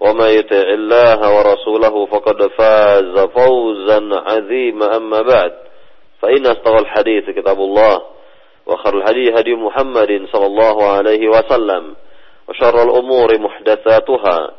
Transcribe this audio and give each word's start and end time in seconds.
وما 0.00 0.28
يطع 0.30 0.56
الله 0.56 1.20
ورسوله 1.36 2.06
فقد 2.06 2.46
فاز 2.46 3.18
فوزا 3.18 4.00
عظيما 4.12 4.96
أما 4.96 5.22
بعد 5.22 5.52
فإن 6.22 6.46
أصدق 6.46 6.76
الحديث 6.76 7.30
كتاب 7.30 7.58
الله 7.58 8.02
وخر 8.66 8.98
الهدي 8.98 9.40
هدي 9.40 9.54
محمد 9.54 10.26
صلى 10.32 10.46
الله 10.46 10.86
عليه 10.86 11.28
وسلم 11.28 11.96
وشر 12.48 12.82
الأمور 12.82 13.38
محدثاتها 13.38 14.50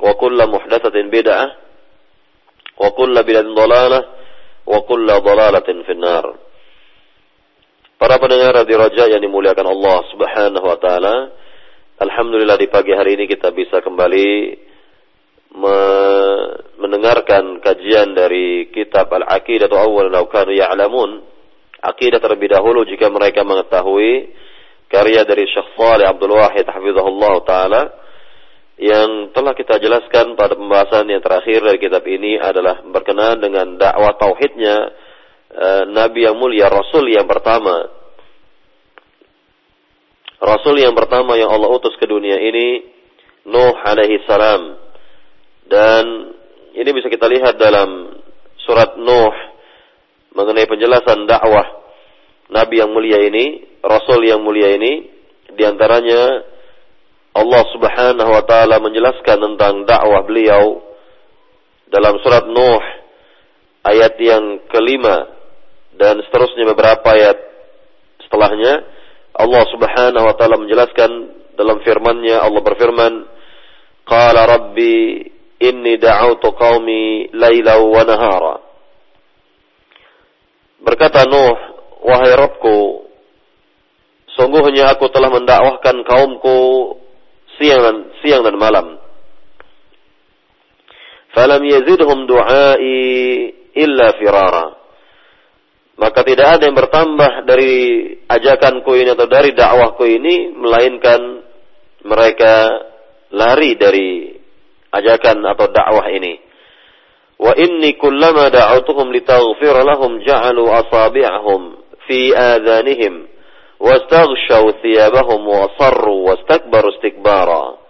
وكل 0.00 0.38
محدثة 0.50 1.02
بدعة 1.02 1.46
وكل 2.78 3.14
بدعة 3.22 3.54
ضلالة 3.54 4.04
وكل 4.66 5.06
ضلالة 5.06 5.68
في 5.86 5.92
النار 5.92 6.34
Para 7.98 8.14
pendengar 8.22 8.54
Radio 8.54 8.78
Raja 8.78 9.10
yang 9.10 9.18
dimuliakan 9.18 9.74
Allah 9.74 10.06
Subhanahu 10.14 10.62
wa 10.62 10.78
taala, 10.78 11.34
alhamdulillah 11.98 12.54
di 12.54 12.70
pagi 12.70 12.94
hari 12.94 13.18
ini 13.18 13.26
kita 13.26 13.50
bisa 13.50 13.82
kembali 13.82 14.26
me 14.54 14.71
mendengarkan 15.53 17.61
kajian 17.61 18.17
dari 18.17 18.73
kitab 18.73 19.13
Al-Aqidah 19.13 19.69
atau 19.69 19.79
Awal 19.79 20.09
Law 20.09 20.25
Kanu 20.29 20.53
Ya'lamun. 20.53 21.21
Aqidah 21.83 22.19
terlebih 22.23 22.49
dahulu 22.49 22.87
jika 22.87 23.11
mereka 23.11 23.43
mengetahui 23.43 24.31
karya 24.87 25.27
dari 25.27 25.43
Syekh 25.45 25.75
Saleh 25.75 26.07
Abdul 26.07 26.31
Wahid 26.31 26.63
hafizahullah 26.63 27.43
taala 27.43 27.91
yang 28.79 29.35
telah 29.35 29.53
kita 29.53 29.83
jelaskan 29.83 30.39
pada 30.39 30.55
pembahasan 30.55 31.11
yang 31.11 31.19
terakhir 31.19 31.59
dari 31.61 31.77
kitab 31.77 32.07
ini 32.07 32.39
adalah 32.39 32.81
berkenaan 32.87 33.43
dengan 33.43 33.77
dakwah 33.77 34.15
tauhidnya 34.15 34.95
Eh, 35.53 35.83
nabi 35.85 36.25
yang 36.25 36.33
mulia, 36.33 36.65
Rasul 36.65 37.13
yang 37.13 37.29
pertama. 37.29 37.85
Rasul 40.41 40.81
yang 40.81 40.97
pertama 40.97 41.37
yang 41.37 41.53
Allah 41.53 41.69
utus 41.69 41.93
ke 42.01 42.09
dunia 42.09 42.41
ini, 42.41 42.89
Nuh 43.45 43.77
alaihi 43.85 44.17
salam. 44.25 44.81
Dan 45.73 46.03
ini 46.77 46.89
bisa 46.93 47.09
kita 47.09 47.25
lihat 47.25 47.57
dalam 47.57 48.13
surat 48.61 48.93
Nuh 49.01 49.33
mengenai 50.37 50.69
penjelasan 50.69 51.25
dakwah 51.25 51.65
Nabi 52.53 52.77
yang 52.77 52.93
mulia 52.93 53.17
ini, 53.25 53.65
Rasul 53.81 54.21
yang 54.29 54.45
mulia 54.45 54.69
ini, 54.77 55.09
di 55.49 55.63
antaranya 55.65 56.45
Allah 57.33 57.63
subhanahu 57.73 58.29
wa 58.29 58.43
ta'ala 58.45 58.77
menjelaskan 58.77 59.41
tentang 59.41 59.89
dakwah 59.89 60.21
beliau 60.21 60.85
dalam 61.89 62.21
surat 62.21 62.45
Nuh 62.45 62.83
ayat 63.81 64.13
yang 64.21 64.69
kelima 64.69 65.25
dan 65.97 66.21
seterusnya 66.29 66.69
beberapa 66.69 67.17
ayat 67.17 67.37
setelahnya. 68.25 68.93
Allah 69.33 69.65
Subhanahu 69.73 70.29
wa 70.29 70.35
taala 70.37 70.61
menjelaskan 70.61 71.09
dalam 71.57 71.81
firman-Nya 71.81 72.45
Allah 72.45 72.61
berfirman 72.61 73.13
qala 74.05 74.45
rabbi 74.45 75.32
inni 75.63 75.95
da'awtu 75.95 76.51
qaumi 76.51 77.31
laila 77.31 77.79
wa 77.79 78.03
nahara. 78.03 78.55
Berkata 80.83 81.23
Nuh 81.23 81.55
wahai 82.03 82.35
Rabbku 82.35 83.07
sungguhnya 84.35 84.91
aku 84.91 85.07
telah 85.07 85.31
mendakwahkan 85.31 86.03
kaumku 86.03 86.57
siang 87.55 87.79
dan 87.79 87.97
siang 88.19 88.41
dan 88.43 88.59
malam. 88.59 88.99
Falam 91.33 91.63
yazidhum 91.65 92.29
du'ai 92.29 92.99
illa 93.73 94.07
firara. 94.19 94.65
Maka 95.93 96.25
tidak 96.25 96.57
ada 96.57 96.63
yang 96.65 96.77
bertambah 96.77 97.45
dari 97.45 97.73
ajakanku 98.25 98.97
ini 98.97 99.13
atau 99.13 99.29
dari 99.29 99.53
dakwahku 99.53 100.03
ini 100.09 100.49
melainkan 100.57 101.45
mereka 102.01 102.81
lari 103.29 103.77
dari 103.77 104.32
ajakan 104.93 105.41
atau 105.49 105.65
dakwah 105.73 106.05
ini. 106.13 106.37
Wa 107.41 107.57
inni 107.57 107.97
kullama 107.97 108.53
da'awtuhum 108.53 109.09
litaghfir 109.09 109.75
lahum 109.81 110.21
ja'alu 110.21 110.63
asabi'ahum 110.69 111.61
fi 112.05 112.31
adhanihim 112.31 113.25
wastaghshaw 113.81 114.69
thiyabahum 114.79 115.41
wa 115.43 115.67
sarru 115.75 116.29
wastakbaru 116.29 116.93
istikbara. 116.93 117.81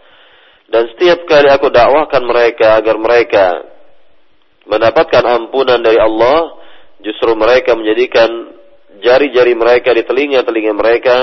Dan 0.71 0.89
setiap 0.95 1.27
kali 1.29 1.51
aku 1.53 1.69
dakwahkan 1.69 2.23
mereka 2.23 2.81
agar 2.81 2.95
mereka 2.97 3.45
mendapatkan 4.65 5.21
ampunan 5.27 5.83
dari 5.83 5.99
Allah, 5.99 6.55
justru 7.03 7.35
mereka 7.35 7.75
menjadikan 7.77 8.57
jari-jari 9.03 9.53
mereka 9.53 9.91
di 9.91 10.01
telinga-telinga 10.07 10.73
mereka 10.73 11.17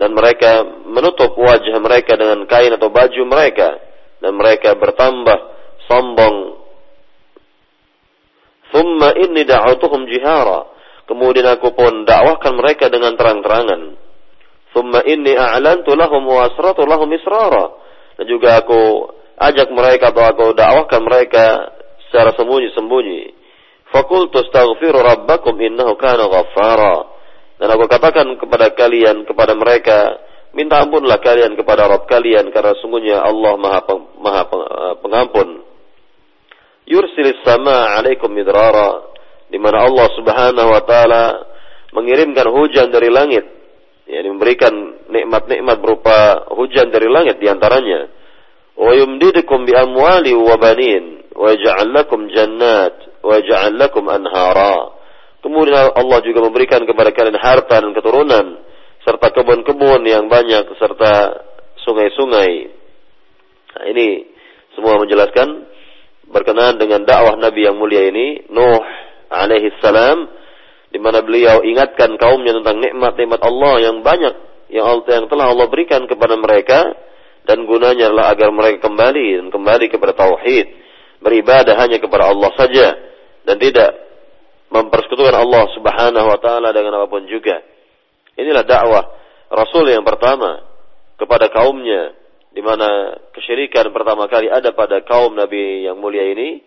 dan 0.00 0.16
mereka 0.16 0.64
menutup 0.88 1.36
wajah 1.36 1.76
mereka 1.76 2.16
dengan 2.16 2.48
kain 2.48 2.72
atau 2.72 2.88
baju 2.88 3.22
mereka 3.28 3.89
dan 4.20 4.32
mereka 4.36 4.76
bertambah 4.76 5.38
sombong. 5.88 6.36
Thumma 8.70 9.16
inni 9.18 9.42
da'utuhum 9.42 10.06
jihara. 10.06 10.70
Kemudian 11.10 11.42
aku 11.50 11.74
pun 11.74 12.06
dakwahkan 12.06 12.54
mereka 12.54 12.86
dengan 12.86 13.18
terang-terangan. 13.18 13.98
Thumma 14.70 15.02
inni 15.02 15.34
a'lantu 15.34 15.98
lahum 15.98 16.22
wa 16.22 16.46
asratu 16.46 16.86
lahum 16.86 17.10
israra. 17.10 17.74
Dan 18.14 18.30
juga 18.30 18.62
aku 18.62 19.10
ajak 19.40 19.74
mereka 19.74 20.14
atau 20.14 20.22
aku 20.22 20.54
dakwahkan 20.54 21.02
mereka 21.02 21.44
secara 22.06 22.30
sembunyi-sembunyi. 22.38 23.34
Fakultu 23.90 24.38
astaghfiru 24.46 25.02
rabbakum 25.02 25.58
innahu 25.58 25.98
kana 25.98 26.30
ghaffara. 26.30 27.10
Dan 27.58 27.68
aku 27.74 27.90
katakan 27.90 28.38
kepada 28.38 28.70
kalian, 28.72 29.26
kepada 29.26 29.58
mereka, 29.58 30.14
minta 30.54 30.82
ampunlah 30.82 31.22
kalian 31.22 31.54
kepada 31.54 31.86
Rabb 31.86 32.10
kalian 32.10 32.50
karena 32.50 32.74
sungguhnya 32.82 33.22
Allah 33.22 33.54
Maha 33.54 33.80
Maha 34.18 34.42
eh, 34.46 34.94
Pengampun. 34.98 35.48
Yursilis 36.90 37.38
sama 37.46 37.94
alaikum 37.94 38.34
midrara 38.34 38.98
di 39.46 39.58
mana 39.62 39.86
Allah 39.86 40.10
Subhanahu 40.18 40.68
wa 40.74 40.82
taala 40.82 41.24
mengirimkan 41.94 42.50
hujan 42.50 42.90
dari 42.90 43.10
langit. 43.10 43.46
Ya, 44.10 44.26
memberikan 44.26 44.74
nikmat-nikmat 45.06 45.78
berupa 45.78 46.50
hujan 46.50 46.90
dari 46.90 47.06
langit 47.06 47.38
di 47.38 47.46
antaranya. 47.46 48.10
Wa 48.74 48.90
yumdidukum 48.90 49.70
bi 49.70 49.74
amwali 49.78 50.34
wa 50.34 50.58
banin 50.58 51.30
wa 51.30 51.54
yaj'al 51.54 51.94
lakum 51.94 52.26
jannat 52.26 53.22
wa 53.22 53.38
ja'al 53.38 53.78
lakum 53.78 54.10
anhara. 54.10 54.98
Kemudian 55.46 55.94
Allah 55.94 56.18
juga 56.26 56.42
memberikan 56.42 56.82
kepada 56.82 57.14
kalian 57.14 57.38
harta 57.38 57.78
dan 57.78 57.94
keturunan 57.94 58.60
serta 59.10 59.34
kebun-kebun 59.34 60.06
yang 60.06 60.30
banyak 60.30 60.70
serta 60.78 61.42
sungai-sungai. 61.82 62.70
Nah, 63.74 63.84
ini 63.90 64.30
semua 64.78 65.02
menjelaskan 65.02 65.66
berkenaan 66.30 66.78
dengan 66.78 67.02
dakwah 67.02 67.34
Nabi 67.34 67.66
yang 67.66 67.74
mulia 67.74 68.06
ini, 68.06 68.46
Nuh 68.54 68.86
alaihi 69.34 69.74
salam, 69.82 70.30
di 70.94 71.02
mana 71.02 71.26
beliau 71.26 71.66
ingatkan 71.66 72.14
kaumnya 72.14 72.54
tentang 72.62 72.78
nikmat-nikmat 72.78 73.40
Allah 73.42 73.74
yang 73.82 74.06
banyak 74.06 74.34
yang 74.70 74.86
yang 75.02 75.26
telah 75.26 75.50
Allah 75.50 75.66
berikan 75.66 76.06
kepada 76.06 76.38
mereka 76.38 76.94
dan 77.50 77.66
gunanya 77.66 78.14
adalah 78.14 78.30
agar 78.30 78.54
mereka 78.54 78.86
kembali 78.86 79.42
dan 79.42 79.46
kembali 79.50 79.90
kepada 79.90 80.14
tauhid, 80.14 80.66
beribadah 81.18 81.74
hanya 81.82 81.98
kepada 81.98 82.30
Allah 82.30 82.50
saja 82.54 82.94
dan 83.42 83.58
tidak 83.58 83.90
mempersekutukan 84.70 85.34
Allah 85.34 85.66
Subhanahu 85.74 86.26
wa 86.30 86.38
taala 86.38 86.70
dengan 86.70 87.02
apa 87.02 87.10
pun 87.10 87.26
juga. 87.26 87.58
Inilah 88.40 88.64
dakwah 88.64 89.04
Rasul 89.50 89.90
yang 89.90 90.06
pertama 90.06 90.64
kepada 91.20 91.52
kaumnya 91.52 92.16
di 92.50 92.62
mana 92.64 93.14
kesyirikan 93.36 93.92
pertama 93.94 94.26
kali 94.26 94.50
ada 94.50 94.74
pada 94.74 95.04
kaum 95.06 95.36
Nabi 95.36 95.86
yang 95.86 96.00
mulia 96.00 96.26
ini 96.26 96.62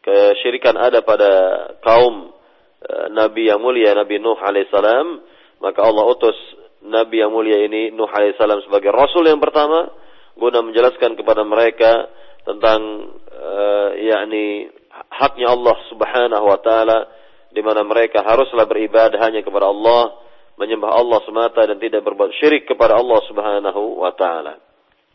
kesyirikan 0.00 0.80
ada 0.80 1.04
pada 1.04 1.30
kaum 1.84 2.32
uh, 2.84 3.06
Nabi 3.12 3.52
yang 3.52 3.60
mulia 3.60 3.92
Nabi 3.92 4.16
Nuh 4.16 4.40
alaihissalam, 4.40 5.06
maka 5.60 5.80
Allah 5.84 6.04
utus 6.08 6.36
Nabi 6.80 7.20
yang 7.20 7.32
mulia 7.32 7.60
ini 7.60 7.92
Nuh 7.92 8.08
alaihissalam 8.08 8.64
sebagai 8.64 8.88
Rasul 8.92 9.28
yang 9.28 9.40
pertama 9.40 9.92
guna 10.40 10.64
menjelaskan 10.64 11.20
kepada 11.20 11.44
mereka 11.44 12.08
tentang 12.48 12.80
uh, 13.28 13.90
yakni 14.00 14.72
haknya 15.12 15.52
Allah 15.52 15.76
Subhanahu 15.92 16.46
wa 16.48 16.58
taala 16.64 16.98
di 17.52 17.60
mana 17.60 17.84
mereka 17.84 18.24
haruslah 18.24 18.64
beribadah 18.64 19.20
hanya 19.20 19.42
kepada 19.42 19.68
Allah, 19.68 20.16
menyembah 20.60 20.92
Allah 20.92 21.24
semata 21.24 21.64
dan 21.64 21.80
tidak 21.80 22.04
berbuat 22.04 22.36
syirik 22.36 22.68
kepada 22.68 23.00
Allah 23.00 23.20
Subhanahu 23.24 24.04
wa 24.04 24.12
taala. 24.12 24.60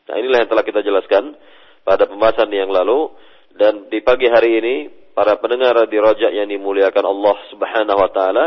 Nah, 0.10 0.16
inilah 0.18 0.42
yang 0.42 0.50
telah 0.50 0.66
kita 0.66 0.82
jelaskan 0.82 1.38
pada 1.86 2.10
pembahasan 2.10 2.50
yang 2.50 2.74
lalu 2.74 3.14
dan 3.54 3.86
di 3.94 4.02
pagi 4.02 4.26
hari 4.26 4.58
ini 4.58 4.76
para 5.14 5.38
pendengar 5.38 5.78
di 5.86 6.02
rojak 6.02 6.34
yang 6.34 6.50
dimuliakan 6.50 7.06
Allah 7.06 7.36
Subhanahu 7.54 8.00
wa 8.02 8.10
taala 8.10 8.46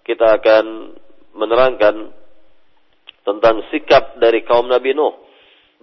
kita 0.00 0.40
akan 0.40 0.96
menerangkan 1.36 1.94
tentang 3.20 3.60
sikap 3.68 4.16
dari 4.16 4.40
kaum 4.40 4.64
Nabi 4.64 4.96
Nuh. 4.96 5.12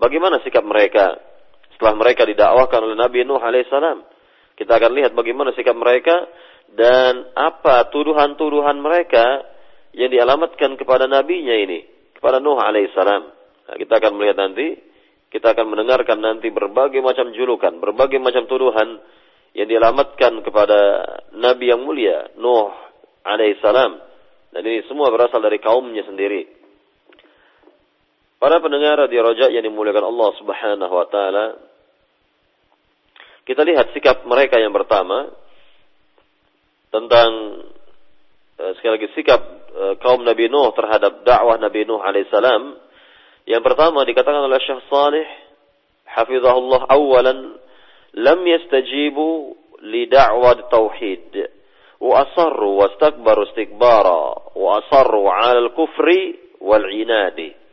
Bagaimana 0.02 0.42
sikap 0.42 0.66
mereka 0.66 1.22
setelah 1.78 1.94
mereka 1.94 2.26
didakwahkan 2.26 2.82
oleh 2.82 2.98
Nabi 2.98 3.22
Nuh 3.24 3.38
alaihissalam? 3.38 4.02
Kita 4.58 4.74
akan 4.74 4.92
lihat 4.98 5.14
bagaimana 5.14 5.54
sikap 5.54 5.78
mereka 5.78 6.26
dan 6.74 7.30
apa 7.38 7.88
tuduhan-tuduhan 7.94 8.82
mereka 8.82 9.46
yang 9.96 10.12
dialamatkan 10.12 10.76
kepada 10.76 11.06
nabinya 11.06 11.56
ini, 11.56 11.84
kepada 12.18 12.42
Nuh 12.42 12.60
alaihissalam. 12.60 13.24
Nah, 13.68 13.76
kita 13.76 14.00
akan 14.00 14.12
melihat 14.16 14.38
nanti, 14.40 14.76
kita 15.32 15.54
akan 15.54 15.66
mendengarkan 15.72 16.20
nanti 16.20 16.48
berbagai 16.52 17.04
macam 17.04 17.32
julukan, 17.36 17.78
berbagai 17.80 18.20
macam 18.20 18.48
tuduhan 18.48 19.00
yang 19.56 19.68
dialamatkan 19.68 20.44
kepada 20.44 20.80
nabi 21.36 21.72
yang 21.72 21.84
mulia, 21.84 22.32
Nuh 22.40 22.72
alaihissalam. 23.24 23.92
Dan 24.54 24.62
ini 24.64 24.88
semua 24.88 25.12
berasal 25.12 25.44
dari 25.44 25.60
kaumnya 25.60 26.08
sendiri. 26.08 26.48
Para 28.38 28.62
pendengar 28.62 29.02
di 29.10 29.18
rojak 29.18 29.50
yang 29.50 29.66
dimuliakan 29.66 30.14
Allah 30.14 30.30
Subhanahu 30.38 30.94
wa 30.94 31.08
taala, 31.10 31.46
kita 33.50 33.66
lihat 33.66 33.96
sikap 33.98 34.28
mereka 34.30 34.62
yang 34.62 34.76
pertama 34.76 35.34
tentang 36.94 37.30
uh, 38.62 38.72
sekali 38.78 38.92
lagi 39.02 39.10
sikap 39.18 39.42
kaum 40.02 40.24
Nabi 40.24 40.50
Nuh 40.50 40.74
terhadap 40.74 41.24
dakwah 41.24 41.58
Nabi 41.58 41.84
Nuh 41.84 42.02
alaihissalam. 42.02 42.64
Yang 43.48 43.64
pertama 43.64 44.04
dikatakan 44.04 44.44
oleh 44.44 44.60
Syekh 44.60 44.84
Salih 44.92 45.28
hafizahullah 46.08 46.88
awalan 46.92 47.60
lam 48.18 48.40
yastajibu 48.44 49.56
li 49.86 50.10
da'wah 50.10 50.68
tauhid 50.68 51.32
wa 52.02 52.26
asarru 52.26 52.82
wastakbaru 52.82 53.48
istikbara 53.52 54.54
wa 54.58 54.70
asarru 54.82 55.30
'ala 55.30 55.62
al-kufri 55.70 56.38
wal 56.62 56.86
'inadi 56.90 57.68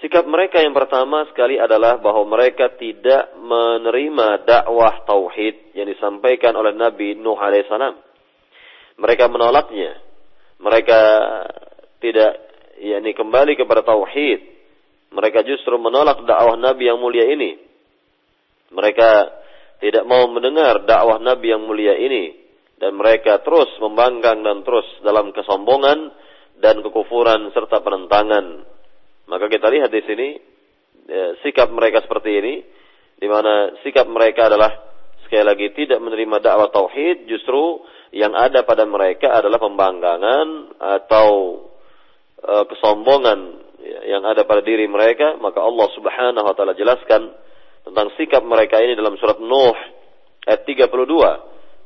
Sikap 0.00 0.24
mereka 0.24 0.64
yang 0.64 0.72
pertama 0.72 1.28
sekali 1.28 1.60
adalah 1.60 2.00
bahwa 2.00 2.24
mereka 2.24 2.72
tidak 2.80 3.36
menerima 3.36 4.48
dakwah 4.48 5.04
tauhid 5.04 5.76
yang 5.76 5.92
disampaikan 5.92 6.56
oleh 6.56 6.72
Nabi 6.72 7.20
Nuh 7.20 7.36
alaihissalam. 7.36 8.00
Mereka 8.96 9.28
menolaknya. 9.28 10.00
Mereka 10.60 11.00
tidak 12.04 12.32
yakni 12.80 13.16
kembali 13.16 13.56
kepada 13.56 13.84
tauhid. 13.84 14.40
Mereka 15.10 15.42
justru 15.42 15.74
menolak 15.80 16.22
dakwah 16.22 16.54
Nabi 16.54 16.86
yang 16.86 17.00
mulia 17.00 17.26
ini. 17.26 17.58
Mereka 18.70 19.10
tidak 19.82 20.04
mau 20.06 20.28
mendengar 20.30 20.84
dakwah 20.86 21.18
Nabi 21.18 21.50
yang 21.50 21.64
mulia 21.66 21.96
ini 21.96 22.38
dan 22.80 22.96
mereka 22.96 23.42
terus 23.42 23.68
membanggang 23.82 24.40
dan 24.40 24.62
terus 24.62 24.86
dalam 25.02 25.34
kesombongan 25.34 26.12
dan 26.60 26.80
kekufuran 26.84 27.50
serta 27.52 27.80
penentangan 27.82 28.64
maka 29.30 29.46
kita 29.46 29.70
lihat 29.70 29.94
di 29.94 30.02
sini 30.02 30.28
ya, 31.06 31.38
sikap 31.46 31.70
mereka 31.70 32.02
seperti 32.02 32.30
ini, 32.34 32.54
di 33.14 33.30
mana 33.30 33.78
sikap 33.86 34.10
mereka 34.10 34.50
adalah 34.50 34.74
sekali 35.22 35.46
lagi 35.46 35.70
tidak 35.78 36.02
menerima 36.02 36.42
dakwah 36.42 36.66
tauhid, 36.74 37.30
justru 37.30 37.78
yang 38.10 38.34
ada 38.34 38.66
pada 38.66 38.82
mereka 38.86 39.30
adalah 39.38 39.62
pembangkangan 39.62 40.48
atau 40.78 41.28
e, 42.42 42.52
kesombongan 42.66 43.38
yang 44.06 44.22
ada 44.26 44.44
pada 44.44 44.60
diri 44.60 44.84
mereka, 44.90 45.38
maka 45.38 45.62
Allah 45.62 45.88
Subhanahu 45.94 46.44
wa 46.44 46.54
taala 46.54 46.76
jelaskan 46.76 47.32
tentang 47.86 48.12
sikap 48.18 48.42
mereka 48.44 48.82
ini 48.82 48.92
dalam 48.98 49.16
surat 49.16 49.40
Nuh 49.40 49.76
ayat 50.44 50.66
32. 50.66 50.90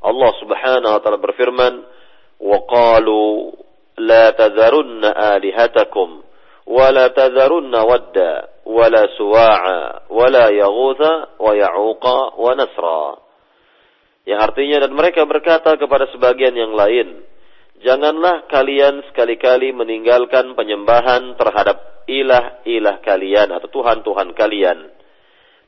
Allah 0.05 0.31
Subhanahu 0.43 0.93
wa 0.97 1.01
taala 1.01 1.19
berfirman, 1.21 1.75
"Wa 2.41 2.59
qalu 2.67 3.55
la 4.01 4.35
tazarunna 4.35 5.13
alihatakum 5.39 6.25
wa 6.65 6.87
la 6.91 7.13
tazarunna 7.13 7.79
wadda 7.85 8.31
wa 8.65 8.85
la 8.89 9.05
suwa'a 9.17 9.79
wa 10.09 10.27
la 10.29 10.47
yaghutha 10.51 11.41
wa 11.41 11.53
ya'uqa 11.53 12.17
wa 12.37 12.51
nasra." 12.59 13.24
Yang 14.25 14.41
artinya 14.41 14.85
dan 14.85 14.93
mereka 14.97 15.25
berkata 15.29 15.77
kepada 15.77 16.09
sebagian 16.13 16.57
yang 16.57 16.73
lain 16.73 17.25
janganlah 17.85 18.49
kalian 18.49 19.05
sekali-kali 19.13 19.77
meninggalkan 19.77 20.57
penyembahan 20.57 21.37
terhadap 21.37 22.05
ilah-ilah 22.09 23.01
kalian 23.05 23.49
atau 23.53 23.69
tuhan-tuhan 23.69 24.33
kalian 24.33 24.79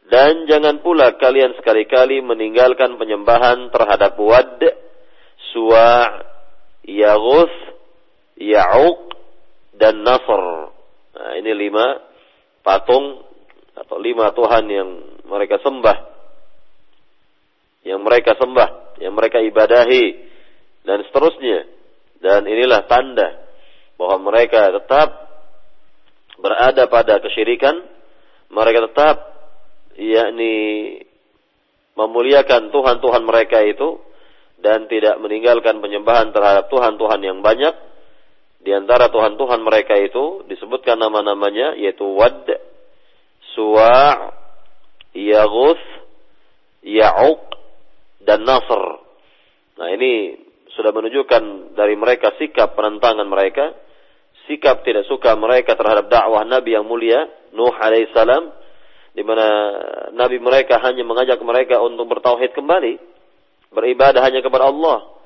dan 0.07 0.47
jangan 0.47 0.81
pula 0.81 1.19
kalian 1.19 1.57
sekali-kali 1.59 2.23
meninggalkan 2.23 2.95
penyembahan 2.97 3.69
terhadap 3.75 4.15
wad 4.17 4.63
suwa' 5.53 6.23
yaghus 6.87 7.53
ya'uq 8.39 9.01
dan 9.77 10.01
nasr 10.07 10.73
Nah, 11.17 11.33
ini 11.41 11.53
lima 11.57 11.97
patung 12.61 13.25
atau 13.73 13.97
lima 13.97 14.37
Tuhan 14.37 14.65
yang 14.69 14.89
mereka 15.25 15.57
sembah. 15.65 16.16
Yang 17.87 18.01
mereka 18.03 18.35
sembah, 18.35 18.99
yang 18.99 19.15
mereka 19.15 19.39
ibadahi 19.39 20.05
dan 20.83 21.07
seterusnya. 21.07 21.71
Dan 22.19 22.43
inilah 22.51 22.83
tanda 22.91 23.47
bahwa 23.95 24.35
mereka 24.35 24.75
tetap 24.75 25.09
berada 26.43 26.91
pada 26.91 27.23
kesyirikan, 27.23 27.79
mereka 28.51 28.91
tetap 28.91 29.17
yakni 29.97 30.55
memuliakan 31.97 32.69
Tuhan-Tuhan 32.75 33.23
mereka 33.25 33.65
itu 33.65 34.03
dan 34.61 34.91
tidak 34.91 35.17
meninggalkan 35.23 35.81
penyembahan 35.81 36.35
terhadap 36.35 36.69
Tuhan-Tuhan 36.69 37.21
yang 37.25 37.39
banyak 37.41 37.75
di 38.67 38.75
antara 38.75 39.07
Tuhan-Tuhan 39.15 39.63
mereka 39.63 39.95
itu 39.95 40.43
disebutkan 40.51 40.99
nama-namanya 40.99 41.79
yaitu 41.79 42.03
Wad, 42.03 42.51
Suwa', 43.55 44.35
Yaghus, 45.15 45.79
Ya'uq, 46.83 47.46
dan 48.27 48.43
Nasr. 48.43 48.83
Nah 49.79 49.89
ini 49.95 50.35
sudah 50.75 50.91
menunjukkan 50.93 51.73
dari 51.79 51.95
mereka 51.95 52.35
sikap 52.37 52.75
penentangan 52.75 53.25
mereka, 53.25 53.73
sikap 54.51 54.83
tidak 54.83 55.07
suka 55.07 55.39
mereka 55.39 55.79
terhadap 55.79 56.11
dakwah 56.11 56.43
Nabi 56.43 56.77
yang 56.77 56.85
mulia, 56.85 57.25
Nuh 57.55 57.73
alaihissalam, 57.73 58.53
di 59.17 59.23
mana 59.25 59.47
Nabi 60.13 60.37
mereka 60.43 60.83
hanya 60.83 61.07
mengajak 61.07 61.41
mereka 61.41 61.81
untuk 61.81 62.05
bertauhid 62.11 62.53
kembali, 62.53 62.99
beribadah 63.73 64.21
hanya 64.21 64.45
kepada 64.45 64.69
Allah 64.69 65.17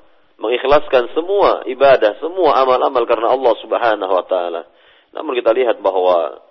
mengikhlaskan 0.41 1.13
semua 1.13 1.61
ibadah, 1.69 2.17
semua 2.17 2.57
amal-amal 2.65 3.05
karena 3.05 3.29
Allah 3.29 3.53
Subhanahu 3.61 4.09
wa 4.09 4.25
taala. 4.25 4.65
Namun 5.13 5.37
kita 5.37 5.53
lihat 5.53 5.77
bahwa 5.85 6.41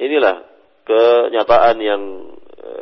inilah 0.00 0.48
kenyataan 0.88 1.76
yang 1.84 2.02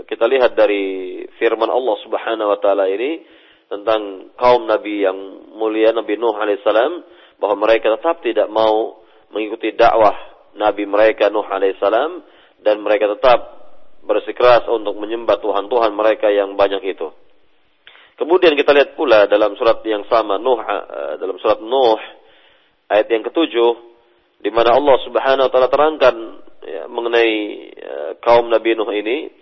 kita 0.06 0.24
lihat 0.30 0.54
dari 0.54 1.24
firman 1.38 1.70
Allah 1.70 1.96
Subhanahu 2.06 2.48
wa 2.52 2.58
taala 2.62 2.86
ini 2.86 3.22
tentang 3.66 4.34
kaum 4.36 4.68
nabi 4.68 5.00
yang 5.00 5.16
mulia 5.56 5.96
Nabi 5.96 6.20
Nuh 6.20 6.36
alaihissalam 6.36 6.92
bahwa 7.40 7.56
mereka 7.64 7.88
tetap 7.96 8.20
tidak 8.20 8.46
mau 8.52 9.00
mengikuti 9.32 9.72
dakwah 9.72 10.12
nabi 10.54 10.84
mereka 10.84 11.32
Nuh 11.32 11.46
alaihissalam 11.46 12.20
dan 12.62 12.76
mereka 12.84 13.10
tetap 13.10 13.62
bersikeras 14.02 14.66
untuk 14.68 14.98
menyembah 14.98 15.38
Tuhan-Tuhan 15.38 15.94
mereka 15.94 16.26
yang 16.30 16.58
banyak 16.58 16.82
itu. 16.82 17.08
Kemudian 18.18 18.54
kita 18.58 18.74
lihat 18.74 18.94
pula 18.98 19.26
dalam 19.26 19.56
surat 19.56 19.80
yang 19.88 20.04
sama 20.06 20.36
Nuh 20.38 20.60
eh, 20.60 21.14
dalam 21.18 21.40
surat 21.40 21.58
Nuh 21.58 21.98
ayat 22.92 23.08
yang 23.08 23.24
ketujuh 23.24 23.72
di 24.42 24.50
mana 24.50 24.74
Allah 24.74 24.96
Subhanahu 25.06 25.46
wa 25.48 25.50
taala 25.50 25.70
terangkan 25.70 26.14
ya, 26.66 26.82
mengenai 26.90 27.34
ya, 27.72 27.96
kaum 28.20 28.52
Nabi 28.52 28.76
Nuh 28.76 28.90
ini 28.92 29.41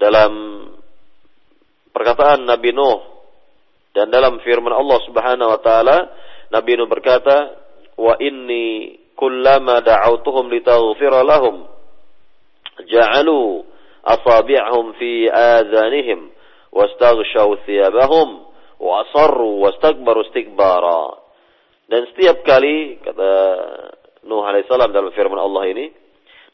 dalam 0.00 0.32
perkataan 1.92 2.48
Nabi 2.48 2.72
Nuh 2.72 3.04
dan 3.92 4.08
dalam 4.08 4.40
firman 4.40 4.72
Allah 4.72 4.98
Subhanahu 5.04 5.52
wa 5.52 5.60
taala 5.60 5.96
Nabi 6.48 6.80
Nuh 6.80 6.88
berkata 6.88 7.52
wa 8.00 8.16
inni 8.16 8.96
kullama 9.20 9.84
da'awtuhum 9.84 10.48
litaghfira 10.48 11.20
lahum 11.20 11.68
ja'alu 12.88 13.68
asabi'ahum 14.00 14.96
fi 14.96 15.28
adhanihim 15.28 16.32
wastaghshaw 16.72 17.60
thiyabahum 17.68 18.48
wa 18.80 19.04
asarru 19.04 19.60
wastakbaru 19.60 20.24
istikbara. 20.32 21.20
Dan 21.90 22.08
setiap 22.14 22.40
kali 22.46 22.96
kata 23.04 23.30
Nuh 24.24 24.40
alaihi 24.48 24.64
salam 24.64 24.96
dalam 24.96 25.12
firman 25.12 25.36
Allah 25.36 25.68
ini 25.68 25.99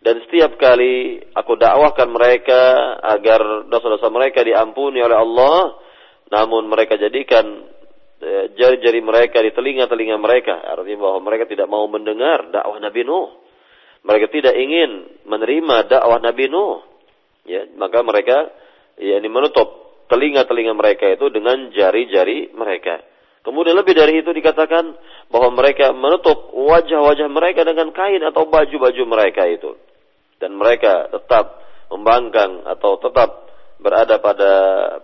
dan 0.06 0.22
setiap 0.22 0.54
kali 0.54 1.18
aku 1.34 1.58
dakwahkan 1.58 2.06
mereka 2.06 2.94
agar 3.02 3.66
dosa-dosa 3.66 4.06
mereka 4.06 4.46
diampuni 4.46 5.02
oleh 5.02 5.18
Allah, 5.18 5.82
namun 6.30 6.70
mereka 6.70 6.94
jadikan 6.94 7.66
e, 8.22 8.54
jari-jari 8.54 9.02
mereka 9.02 9.42
di 9.42 9.50
telinga-telinga 9.50 10.14
mereka, 10.14 10.62
artinya 10.62 11.10
bahwa 11.10 11.26
mereka 11.26 11.50
tidak 11.50 11.66
mau 11.66 11.90
mendengar 11.90 12.54
dakwah 12.54 12.78
Nabi 12.78 13.02
Nuh. 13.02 13.34
Mereka 14.06 14.30
tidak 14.30 14.54
ingin 14.54 15.10
menerima 15.26 15.90
dakwah 15.90 16.22
Nabi 16.22 16.54
Nuh. 16.54 16.86
Ya, 17.42 17.66
maka 17.74 18.06
mereka 18.06 18.46
ya 19.02 19.18
ini 19.18 19.26
menutup 19.26 19.90
telinga-telinga 20.06 20.70
mereka 20.78 21.10
itu 21.10 21.34
dengan 21.34 21.74
jari-jari 21.74 22.54
mereka. 22.54 23.02
Kemudian 23.42 23.74
lebih 23.74 23.98
dari 23.98 24.22
itu 24.22 24.30
dikatakan 24.30 24.86
bahwa 25.34 25.50
mereka 25.50 25.90
menutup 25.90 26.54
wajah-wajah 26.54 27.26
mereka 27.26 27.66
dengan 27.66 27.90
kain 27.90 28.22
atau 28.22 28.46
baju-baju 28.46 29.02
mereka 29.02 29.50
itu. 29.50 29.74
Dan 30.36 30.56
mereka 30.56 31.08
tetap 31.08 31.64
membangkang 31.88 32.66
atau 32.66 33.00
tetap 33.00 33.48
berada 33.80 34.20
pada 34.20 34.52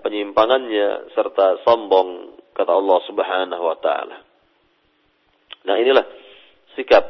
penyimpangannya 0.00 1.12
serta 1.12 1.60
sombong 1.64 2.40
kata 2.52 2.72
Allah 2.72 2.98
Subhanahu 3.08 3.64
wa 3.64 3.78
taala. 3.80 4.18
Nah, 5.62 5.76
inilah 5.78 6.04
sikap 6.74 7.04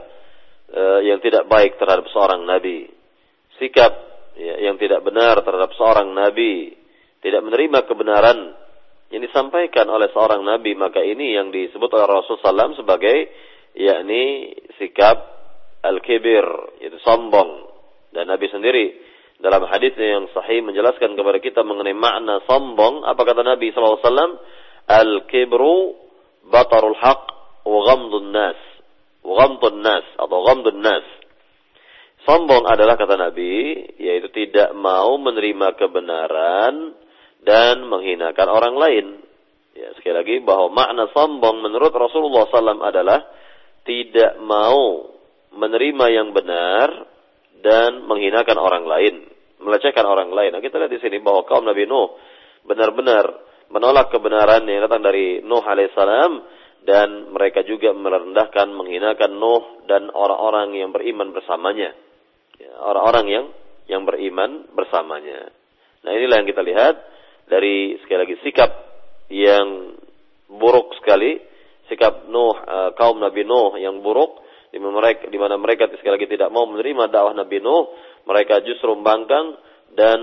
uh, 0.71 1.00
yang 1.02 1.19
tidak 1.25 1.49
baik 1.49 1.81
terhadap 1.81 2.07
seorang 2.12 2.45
nabi. 2.45 2.91
Sikap 3.59 3.93
ya, 4.37 4.71
yang 4.71 4.76
tidak 4.79 5.02
benar 5.07 5.41
terhadap 5.41 5.73
seorang 5.76 6.12
nabi 6.12 6.76
tidak 7.23 7.41
menerima 7.47 7.87
kebenaran 7.87 8.38
yang 9.14 9.23
disampaikan 9.23 9.87
oleh 9.87 10.11
seorang 10.11 10.43
nabi 10.43 10.75
maka 10.75 10.99
ini 11.00 11.38
yang 11.38 11.55
disebut 11.55 11.88
oleh 11.95 12.07
Rasulullah 12.09 12.67
SAW 12.75 12.81
sebagai 12.83 13.17
yakni 13.79 14.52
sikap 14.76 15.17
al-kibir 15.87 16.45
yaitu 16.83 16.99
sombong 17.07 17.72
dan 18.12 18.28
Nabi 18.28 18.47
sendiri 18.52 18.87
dalam 19.42 19.66
hadisnya 19.66 20.21
yang 20.21 20.25
sahih 20.31 20.62
menjelaskan 20.62 21.19
kepada 21.19 21.38
kita 21.42 21.61
mengenai 21.66 21.97
makna 21.97 22.38
sombong. 22.47 23.02
Apa 23.02 23.26
kata 23.26 23.42
Nabi 23.42 23.75
SAW 23.75 24.38
al-kibru 24.87 25.99
batarul 26.47 26.95
haq 26.95 27.23
wa 27.66 27.81
ghamdun 27.90 28.31
nas. 28.31 28.61
Wa 29.26 29.33
ghamdun 29.42 29.83
nas 29.83 30.07
atau 30.14 30.38
ghamdun 30.47 30.78
nas. 30.78 31.07
Sombong 32.23 32.71
adalah 32.71 32.95
kata 32.95 33.19
Nabi 33.19 33.83
yaitu 33.99 34.31
tidak 34.31 34.71
mau 34.78 35.19
menerima 35.19 35.75
kebenaran 35.75 36.95
dan 37.42 37.83
menghinakan 37.90 38.47
orang 38.47 38.78
lain. 38.78 39.07
Ya, 39.75 39.90
sekali 39.99 40.14
lagi 40.14 40.37
bahwa 40.47 40.71
makna 40.71 41.11
sombong 41.11 41.64
menurut 41.66 41.90
Rasulullah 41.90 42.47
SAW 42.47 42.85
adalah 42.85 43.26
tidak 43.83 44.38
mau 44.38 45.11
menerima 45.50 46.07
yang 46.14 46.31
benar 46.31 47.12
dan 47.62 48.04
menghinakan 48.11 48.59
orang 48.59 48.85
lain, 48.85 49.14
melecehkan 49.62 50.02
orang 50.02 50.35
lain. 50.35 50.52
Nah, 50.52 50.61
kita 50.61 50.83
lihat 50.83 50.92
di 50.92 51.00
sini 51.00 51.23
bahwa 51.23 51.47
kaum 51.47 51.62
Nabi 51.62 51.87
Nuh 51.87 52.19
benar-benar 52.66 53.25
menolak 53.73 54.11
kebenaran 54.11 54.66
yang 54.66 54.85
datang 54.85 55.00
dari 55.07 55.40
Nuh 55.40 55.62
alaihissalam 55.62 56.33
dan 56.83 57.31
mereka 57.31 57.62
juga 57.62 57.95
merendahkan, 57.95 58.69
menghinakan 58.75 59.38
Nuh 59.38 59.87
dan 59.87 60.11
orang-orang 60.11 60.75
yang 60.75 60.90
beriman 60.90 61.31
bersamanya. 61.31 61.95
Ya, 62.59 62.73
orang-orang 62.83 63.26
yang 63.31 63.47
yang 63.87 64.02
beriman 64.07 64.71
bersamanya. 64.75 65.50
Nah 66.02 66.11
inilah 66.14 66.42
yang 66.42 66.49
kita 66.50 66.62
lihat 66.62 66.95
dari 67.47 67.99
sekali 68.02 68.19
lagi 68.26 68.37
sikap 68.42 68.71
yang 69.31 69.99
buruk 70.50 70.95
sekali, 70.99 71.38
sikap 71.87 72.26
Nuh 72.26 72.54
uh, 72.54 72.90
kaum 72.99 73.23
Nabi 73.23 73.47
Nuh 73.47 73.78
yang 73.78 74.02
buruk 74.02 74.41
di 74.73 74.81
mereka 74.81 75.29
di 75.29 75.37
mana 75.37 75.61
mereka 75.61 75.85
sekali 75.93 76.17
lagi 76.17 76.33
tidak 76.33 76.49
mau 76.49 76.64
menerima 76.64 77.12
dakwah 77.12 77.37
Nabi 77.37 77.61
Nuh, 77.61 77.93
mereka 78.25 78.64
justru 78.64 78.97
membangkang 78.97 79.61
dan 79.93 80.19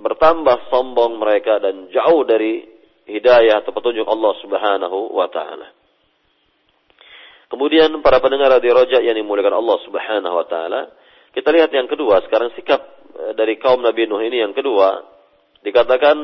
bertambah 0.00 0.72
sombong 0.72 1.20
mereka 1.20 1.60
dan 1.60 1.92
jauh 1.92 2.24
dari 2.24 2.64
hidayah 3.04 3.60
atau 3.60 3.76
petunjuk 3.76 4.08
Allah 4.08 4.32
Subhanahu 4.40 5.12
wa 5.12 5.28
taala. 5.28 5.68
Kemudian 7.52 7.92
para 8.00 8.16
pendengar 8.24 8.48
radio 8.48 8.80
Roja 8.80 8.96
yang 9.04 9.12
dimuliakan 9.12 9.60
Allah 9.60 9.78
Subhanahu 9.84 10.34
wa 10.40 10.46
taala, 10.48 10.88
kita 11.36 11.52
lihat 11.52 11.68
yang 11.76 11.84
kedua, 11.84 12.24
sekarang 12.24 12.48
sikap 12.56 12.80
eh, 13.12 13.32
dari 13.36 13.60
kaum 13.60 13.84
Nabi 13.84 14.08
Nuh 14.08 14.24
ini 14.24 14.40
yang 14.40 14.56
kedua 14.56 15.04
dikatakan 15.60 16.16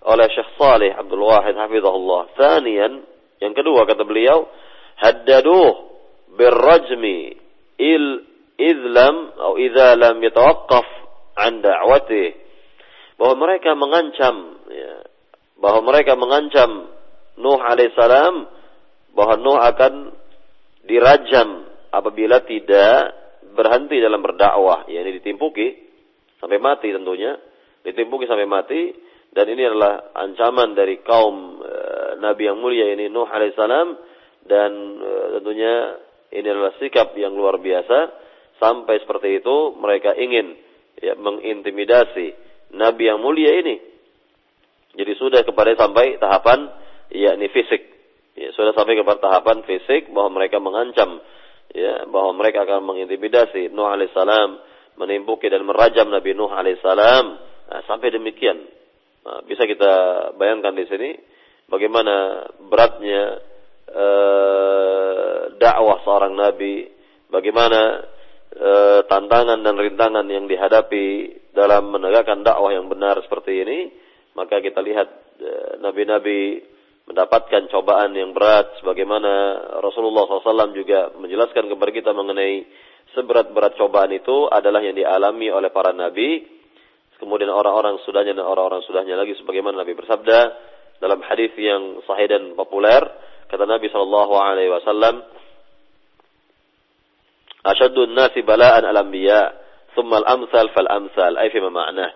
oleh 0.00 0.26
Syekh 0.32 0.58
Saleh 0.58 0.90
Abdul 0.90 1.22
Wahid 1.22 1.54
hafizahullah. 1.54 2.34
Thanian, 2.34 3.06
yang 3.38 3.54
kedua 3.54 3.86
kata 3.86 4.02
beliau, 4.02 4.50
haddaduh 4.98 5.89
birrajmi 6.40 7.36
il 7.76 8.04
idlam 8.56 9.36
atau 9.36 9.60
idza 9.60 9.96
lam 10.00 10.16
yatawaqqaf 10.24 10.88
an 11.36 11.60
da'watih. 11.60 12.28
Bahwa 13.20 13.34
mereka 13.44 13.76
mengancam 13.76 14.36
ya, 14.72 15.04
bahwa 15.60 15.80
mereka 15.92 16.16
mengancam 16.16 16.88
Nuh 17.40 17.56
alaihissalam 17.56 18.34
bahwa 19.16 19.34
Nuh 19.40 19.56
akan 19.56 20.12
dirajam 20.84 21.48
apabila 21.88 22.44
tidak 22.44 23.16
berhenti 23.56 23.96
dalam 23.96 24.20
berdakwah, 24.20 24.84
yakni 24.88 25.20
ditimpuki 25.20 25.68
sampai 26.36 26.60
mati 26.60 26.92
tentunya, 26.92 27.36
ditimpuki 27.84 28.28
sampai 28.28 28.48
mati. 28.48 28.82
Dan 29.30 29.46
ini 29.46 29.62
adalah 29.62 30.10
ancaman 30.10 30.74
dari 30.74 31.06
kaum 31.06 31.62
e, 31.62 31.74
Nabi 32.18 32.50
yang 32.50 32.58
mulia 32.58 32.90
ini 32.90 33.06
Nuh 33.06 33.30
alaihissalam 33.30 33.88
dan 34.42 34.70
e, 34.98 35.12
tentunya 35.38 35.74
ini 36.30 36.46
adalah 36.46 36.74
sikap 36.78 37.14
yang 37.18 37.34
luar 37.34 37.58
biasa 37.58 37.98
sampai 38.58 39.02
seperti 39.02 39.42
itu 39.42 39.74
mereka 39.78 40.14
ingin 40.14 40.54
ya, 41.00 41.18
mengintimidasi 41.18 42.34
Nabi 42.76 43.10
yang 43.10 43.18
mulia 43.18 43.58
ini. 43.58 43.76
Jadi 44.94 45.12
sudah 45.18 45.42
kepada 45.46 45.74
sampai 45.78 46.18
tahapan 46.18 46.70
yakni 47.10 47.46
fisik. 47.50 47.82
Ya, 48.38 48.54
sudah 48.54 48.74
sampai 48.74 48.98
kepada 48.98 49.18
tahapan 49.18 49.66
fisik 49.66 50.10
bahwa 50.14 50.42
mereka 50.42 50.62
mengancam 50.62 51.18
ya 51.70 52.06
bahwa 52.10 52.34
mereka 52.34 52.66
akan 52.66 52.86
mengintimidasi 52.86 53.70
Nuh 53.70 53.86
alaihissalam, 53.86 54.58
menimpuki 54.98 55.50
dan 55.50 55.62
merajam 55.66 56.10
Nabi 56.10 56.34
Nuh 56.34 56.50
alaihissalam. 56.50 57.24
Nah, 57.70 57.80
sampai 57.86 58.10
demikian 58.10 58.80
Nah, 59.20 59.44
bisa 59.44 59.68
kita 59.68 59.92
bayangkan 60.40 60.72
di 60.72 60.84
sini 60.88 61.10
bagaimana 61.68 62.48
beratnya 62.72 63.36
uh, 63.94 65.54
dakwah 65.58 65.98
seorang 66.02 66.34
nabi, 66.34 66.88
bagaimana 67.30 68.06
uh, 68.56 69.00
tantangan 69.06 69.60
dan 69.60 69.76
rintangan 69.76 70.26
yang 70.26 70.46
dihadapi 70.46 71.06
dalam 71.54 71.90
menegakkan 71.90 72.42
dakwah 72.46 72.70
yang 72.74 72.86
benar 72.86 73.18
seperti 73.22 73.62
ini, 73.62 73.78
maka 74.34 74.62
kita 74.62 74.80
lihat 74.82 75.08
uh, 75.42 75.72
nabi-nabi 75.82 76.62
mendapatkan 77.10 77.66
cobaan 77.74 78.14
yang 78.14 78.30
berat 78.30 78.70
sebagaimana 78.78 79.58
Rasulullah 79.82 80.30
SAW 80.30 80.70
juga 80.78 81.10
menjelaskan 81.18 81.66
kepada 81.66 81.90
kita 81.90 82.10
mengenai 82.14 82.62
seberat-berat 83.18 83.74
cobaan 83.74 84.14
itu 84.14 84.46
adalah 84.46 84.78
yang 84.78 84.94
dialami 84.94 85.50
oleh 85.50 85.74
para 85.74 85.90
nabi. 85.90 86.46
Kemudian 87.18 87.52
orang-orang 87.52 88.00
sudahnya 88.06 88.32
dan 88.32 88.48
orang-orang 88.48 88.80
sudahnya 88.88 89.12
lagi 89.12 89.36
sebagaimana 89.36 89.84
Nabi 89.84 89.92
bersabda 89.92 90.38
dalam 91.04 91.20
hadis 91.20 91.52
yang 91.60 92.00
sahih 92.08 92.32
dan 92.32 92.56
populer 92.56 93.04
kata 93.50 93.66
Nabi 93.66 93.90
sallallahu 93.90 94.34
alaihi 94.38 94.70
wasallam 94.70 95.26
Asyadun 97.60 98.16
nasi 98.16 98.40
bala'an 98.40 98.88
al-anbiya 98.88 99.52
thumma 99.92 100.24
al-amsal 100.24 100.72
fal-amsal. 100.72 101.36
Ay 101.36 101.52
fi 101.52 101.60
ma'na? 101.60 102.08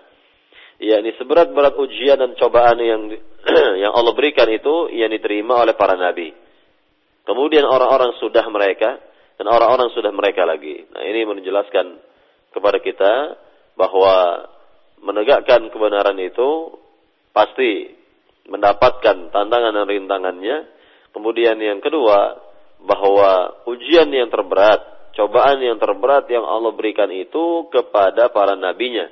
Yakni 0.81 1.15
seberat-berat 1.15 1.77
ujian 1.77 2.17
dan 2.17 2.33
cobaan 2.35 2.81
yang 2.81 3.13
yang 3.83 3.93
Allah 3.93 4.11
berikan 4.17 4.49
itu 4.49 4.91
yang 4.91 5.13
diterima 5.13 5.61
oleh 5.61 5.77
para 5.77 5.93
nabi. 5.95 6.33
Kemudian 7.25 7.63
orang-orang 7.63 8.17
sudah 8.19 8.43
mereka 8.49 8.99
dan 9.37 9.45
orang-orang 9.47 9.93
sudah 9.93 10.11
mereka 10.11 10.43
lagi. 10.43 10.83
Nah 10.91 11.01
ini 11.05 11.23
menjelaskan 11.29 11.95
kepada 12.51 12.81
kita 12.81 13.13
bahwa 13.77 14.45
menegakkan 14.99 15.69
kebenaran 15.69 16.17
itu 16.19 16.75
pasti 17.31 17.93
mendapatkan 18.49 19.29
tantangan 19.29 19.73
dan 19.77 19.85
rintangannya. 19.87 20.57
Kemudian 21.15 21.55
yang 21.63 21.79
kedua, 21.79 22.43
bahwa 22.83 23.63
ujian 23.71 24.11
yang 24.11 24.27
terberat, 24.27 25.11
cobaan 25.15 25.63
yang 25.63 25.79
terberat 25.79 26.27
yang 26.27 26.43
Allah 26.43 26.75
berikan 26.75 27.07
itu 27.09 27.71
kepada 27.71 28.29
para 28.35 28.59
nabinya, 28.59 29.07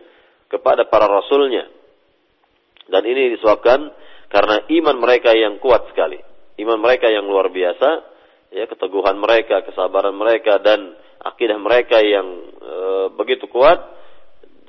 kepada 0.52 0.84
para 0.92 1.08
rasulnya. 1.08 1.72
Dan 2.92 3.08
ini 3.08 3.40
disebabkan 3.40 3.88
karena 4.28 4.68
iman 4.68 4.98
mereka 5.00 5.32
yang 5.32 5.64
kuat 5.64 5.88
sekali. 5.96 6.20
Iman 6.60 6.84
mereka 6.84 7.08
yang 7.08 7.24
luar 7.24 7.48
biasa, 7.48 7.90
ya 8.52 8.68
keteguhan 8.68 9.16
mereka, 9.18 9.64
kesabaran 9.64 10.14
mereka 10.14 10.60
dan 10.60 11.00
akidah 11.24 11.56
mereka 11.56 12.04
yang 12.04 12.28
e, 12.60 12.76
begitu 13.16 13.48
kuat 13.48 13.80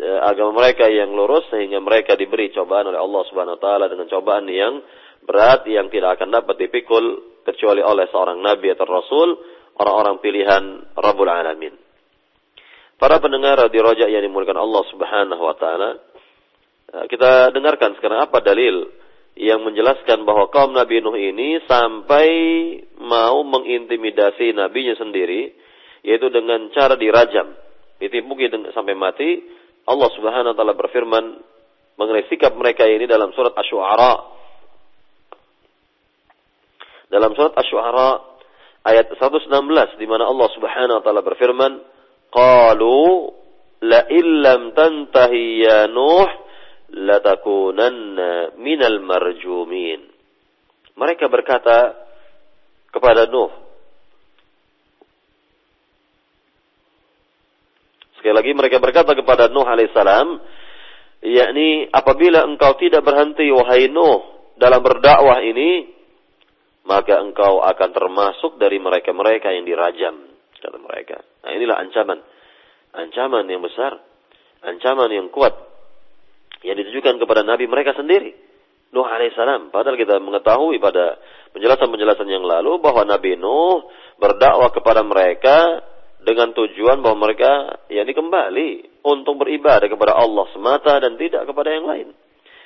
agama 0.03 0.65
mereka 0.65 0.91
yang 0.91 1.15
lurus 1.15 1.47
sehingga 1.55 1.79
mereka 1.79 2.19
diberi 2.19 2.51
cobaan 2.51 2.91
oleh 2.91 2.99
Allah 2.99 3.23
Subhanahu 3.31 3.57
wa 3.59 3.63
taala 3.63 3.87
dengan 3.87 4.11
cobaan 4.11 4.47
yang 4.51 4.83
berat 5.25 5.65
yang 5.67 5.89
tidak 5.89 6.21
akan 6.21 6.31
dapat 6.31 6.57
dipikul 6.61 7.35
kecuali 7.45 7.85
oleh 7.85 8.09
seorang 8.09 8.41
nabi 8.41 8.73
atau 8.73 8.85
rasul, 8.89 9.29
orang-orang 9.81 10.21
pilihan 10.21 10.63
Rabbul 10.97 11.29
Alamin. 11.29 11.75
Para 12.95 13.19
pendengar 13.21 13.59
di 13.69 13.79
rojak 13.83 14.09
yang 14.09 14.23
dimulakan 14.23 14.57
Allah 14.57 14.83
Subhanahu 14.89 15.43
wa 15.43 15.57
taala, 15.59 15.91
eh, 16.95 17.05
kita 17.11 17.51
dengarkan 17.53 17.99
sekarang 17.99 18.25
apa 18.25 18.41
dalil 18.41 18.89
yang 19.35 19.67
menjelaskan 19.67 20.23
bahwa 20.23 20.47
kaum 20.49 20.71
Nabi 20.71 21.03
Nuh 21.03 21.19
ini 21.19 21.59
sampai 21.67 22.29
mau 23.03 23.43
mengintimidasi 23.43 24.55
nabinya 24.55 24.95
sendiri 24.95 25.51
yaitu 26.07 26.31
dengan 26.31 26.71
cara 26.71 26.95
dirajam, 26.95 27.57
ditimpuki 27.99 28.47
sampai 28.73 28.95
mati. 28.95 29.43
Allah 29.85 30.09
Subhanahu 30.17 30.55
wa 30.55 30.57
taala 30.57 30.75
berfirman 30.79 31.25
mengenai 31.99 32.31
sikap 32.31 32.55
mereka 32.57 32.87
ini 32.89 33.05
dalam 33.11 33.35
surat 33.37 33.53
Asy-Syu'ara 33.53 34.34
dalam 37.15 37.31
surat 37.39 37.55
Asy-Syu'ara 37.55 38.11
ayat 38.83 39.15
116 39.15 40.03
di 40.03 40.07
mana 40.11 40.27
Allah 40.27 40.51
Subhanahu 40.51 40.99
wa 40.99 41.03
taala 41.07 41.23
berfirman, 41.23 41.79
"Qalu 42.35 43.31
la 43.87 44.11
illam 44.11 44.75
tantahi 44.75 45.63
ya 45.63 45.87
Nuh 45.87 46.27
latakunanna 46.91 48.59
minal 48.59 48.99
marjumin." 48.99 50.11
Mereka 50.99 51.31
berkata 51.31 51.95
kepada 52.91 53.31
Nuh, 53.31 53.63
Sekali 58.19 58.35
lagi 58.41 58.57
mereka 58.59 58.83
berkata 58.83 59.15
kepada 59.15 59.53
Nuh 59.55 59.69
alaihissalam, 59.69 60.41
yakni 61.23 61.87
apabila 61.95 62.43
engkau 62.43 62.75
tidak 62.81 63.07
berhenti 63.07 63.47
wahai 63.55 63.87
Nuh 63.87 64.51
dalam 64.59 64.83
berdakwah 64.83 65.45
ini, 65.45 65.94
maka 66.85 67.21
engkau 67.21 67.65
akan 67.65 67.91
termasuk 67.97 68.61
dari 68.61 68.77
mereka-mereka 68.77 69.53
yang 69.53 69.65
dirajam 69.65 70.15
kata 70.65 70.79
mereka. 70.81 71.21
Nah, 71.45 71.53
inilah 71.53 71.77
ancaman. 71.77 72.19
Ancaman 72.95 73.45
yang 73.51 73.61
besar, 73.61 74.01
ancaman 74.65 75.13
yang 75.13 75.29
kuat 75.29 75.53
yang 76.65 76.81
ditujukan 76.81 77.21
kepada 77.21 77.45
nabi 77.45 77.69
mereka 77.69 77.93
sendiri. 77.93 78.33
Nuh 78.95 79.05
alaihissalam. 79.05 79.75
Padahal 79.75 79.99
kita 79.99 80.23
mengetahui 80.23 80.79
pada 80.79 81.19
penjelasan-penjelasan 81.51 82.31
yang 82.31 82.47
lalu 82.47 82.79
bahwa 82.79 83.03
Nabi 83.03 83.35
Nuh 83.35 83.91
berdakwah 84.23 84.71
kepada 84.71 85.03
mereka 85.03 85.83
dengan 86.23 86.55
tujuan 86.55 87.03
bahwa 87.03 87.27
mereka 87.27 87.83
yakni 87.91 88.15
kembali 88.15 88.69
untuk 89.03 89.43
beribadah 89.43 89.91
kepada 89.91 90.15
Allah 90.15 90.47
semata 90.55 91.03
dan 91.03 91.19
tidak 91.19 91.43
kepada 91.43 91.75
yang 91.75 91.91
lain. 91.91 92.09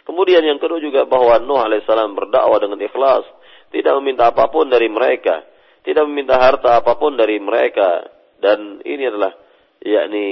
Kemudian 0.05 0.45
yang 0.45 0.61
kedua 0.61 0.85
juga 0.85 1.09
bahwa 1.09 1.41
Nuh 1.41 1.65
alaihissalam 1.65 2.13
berdakwah 2.13 2.61
dengan 2.61 2.77
ikhlas 2.85 3.25
tidak 3.69 3.93
meminta 4.01 4.33
apa 4.33 4.49
pun 4.49 4.69
dari 4.73 4.89
mereka, 4.89 5.45
tidak 5.85 6.05
meminta 6.09 6.41
harta 6.41 6.81
apa 6.81 6.97
pun 6.97 7.17
dari 7.17 7.37
mereka. 7.41 8.05
Dan 8.39 8.81
ini 8.87 9.03
adalah 9.09 9.35
yakni 9.83 10.29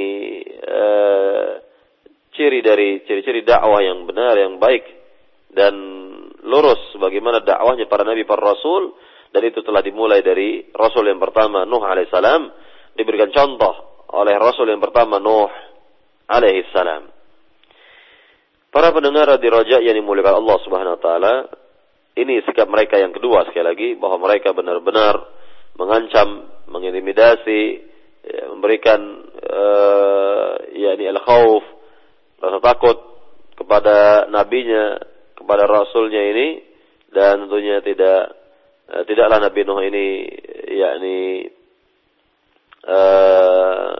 uh, 0.63 1.51
ciri 2.35 2.61
dari 2.63 3.03
ciri-ciri 3.03 3.43
dakwah 3.43 3.83
yang 3.83 4.07
benar 4.07 4.37
yang 4.39 4.61
baik 4.61 4.85
dan 5.51 5.75
lurus. 6.45 6.81
Bagaimana 6.97 7.43
dakwahnya 7.43 7.89
para 7.89 8.05
nabi 8.07 8.23
para 8.29 8.53
rasul. 8.53 8.95
Dan 9.27 9.43
itu 9.53 9.61
telah 9.61 9.85
dimulai 9.85 10.25
dari 10.25 10.65
rasul 10.73 11.13
yang 11.13 11.21
pertama 11.21 11.69
Nuh 11.69 11.83
alaihissalam 11.85 12.49
diberikan 12.97 13.29
contoh 13.35 14.07
oleh 14.17 14.33
rasul 14.39 14.71
yang 14.71 14.81
pertama 14.81 15.21
Nuh 15.21 15.51
alaihissalam. 16.31 17.11
Para 18.73 18.93
pendengar 18.93 19.29
di 19.41 19.49
Raja 19.49 19.81
yang 19.81 19.97
dimuliakan 19.97 20.41
Allah 20.41 20.57
Subhanahu 20.65 20.95
wa 20.97 21.03
taala, 21.03 21.35
ini 22.17 22.41
sikap 22.49 22.65
mereka 22.67 22.97
yang 22.97 23.13
kedua 23.13 23.45
sekali 23.45 23.65
lagi 23.65 23.89
bahwa 24.01 24.25
mereka 24.25 24.57
benar-benar 24.57 25.21
mengancam, 25.77 26.49
mengintimidasi, 26.73 27.63
ya, 28.25 28.43
memberikan 28.57 29.01
uh, 29.45 30.53
yakni 30.73 31.13
al-khauf, 31.13 31.61
rasa 32.41 32.59
takut 32.65 32.97
kepada 33.53 34.27
nabinya, 34.33 34.97
kepada 35.37 35.69
rasulnya 35.69 36.25
ini 36.33 36.49
dan 37.13 37.45
tentunya 37.47 37.85
tidak 37.85 38.33
uh, 38.89 39.05
tidaklah 39.05 39.37
Nabi 39.37 39.61
Nuh 39.69 39.81
ini 39.85 40.07
yakni 40.73 41.19
uh, 42.89 43.93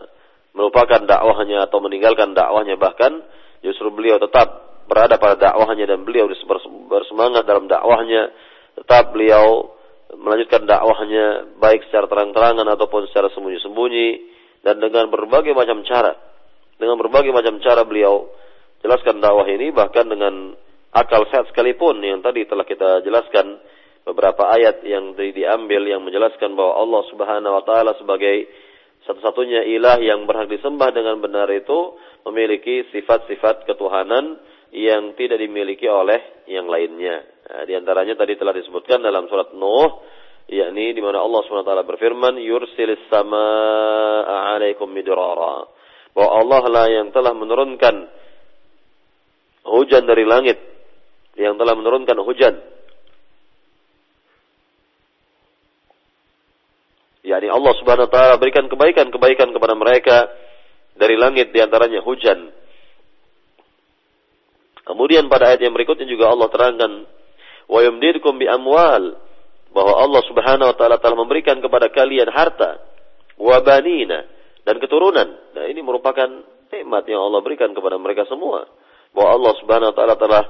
melupakan 0.57 1.05
dakwahnya 1.05 1.69
atau 1.69 1.85
meninggalkan 1.85 2.33
dakwahnya. 2.33 2.81
Bahkan 2.81 3.13
justru 3.61 3.93
beliau 3.93 4.17
tetap 4.17 4.66
berada 4.87 5.19
pada 5.19 5.37
dakwahnya 5.51 5.87
dan 5.87 6.07
beliau 6.07 6.31
bersemangat 6.91 7.45
dalam 7.47 7.67
dakwahnya, 7.67 8.31
tetap 8.79 9.13
beliau 9.15 9.75
melanjutkan 10.15 10.65
dakwahnya 10.65 11.59
baik 11.59 11.87
secara 11.91 12.07
terang-terangan 12.07 12.67
ataupun 12.79 13.11
secara 13.11 13.29
sembunyi-sembunyi 13.35 14.09
dan 14.63 14.79
dengan 14.79 15.11
berbagai 15.11 15.53
macam 15.53 15.83
cara. 15.83 16.15
Dengan 16.77 17.01
berbagai 17.01 17.33
macam 17.33 17.59
cara 17.65 17.83
beliau 17.83 18.31
jelaskan 18.85 19.19
dakwah 19.19 19.49
ini 19.49 19.73
bahkan 19.75 20.07
dengan 20.07 20.55
akal 20.95 21.27
sehat 21.29 21.51
sekalipun 21.51 22.01
yang 22.01 22.23
tadi 22.23 22.47
telah 22.47 22.65
kita 22.65 23.03
jelaskan 23.03 23.59
beberapa 24.07 24.47
ayat 24.55 24.87
yang 24.87 25.19
diambil 25.19 25.83
yang 25.83 26.07
menjelaskan 26.07 26.55
bahwa 26.55 26.79
Allah 26.79 27.03
Subhanahu 27.11 27.53
wa 27.59 27.65
taala 27.67 27.93
sebagai 27.99 28.47
satu-satunya 29.07 29.67
ilah 29.77 29.99
yang 30.03 30.27
berhak 30.27 30.51
disembah 30.51 30.95
dengan 30.95 31.19
benar 31.19 31.51
itu 31.51 31.99
memiliki 32.27 32.87
sifat-sifat 32.91 33.67
ketuhanan 33.67 34.39
yang 34.75 35.15
tidak 35.15 35.39
dimiliki 35.39 35.87
oleh 35.87 36.47
yang 36.51 36.67
lainnya. 36.67 37.23
Nah, 37.47 37.63
di 37.63 37.73
antaranya 37.79 38.19
tadi 38.19 38.35
telah 38.35 38.55
disebutkan 38.55 39.03
dalam 39.03 39.31
surat 39.31 39.55
Nuh, 39.55 40.03
yakni 40.51 40.95
di 40.95 41.03
mana 41.03 41.23
Allah 41.23 41.43
SWT 41.47 41.87
berfirman, 41.87 42.39
"Yursilis 42.43 43.03
samaa'a 43.11 44.57
'alaikum 44.57 44.91
midrara." 44.91 45.67
Bahwa 46.17 46.31
Allah 46.43 46.63
lah 46.67 46.87
yang 46.91 47.13
telah 47.13 47.37
menurunkan 47.37 47.95
hujan 49.69 50.03
dari 50.09 50.25
langit, 50.25 50.59
yang 51.37 51.55
telah 51.61 51.77
menurunkan 51.77 52.17
hujan. 52.25 52.77
yakni 57.27 57.51
Allah 57.51 57.73
Subhanahu 57.83 58.07
wa 58.07 58.13
taala 58.15 58.35
berikan 58.39 58.71
kebaikan-kebaikan 58.71 59.51
kepada 59.51 59.75
mereka 59.75 60.31
dari 60.95 61.19
langit 61.19 61.51
di 61.51 61.59
antaranya 61.59 61.99
hujan 62.07 62.55
Kemudian 64.87 65.27
pada 65.27 65.51
ayat 65.51 65.67
yang 65.67 65.75
berikutnya 65.75 66.07
juga 66.07 66.31
Allah 66.31 66.47
terangkan 66.47 66.93
wa 67.67 67.81
yumdidkum 67.83 68.39
bi 68.39 68.47
amwal 68.47 69.19
bahwa 69.75 69.95
Allah 69.99 70.23
Subhanahu 70.31 70.71
wa 70.71 70.77
taala 70.79 71.03
telah 71.03 71.19
memberikan 71.19 71.59
kepada 71.59 71.91
kalian 71.91 72.31
harta 72.31 72.79
wa 73.35 73.59
banina 73.67 74.23
dan 74.63 74.79
keturunan. 74.79 75.27
Nah, 75.59 75.67
ini 75.67 75.83
merupakan 75.83 76.31
nikmat 76.71 77.03
yang 77.11 77.19
Allah 77.19 77.43
berikan 77.43 77.75
kepada 77.75 77.99
mereka 77.99 78.31
semua. 78.31 78.71
Bahwa 79.11 79.31
Allah 79.35 79.53
Subhanahu 79.59 79.91
wa 79.91 79.97
taala 79.97 80.15
telah 80.15 80.43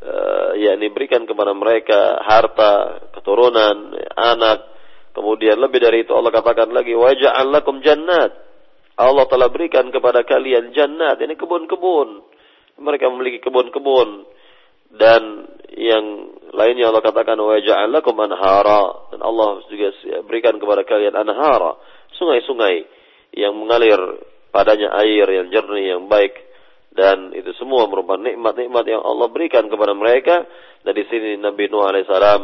uh, 0.00 0.50
yakni 0.56 0.88
berikan 0.88 1.28
kepada 1.28 1.52
mereka 1.52 2.16
harta, 2.24 3.06
keturunan, 3.12 3.92
anak. 4.16 4.72
Kemudian 5.12 5.60
lebih 5.60 5.84
dari 5.84 6.08
itu 6.08 6.16
Allah 6.16 6.32
katakan 6.32 6.72
lagi 6.72 6.96
wa 6.96 7.12
ja'al 7.12 7.52
lakum 7.52 7.84
jannat. 7.84 8.32
Allah 8.96 9.28
telah 9.28 9.52
berikan 9.52 9.92
kepada 9.92 10.24
kalian 10.24 10.72
jannat, 10.72 11.20
ini 11.20 11.36
kebun-kebun 11.36 12.31
mereka 12.82 13.08
memiliki 13.08 13.38
kebun-kebun. 13.38 14.26
Dan 14.92 15.48
yang 15.72 16.04
lainnya 16.52 16.92
Allah 16.92 17.00
katakan 17.00 17.38
wa 17.40 17.56
ja'alakum 17.56 18.12
anhara. 18.20 19.08
Dan 19.14 19.24
Allah 19.24 19.62
juga 19.70 19.94
berikan 20.28 20.60
kepada 20.60 20.84
kalian 20.84 21.16
anhara 21.16 21.78
sungai-sungai 22.20 22.84
yang 23.32 23.56
mengalir 23.56 23.96
padanya 24.52 24.92
air 25.00 25.24
yang 25.24 25.48
jernih 25.48 25.96
yang 25.96 26.10
baik. 26.10 26.36
Dan 26.92 27.32
itu 27.32 27.56
semua 27.56 27.88
merupakan 27.88 28.20
nikmat-nikmat 28.20 28.84
yang 28.84 29.00
Allah 29.00 29.32
berikan 29.32 29.64
kepada 29.72 29.96
mereka. 29.96 30.44
Dan 30.84 30.92
di 30.92 31.04
sini 31.08 31.40
Nabi 31.40 31.72
Nuh 31.72 31.88
alaihissalam 31.88 32.42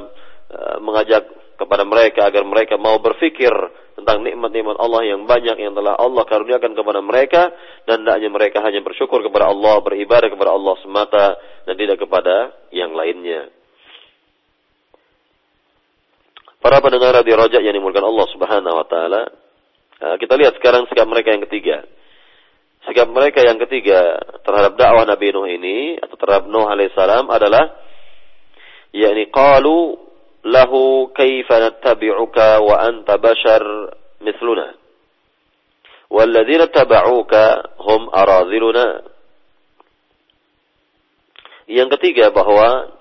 uh, 0.48 0.76
mengajak 0.80 1.28
kepada 1.58 1.82
mereka 1.82 2.30
agar 2.30 2.46
mereka 2.46 2.78
mau 2.78 3.02
berfikir 3.02 3.50
tentang 3.98 4.22
nikmat-nikmat 4.22 4.78
Allah 4.78 5.02
yang 5.10 5.26
banyak 5.26 5.58
yang 5.58 5.74
telah 5.74 5.98
Allah 5.98 6.22
karuniakan 6.22 6.70
kepada 6.78 7.02
mereka 7.02 7.50
dan 7.82 8.06
hendaknya 8.06 8.30
mereka 8.30 8.62
hanya 8.62 8.78
bersyukur 8.78 9.18
kepada 9.26 9.50
Allah, 9.50 9.82
beribadah 9.82 10.30
kepada 10.30 10.54
Allah 10.54 10.74
semata 10.86 11.34
dan 11.66 11.74
tidak 11.74 11.98
kepada 11.98 12.54
yang 12.70 12.94
lainnya. 12.94 13.50
Para 16.62 16.78
pendengar 16.78 17.18
di 17.26 17.34
rojak 17.34 17.58
yang 17.58 17.74
dimulakan 17.74 18.06
Allah 18.06 18.26
Subhanahu 18.30 18.78
wa 18.78 18.86
taala, 18.86 19.22
eh, 19.98 20.16
kita 20.22 20.38
lihat 20.38 20.54
sekarang 20.62 20.86
sikap 20.86 21.10
mereka 21.10 21.34
yang 21.34 21.42
ketiga. 21.50 21.82
Sikap 22.86 23.10
mereka 23.10 23.42
yang 23.42 23.58
ketiga 23.58 24.22
terhadap 24.46 24.78
dakwah 24.78 25.02
Nabi 25.02 25.34
Nuh 25.34 25.50
ini 25.50 25.98
atau 25.98 26.14
terhadap 26.14 26.46
Nuh 26.46 26.70
alaihissalam 26.70 27.26
adalah 27.26 27.74
yakni 28.94 29.26
qalu 29.28 30.07
lahu 30.43 31.11
kaifa 31.15 31.59
nattabi'uka 31.59 32.59
wa 32.63 32.75
anta 32.83 33.17
bashar 33.19 33.63
mithluna 34.19 34.83
والذين 36.13 36.61
اتبعوك 36.69 37.33
hum 37.33 38.01
هم 38.05 38.13
أراذلنا 38.13 38.87
yang 41.73 41.89
ketiga 41.97 42.29
bahwa 42.29 42.91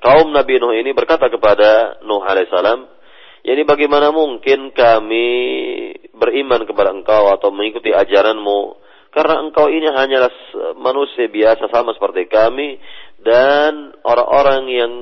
kaum 0.00 0.32
Nabi 0.32 0.56
Nuh 0.56 0.72
ini 0.72 0.94
berkata 0.94 1.26
kepada 1.26 2.00
Nuh 2.06 2.22
alaihissalam, 2.22 2.86
"Yani 3.44 3.62
bagaimana 3.66 4.14
mungkin 4.14 4.70
kami 4.70 5.28
beriman 6.14 6.62
kepada 6.64 6.94
engkau 6.94 7.34
atau 7.34 7.50
mengikuti 7.50 7.90
ajaranmu 7.90 8.78
karena 9.12 9.42
engkau 9.42 9.68
ini 9.68 9.90
hanyalah 9.90 10.32
manusia 10.78 11.28
biasa 11.28 11.68
sama 11.68 11.92
seperti 11.98 12.30
kami 12.30 12.80
dan 13.20 13.92
orang-orang 14.06 14.62
yang 14.70 14.92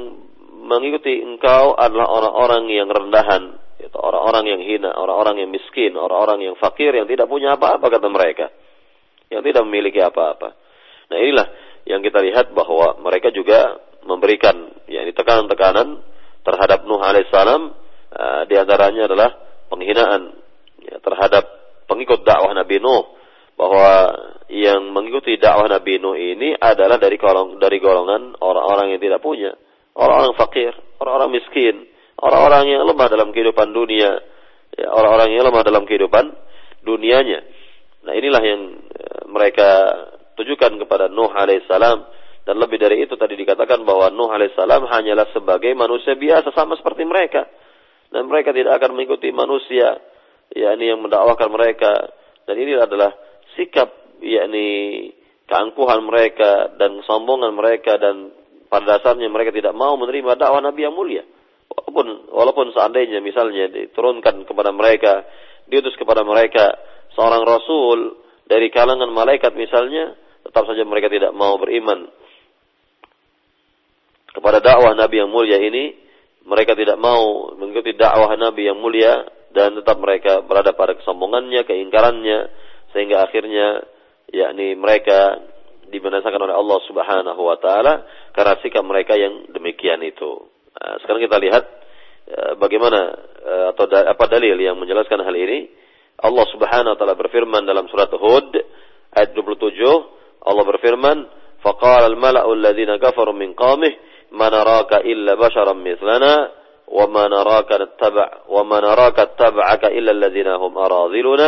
mengikuti 0.65 1.21
engkau 1.21 1.77
adalah 1.77 2.09
orang-orang 2.09 2.65
yang 2.73 2.89
rendahan, 2.89 3.61
yaitu 3.77 3.97
orang-orang 4.01 4.45
yang 4.49 4.61
hina, 4.65 4.91
orang-orang 4.91 5.45
yang 5.45 5.49
miskin, 5.53 5.93
orang-orang 5.93 6.41
yang 6.41 6.55
fakir 6.57 6.91
yang 6.91 7.05
tidak 7.05 7.29
punya 7.29 7.53
apa-apa 7.53 7.85
kata 7.85 8.07
mereka, 8.09 8.49
yang 9.29 9.45
tidak 9.45 9.61
memiliki 9.69 10.01
apa-apa. 10.01 10.57
Nah 11.13 11.17
inilah 11.21 11.47
yang 11.85 12.01
kita 12.01 12.17
lihat 12.25 12.51
bahwa 12.57 12.97
mereka 12.97 13.29
juga 13.29 13.77
memberikan 14.05 14.73
yakni 14.89 15.13
tekanan-tekanan 15.13 16.01
terhadap 16.45 16.85
Nuh 16.85 17.01
alaihissalam 17.01 17.61
uh, 18.13 18.41
di 18.49 18.55
antaranya 18.57 19.09
adalah 19.09 19.29
penghinaan 19.69 20.33
ya, 20.81 20.97
terhadap 21.01 21.45
pengikut 21.85 22.25
dakwah 22.25 22.53
Nabi 22.53 22.81
Nuh 22.81 23.17
bahwa 23.57 24.13
yang 24.49 24.93
mengikuti 24.93 25.37
dakwah 25.41 25.69
Nabi 25.69 25.97
Nuh 25.97 26.17
ini 26.17 26.53
adalah 26.57 27.01
dari 27.01 27.17
golong 27.17 27.57
dari 27.57 27.81
golongan 27.81 28.37
orang-orang 28.41 28.97
yang 28.97 29.01
tidak 29.01 29.21
punya 29.25 29.53
orang-orang 29.95 30.35
fakir, 30.35 30.73
orang-orang 30.99 31.31
miskin, 31.39 31.75
orang-orang 32.19 32.75
yang 32.75 32.81
lemah 32.83 33.07
dalam 33.07 33.31
kehidupan 33.31 33.71
dunia, 33.71 34.19
ya, 34.75 34.87
orang-orang 34.91 35.33
yang 35.33 35.43
lemah 35.47 35.63
dalam 35.63 35.83
kehidupan 35.87 36.35
dunianya. 36.83 37.41
Nah 38.05 38.13
inilah 38.13 38.41
yang 38.43 38.61
eh, 38.85 39.21
mereka 39.31 39.69
tujukan 40.37 40.77
kepada 40.85 41.09
Nuh 41.09 41.31
alaihissalam. 41.31 42.13
Dan 42.45 42.61
lebih 42.61 42.77
dari 42.77 43.01
itu 43.01 43.17
tadi 43.17 43.33
dikatakan 43.33 43.81
bahwa 43.81 44.13
Nuh 44.13 44.29
alaihissalam 44.29 44.85
hanyalah 44.85 45.33
sebagai 45.33 45.73
manusia 45.73 46.13
biasa 46.13 46.53
sama 46.53 46.77
seperti 46.77 47.01
mereka. 47.07 47.49
Dan 48.13 48.29
mereka 48.29 48.53
tidak 48.53 48.77
akan 48.77 48.93
mengikuti 48.93 49.33
manusia 49.33 49.97
yakni 50.53 50.93
yang 50.93 51.01
mendakwakan 51.01 51.49
mereka. 51.49 52.13
Dan 52.45 52.61
ini 52.61 52.77
adalah 52.77 53.09
sikap 53.57 53.89
yakni 54.21 55.09
keangkuhan 55.49 56.05
mereka 56.05 56.77
dan 56.77 57.01
kesombongan 57.01 57.57
mereka 57.57 57.97
dan 57.97 58.29
pada 58.75 58.99
dasarnya 58.99 59.31
mereka 59.31 59.55
tidak 59.55 59.71
mau 59.71 59.95
menerima 59.95 60.35
dakwah 60.35 60.59
Nabi 60.59 60.83
yang 60.83 60.91
mulia. 60.91 61.23
Walaupun 61.71 62.27
walaupun 62.27 62.67
seandainya 62.75 63.23
misalnya 63.23 63.71
diturunkan 63.71 64.43
kepada 64.43 64.75
mereka, 64.75 65.23
diutus 65.71 65.95
kepada 65.95 66.27
mereka 66.27 66.75
seorang 67.15 67.47
rasul 67.47 68.19
dari 68.43 68.67
kalangan 68.67 69.07
malaikat 69.15 69.55
misalnya, 69.55 70.11
tetap 70.43 70.67
saja 70.67 70.83
mereka 70.83 71.07
tidak 71.07 71.31
mau 71.31 71.55
beriman 71.55 72.11
kepada 74.35 74.59
dakwah 74.59 74.91
Nabi 74.91 75.23
yang 75.23 75.31
mulia 75.31 75.55
ini. 75.63 76.03
Mereka 76.45 76.77
tidak 76.77 77.01
mau 77.01 77.55
mengikuti 77.57 77.97
dakwah 77.97 78.35
Nabi 78.37 78.69
yang 78.69 78.77
mulia 78.77 79.25
dan 79.55 79.73
tetap 79.79 79.97
mereka 79.97 80.43
berada 80.45 80.75
pada 80.77 80.93
kesombongannya, 80.93 81.65
keingkarannya, 81.65 82.39
sehingga 82.93 83.25
akhirnya 83.25 83.81
yakni 84.29 84.77
mereka 84.77 85.41
dibinasakan 85.95 86.41
oleh 86.43 86.55
Allah 86.55 86.79
Subhanahu 86.85 87.41
wa 87.41 87.57
taala 87.57 88.03
karena 88.35 88.59
sikap 88.59 88.83
mereka 88.83 89.15
yang 89.15 89.47
demikian 89.55 90.03
itu. 90.03 90.51
Nah, 90.75 90.99
sekarang 91.01 91.23
kita 91.23 91.37
lihat 91.39 91.63
uh, 92.35 92.53
bagaimana 92.59 92.99
uh, 93.41 93.65
atau 93.71 93.87
apa 93.87 94.25
dalil 94.27 94.59
yang 94.59 94.75
menjelaskan 94.75 95.23
hal 95.23 95.35
ini. 95.35 95.71
Allah 96.15 96.45
Subhanahu 96.51 96.95
wa 96.95 96.97
taala 96.99 97.15
berfirman 97.15 97.63
dalam 97.67 97.87
surat 97.91 98.11
Hud 98.11 98.55
ayat 99.15 99.31
27, 99.35 100.47
Allah 100.47 100.63
berfirman, 100.63 101.17
"Faqala 101.63 102.07
al-mala'u 102.11 102.55
alladziina 102.55 102.99
kafaru 102.99 103.35
min 103.35 103.55
qawmih 103.55 103.91
ma 104.35 104.51
naraka 104.51 105.03
illa 105.03 105.39
basharan 105.39 105.79
mithlana 105.79 106.51
wa 106.85 107.05
ma 107.09 107.25
naraka 107.27 107.97
tab'a 107.97 108.47
wa 108.51 108.61
ma 108.67 108.77
naraka 108.83 109.33
tab'aka 109.33 109.89
illa 109.95 110.13
alladziina 110.13 110.59
hum 110.61 110.75
aradhiluna 110.77 111.47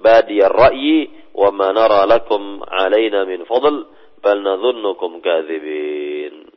badiya 0.00 0.48
ar-ra'yi 0.48 1.17
ma 1.34 1.68
nara 1.72 2.06
lakum 2.06 2.62
alaina 2.64 3.24
min 3.24 3.44
fadl 3.44 3.88
bal 4.22 4.38
nadhunnukum 4.42 5.22
kadzibin. 5.22 6.50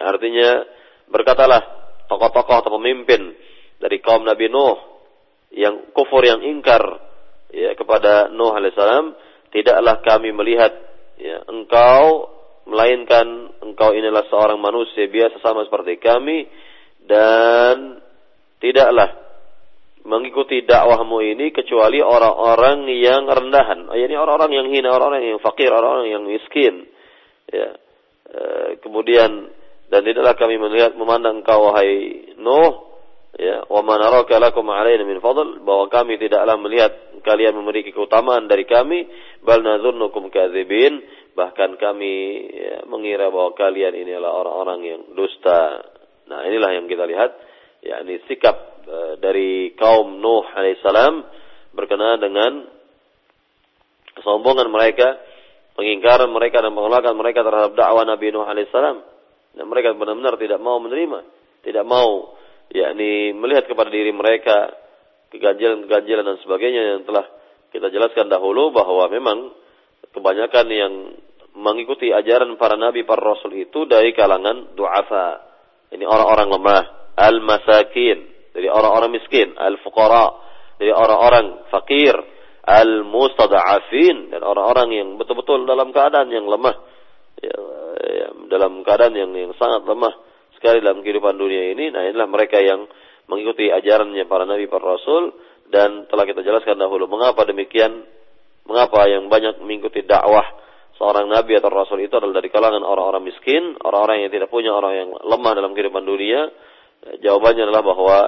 Artinya 0.00 0.64
berkatalah 1.10 1.60
tokoh-tokoh 2.08 2.56
atau 2.64 2.70
pemimpin 2.80 3.34
dari 3.80 3.98
kaum 4.00 4.24
Nabi 4.24 4.48
Nuh 4.48 4.78
yang 5.50 5.90
kufur 5.94 6.22
yang 6.22 6.40
ingkar 6.46 6.82
ya 7.50 7.74
kepada 7.74 8.30
Nuh 8.30 8.54
alaihissalam 8.54 9.16
tidaklah 9.50 9.98
kami 10.04 10.30
melihat 10.30 10.70
ya 11.18 11.42
engkau 11.50 12.30
melainkan 12.70 13.50
engkau 13.64 13.90
inilah 13.90 14.30
seorang 14.30 14.62
manusia 14.62 15.10
biasa 15.10 15.42
sama 15.42 15.66
seperti 15.66 15.98
kami 15.98 16.46
dan 17.08 17.98
tidaklah 18.62 19.29
mengikuti 20.04 20.64
dakwahmu 20.64 21.20
ini 21.20 21.52
kecuali 21.52 22.00
orang-orang 22.00 22.88
yang 22.88 23.28
rendahan, 23.28 23.90
yakni 23.92 24.16
orang-orang 24.16 24.52
yang 24.56 24.66
hina, 24.72 24.88
orang-orang 24.92 25.36
yang 25.36 25.40
fakir, 25.44 25.68
orang-orang 25.68 26.08
yang 26.08 26.24
miskin. 26.24 26.88
Ya. 27.50 27.76
E, 28.30 28.42
kemudian 28.80 29.50
dan 29.90 30.06
tidaklah 30.06 30.38
kami 30.38 30.56
melihat 30.56 30.94
memandang 30.94 31.42
kau 31.42 31.74
wahai 31.74 32.30
Nuh 32.38 32.94
ya 33.34 33.66
wa 33.66 33.82
manaraka 33.82 34.38
lakum 34.38 34.70
alaina 34.70 35.02
min 35.02 35.18
fadl 35.18 35.62
bahwa 35.66 35.90
kami 35.90 36.14
tidaklah 36.14 36.54
melihat 36.58 36.92
kalian 37.26 37.58
memiliki 37.58 37.90
keutamaan 37.90 38.46
dari 38.46 38.64
kami 38.70 39.10
bal 39.42 39.60
nadzunnukum 39.60 40.30
kadzibin 40.30 41.02
bahkan 41.34 41.74
kami 41.78 42.46
ya, 42.54 42.86
mengira 42.86 43.30
bahwa 43.34 43.54
kalian 43.54 43.94
ini 43.98 44.14
adalah 44.14 44.44
orang-orang 44.44 44.80
yang 44.82 45.00
dusta. 45.14 45.88
Nah, 46.26 46.46
inilah 46.46 46.70
yang 46.74 46.86
kita 46.90 47.06
lihat 47.06 47.30
yakni 47.80 48.20
sikap 48.28 48.69
dari 49.20 49.74
kaum 49.76 50.18
Nuh 50.18 50.46
alaihissalam 50.50 51.14
berkenaan 51.74 52.18
dengan 52.18 52.52
kesombongan 54.18 54.68
mereka, 54.68 55.18
pengingkaran 55.78 56.28
mereka 56.30 56.60
dan 56.60 56.74
penolakan 56.74 57.14
mereka 57.14 57.46
terhadap 57.46 57.72
dakwah 57.78 58.04
Nabi 58.04 58.34
Nuh 58.34 58.46
alaihissalam. 58.46 58.96
Dan 59.50 59.66
mereka 59.66 59.94
benar-benar 59.98 60.38
tidak 60.38 60.62
mau 60.62 60.78
menerima, 60.78 61.26
tidak 61.66 61.84
mau 61.86 62.38
yakni 62.70 63.34
melihat 63.34 63.66
kepada 63.66 63.90
diri 63.90 64.14
mereka 64.14 64.70
keganjilan-keganjilan 65.30 66.22
dan 66.26 66.36
sebagainya 66.42 66.82
yang 66.94 67.00
telah 67.06 67.26
kita 67.70 67.90
jelaskan 67.90 68.26
dahulu 68.26 68.74
bahwa 68.74 69.06
memang 69.10 69.54
kebanyakan 70.10 70.66
yang 70.70 70.92
mengikuti 71.54 72.10
ajaran 72.10 72.54
para 72.58 72.78
nabi, 72.78 73.06
para 73.06 73.22
rasul 73.22 73.54
itu 73.54 73.86
dari 73.86 74.14
kalangan 74.14 74.74
du'afa. 74.74 75.50
Ini 75.90 76.06
orang-orang 76.06 76.48
lemah, 76.50 76.82
al-masakin, 77.18 78.29
dari 78.50 78.66
orang-orang 78.66 79.10
miskin, 79.14 79.54
al-fuqara, 79.54 80.34
dari 80.78 80.90
orang-orang 80.90 81.70
fakir, 81.70 82.14
al-mustada'afin. 82.66 84.34
Dan 84.34 84.40
orang-orang 84.42 84.88
yang 84.94 85.08
betul-betul 85.16 85.66
dalam 85.66 85.94
keadaan 85.94 86.28
yang 86.34 86.46
lemah, 86.50 86.74
ya, 87.38 87.56
ya, 88.00 88.28
dalam 88.50 88.82
keadaan 88.82 89.14
yang 89.14 89.30
yang 89.34 89.52
sangat 89.56 89.86
lemah 89.86 90.14
sekali 90.58 90.82
dalam 90.82 91.00
kehidupan 91.00 91.38
dunia 91.38 91.72
ini. 91.72 91.94
Nah, 91.94 92.04
inilah 92.10 92.28
mereka 92.28 92.58
yang 92.58 92.90
mengikuti 93.30 93.70
ajarannya 93.70 94.26
para 94.26 94.44
nabi, 94.44 94.66
para 94.66 94.98
rasul. 94.98 95.32
Dan 95.70 96.10
telah 96.10 96.26
kita 96.26 96.42
jelaskan 96.42 96.82
dahulu 96.82 97.06
mengapa 97.06 97.46
demikian, 97.46 98.02
mengapa 98.66 99.06
yang 99.06 99.30
banyak 99.30 99.62
mengikuti 99.62 100.02
dakwah 100.02 100.42
seorang 100.98 101.30
nabi 101.30 101.54
atau 101.56 101.70
rasul 101.70 102.02
itu 102.02 102.10
adalah 102.18 102.42
dari 102.42 102.50
kalangan 102.50 102.82
orang-orang 102.82 103.22
miskin, 103.30 103.78
orang-orang 103.78 104.26
yang 104.26 104.30
tidak 104.34 104.50
punya, 104.50 104.74
orang 104.74 104.92
yang 104.98 105.08
lemah 105.14 105.52
dalam 105.54 105.72
kehidupan 105.78 106.02
dunia 106.02 106.50
Jawabannya 107.00 107.64
adalah 107.64 107.84
bahwa 107.84 108.18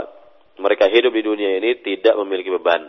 mereka 0.60 0.88
hidup 0.88 1.12
di 1.12 1.22
dunia 1.24 1.60
ini 1.60 1.80
tidak 1.84 2.16
memiliki 2.20 2.48
beban. 2.52 2.88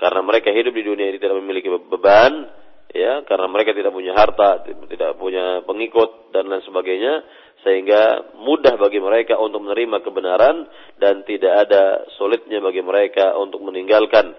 Karena 0.00 0.20
mereka 0.24 0.48
hidup 0.54 0.72
di 0.72 0.84
dunia 0.86 1.12
ini 1.12 1.18
tidak 1.20 1.38
memiliki 1.44 1.68
beban, 1.68 2.48
ya, 2.94 3.20
karena 3.28 3.46
mereka 3.52 3.76
tidak 3.76 3.92
punya 3.92 4.16
harta, 4.16 4.64
tidak 4.64 5.20
punya 5.20 5.60
pengikut 5.68 6.32
dan 6.32 6.48
lain 6.48 6.64
sebagainya, 6.64 7.20
sehingga 7.60 8.32
mudah 8.40 8.80
bagi 8.80 8.96
mereka 8.96 9.36
untuk 9.36 9.60
menerima 9.60 10.00
kebenaran 10.00 10.64
dan 10.96 11.20
tidak 11.28 11.68
ada 11.68 12.08
sulitnya 12.16 12.64
bagi 12.64 12.80
mereka 12.80 13.36
untuk 13.36 13.60
meninggalkan 13.60 14.32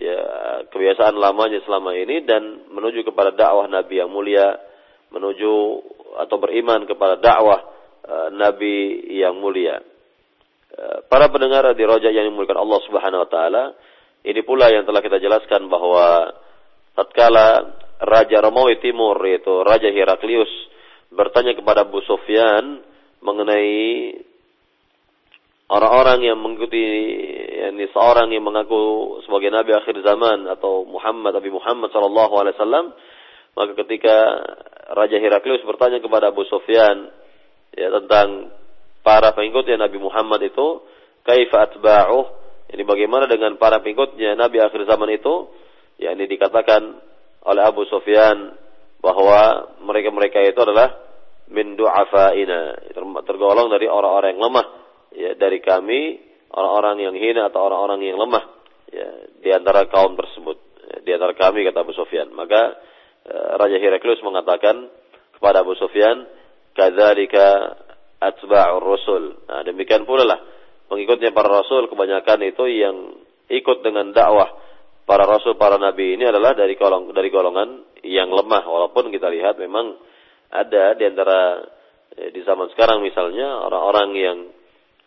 ya 0.00 0.20
kebiasaan 0.72 1.20
lamanya 1.20 1.60
selama 1.68 1.92
ini 1.92 2.24
dan 2.24 2.72
menuju 2.72 3.04
kepada 3.04 3.36
dakwah 3.36 3.68
Nabi 3.68 4.00
yang 4.00 4.08
mulia, 4.08 4.56
menuju 5.12 5.52
atau 6.24 6.36
beriman 6.40 6.88
kepada 6.88 7.20
dakwah 7.20 7.60
uh, 8.08 8.28
Nabi 8.32 9.04
yang 9.12 9.36
mulia. 9.36 9.91
Eh, 10.72 10.98
para 11.04 11.28
pendengar 11.28 11.68
di 11.76 11.84
roja 11.84 12.08
yang 12.08 12.32
dimuliakan 12.32 12.64
Allah 12.64 12.80
Subhanahu 12.88 13.22
wa 13.22 13.28
taala, 13.28 13.64
ini 14.24 14.40
pula 14.40 14.72
yang 14.72 14.88
telah 14.88 15.04
kita 15.04 15.20
jelaskan 15.20 15.68
bahwa 15.68 16.32
tatkala 16.96 17.76
Raja 18.00 18.40
Romawi 18.40 18.80
Timur 18.80 19.20
yaitu 19.28 19.52
Raja 19.60 19.92
Heraklius 19.92 20.48
bertanya 21.12 21.52
kepada 21.52 21.84
Abu 21.84 22.00
Sufyan 22.08 22.80
mengenai 23.20 24.16
orang-orang 25.68 26.24
yang 26.24 26.38
mengikuti 26.40 26.80
yakni 27.52 27.92
seorang 27.92 28.32
yang 28.32 28.44
mengaku 28.44 29.20
sebagai 29.28 29.52
nabi 29.52 29.76
akhir 29.76 30.00
zaman 30.00 30.48
atau 30.50 30.88
Muhammad 30.88 31.36
Nabi 31.36 31.52
Muhammad 31.52 31.92
sallallahu 31.92 32.34
alaihi 32.40 32.56
wasallam 32.56 32.86
maka 33.54 33.72
ketika 33.84 34.16
Raja 34.92 35.20
Heraklius 35.20 35.64
bertanya 35.68 36.00
kepada 36.00 36.32
Abu 36.32 36.48
Sufyan 36.48 37.12
ya 37.76 37.88
tentang 38.02 38.50
para 39.02 39.34
pengikutnya 39.34 39.78
Nabi 39.78 39.98
Muhammad 39.98 40.40
itu 40.46 40.82
kaifa 41.26 41.70
atba'uh 41.70 42.42
ini 42.72 42.82
bagaimana 42.88 43.28
dengan 43.28 43.60
para 43.60 43.84
pengikutnya 43.84 44.32
Nabi 44.32 44.64
akhir 44.64 44.88
zaman 44.88 45.12
itu? 45.12 45.52
Ya 46.00 46.16
ini 46.16 46.24
dikatakan 46.24 46.82
oleh 47.44 47.62
Abu 47.68 47.84
Sufyan 47.84 48.56
bahwa 49.04 49.70
mereka-mereka 49.84 50.40
itu 50.40 50.56
adalah 50.56 50.96
min 51.52 51.76
du'afaina 51.76 52.80
tergolong 53.28 53.68
dari 53.68 53.92
orang-orang 53.92 54.34
yang 54.34 54.42
lemah. 54.48 54.66
Ya 55.12 55.30
dari 55.36 55.60
kami 55.60 56.16
orang-orang 56.48 56.96
yang 57.04 57.14
hina 57.14 57.52
atau 57.52 57.60
orang-orang 57.60 58.00
yang 58.08 58.16
lemah. 58.16 58.44
Ya 58.88 59.08
di 59.44 59.52
antara 59.52 59.84
kaum 59.92 60.16
tersebut. 60.16 60.56
Ya, 60.88 60.96
di 61.04 61.10
antara 61.12 61.36
kami 61.36 61.68
kata 61.68 61.84
Abu 61.84 61.92
Sufyan. 61.92 62.32
Maka 62.32 62.80
uh, 63.28 63.60
Raja 63.60 63.76
Heraklius 63.76 64.24
mengatakan 64.24 64.88
kepada 65.36 65.60
Abu 65.60 65.76
Sufyan 65.76 66.24
kadzalika 66.72 67.76
atba'ur 68.30 68.82
rasul 68.82 69.22
nah 69.50 69.66
demikian 69.66 70.06
pula 70.06 70.24
lah. 70.26 70.40
Pengikutnya 70.86 71.32
para 71.32 71.48
rasul 71.48 71.88
kebanyakan 71.88 72.38
itu 72.44 72.64
yang 72.68 72.96
ikut 73.48 73.80
dengan 73.80 74.12
dakwah 74.12 74.52
para 75.08 75.24
rasul 75.26 75.58
para 75.58 75.80
nabi 75.80 76.14
ini 76.14 76.28
adalah 76.28 76.54
dari 76.54 76.76
golong 76.78 77.10
dari 77.10 77.28
golongan 77.32 78.00
yang 78.06 78.30
lemah. 78.30 78.62
Walaupun 78.64 79.10
kita 79.10 79.32
lihat 79.32 79.58
memang 79.58 79.96
ada 80.52 80.92
di 80.94 81.04
antara 81.08 81.64
eh, 82.14 82.30
di 82.30 82.44
zaman 82.44 82.68
sekarang 82.76 83.00
misalnya 83.00 83.66
orang-orang 83.66 84.08
yang 84.14 84.38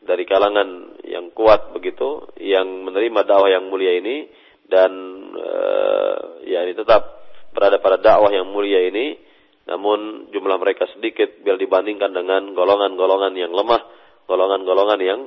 dari 0.06 0.26
kalangan 0.30 1.02
yang 1.06 1.34
kuat 1.34 1.74
begitu 1.74 2.30
yang 2.38 2.86
menerima 2.86 3.26
dakwah 3.26 3.50
yang 3.50 3.70
mulia 3.74 3.98
ini 3.98 4.30
dan 4.70 4.92
uh, 5.34 6.46
ya 6.46 6.62
ini 6.66 6.78
tetap 6.78 7.26
berada 7.54 7.82
pada 7.82 7.98
dakwah 7.98 8.30
yang 8.30 8.46
mulia 8.50 8.86
ini 8.86 9.18
namun 9.66 10.30
jumlah 10.30 10.58
mereka 10.62 10.86
sedikit 10.94 11.42
bila 11.42 11.58
dibandingkan 11.58 12.14
dengan 12.14 12.54
golongan-golongan 12.54 13.34
yang 13.34 13.50
lemah 13.50 13.82
golongan-golongan 14.30 15.00
yang 15.02 15.22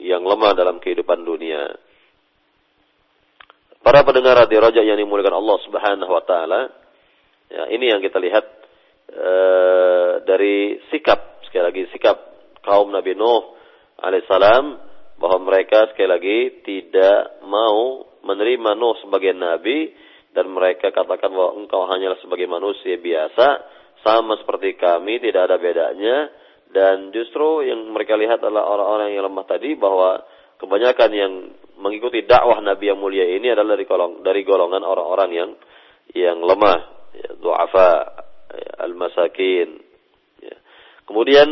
yang 0.00 0.22
lemah 0.22 0.52
dalam 0.54 0.78
kehidupan 0.78 1.22
dunia. 1.26 1.74
Para 3.80 4.04
pendengar 4.04 4.44
radio 4.46 4.60
Raja 4.60 4.82
yang 4.84 5.00
dimuliakan 5.00 5.40
Allah 5.40 5.58
Subhanahu 5.64 6.12
wa 6.12 6.24
taala, 6.28 6.68
ya, 7.48 7.64
ini 7.72 7.88
yang 7.88 8.04
kita 8.04 8.20
lihat 8.20 8.44
e, 9.08 9.32
dari 10.28 10.78
sikap 10.92 11.42
sekali 11.48 11.64
lagi 11.64 11.82
sikap 11.90 12.16
kaum 12.60 12.92
Nabi 12.92 13.16
Nuh 13.16 13.56
alaihissalam 14.04 14.64
bahwa 15.16 15.38
mereka 15.48 15.88
sekali 15.92 16.08
lagi 16.08 16.38
tidak 16.64 17.40
mau 17.48 18.04
menerima 18.20 18.76
Nuh 18.76 19.00
sebagai 19.00 19.32
nabi 19.32 19.92
dan 20.36 20.46
mereka 20.52 20.92
katakan 20.92 21.32
bahwa 21.32 21.58
engkau 21.58 21.88
hanyalah 21.88 22.20
sebagai 22.20 22.46
manusia 22.46 23.00
biasa 23.00 23.79
sama 24.00 24.36
seperti 24.40 24.76
kami 24.80 25.20
tidak 25.20 25.50
ada 25.50 25.56
bedanya 25.60 26.28
dan 26.70 27.10
justru 27.10 27.66
yang 27.66 27.90
mereka 27.90 28.14
lihat 28.14 28.40
adalah 28.40 28.64
orang-orang 28.66 29.14
yang 29.14 29.26
lemah 29.26 29.46
tadi 29.46 29.74
bahwa 29.74 30.22
kebanyakan 30.60 31.10
yang 31.10 31.32
mengikuti 31.80 32.22
dakwah 32.28 32.60
Nabi 32.60 32.92
yang 32.92 33.00
mulia 33.00 33.24
ini 33.24 33.50
adalah 33.50 33.74
dari 33.74 33.88
golong 33.88 34.20
dari 34.20 34.44
golongan 34.44 34.84
orang-orang 34.84 35.30
yang 35.32 35.50
yang 36.14 36.38
lemah, 36.42 36.78
ya, 37.16 37.30
duafa, 37.38 37.92
ya, 38.54 38.72
al-masakin. 38.86 39.68
Ya. 40.42 40.56
Kemudian 41.06 41.48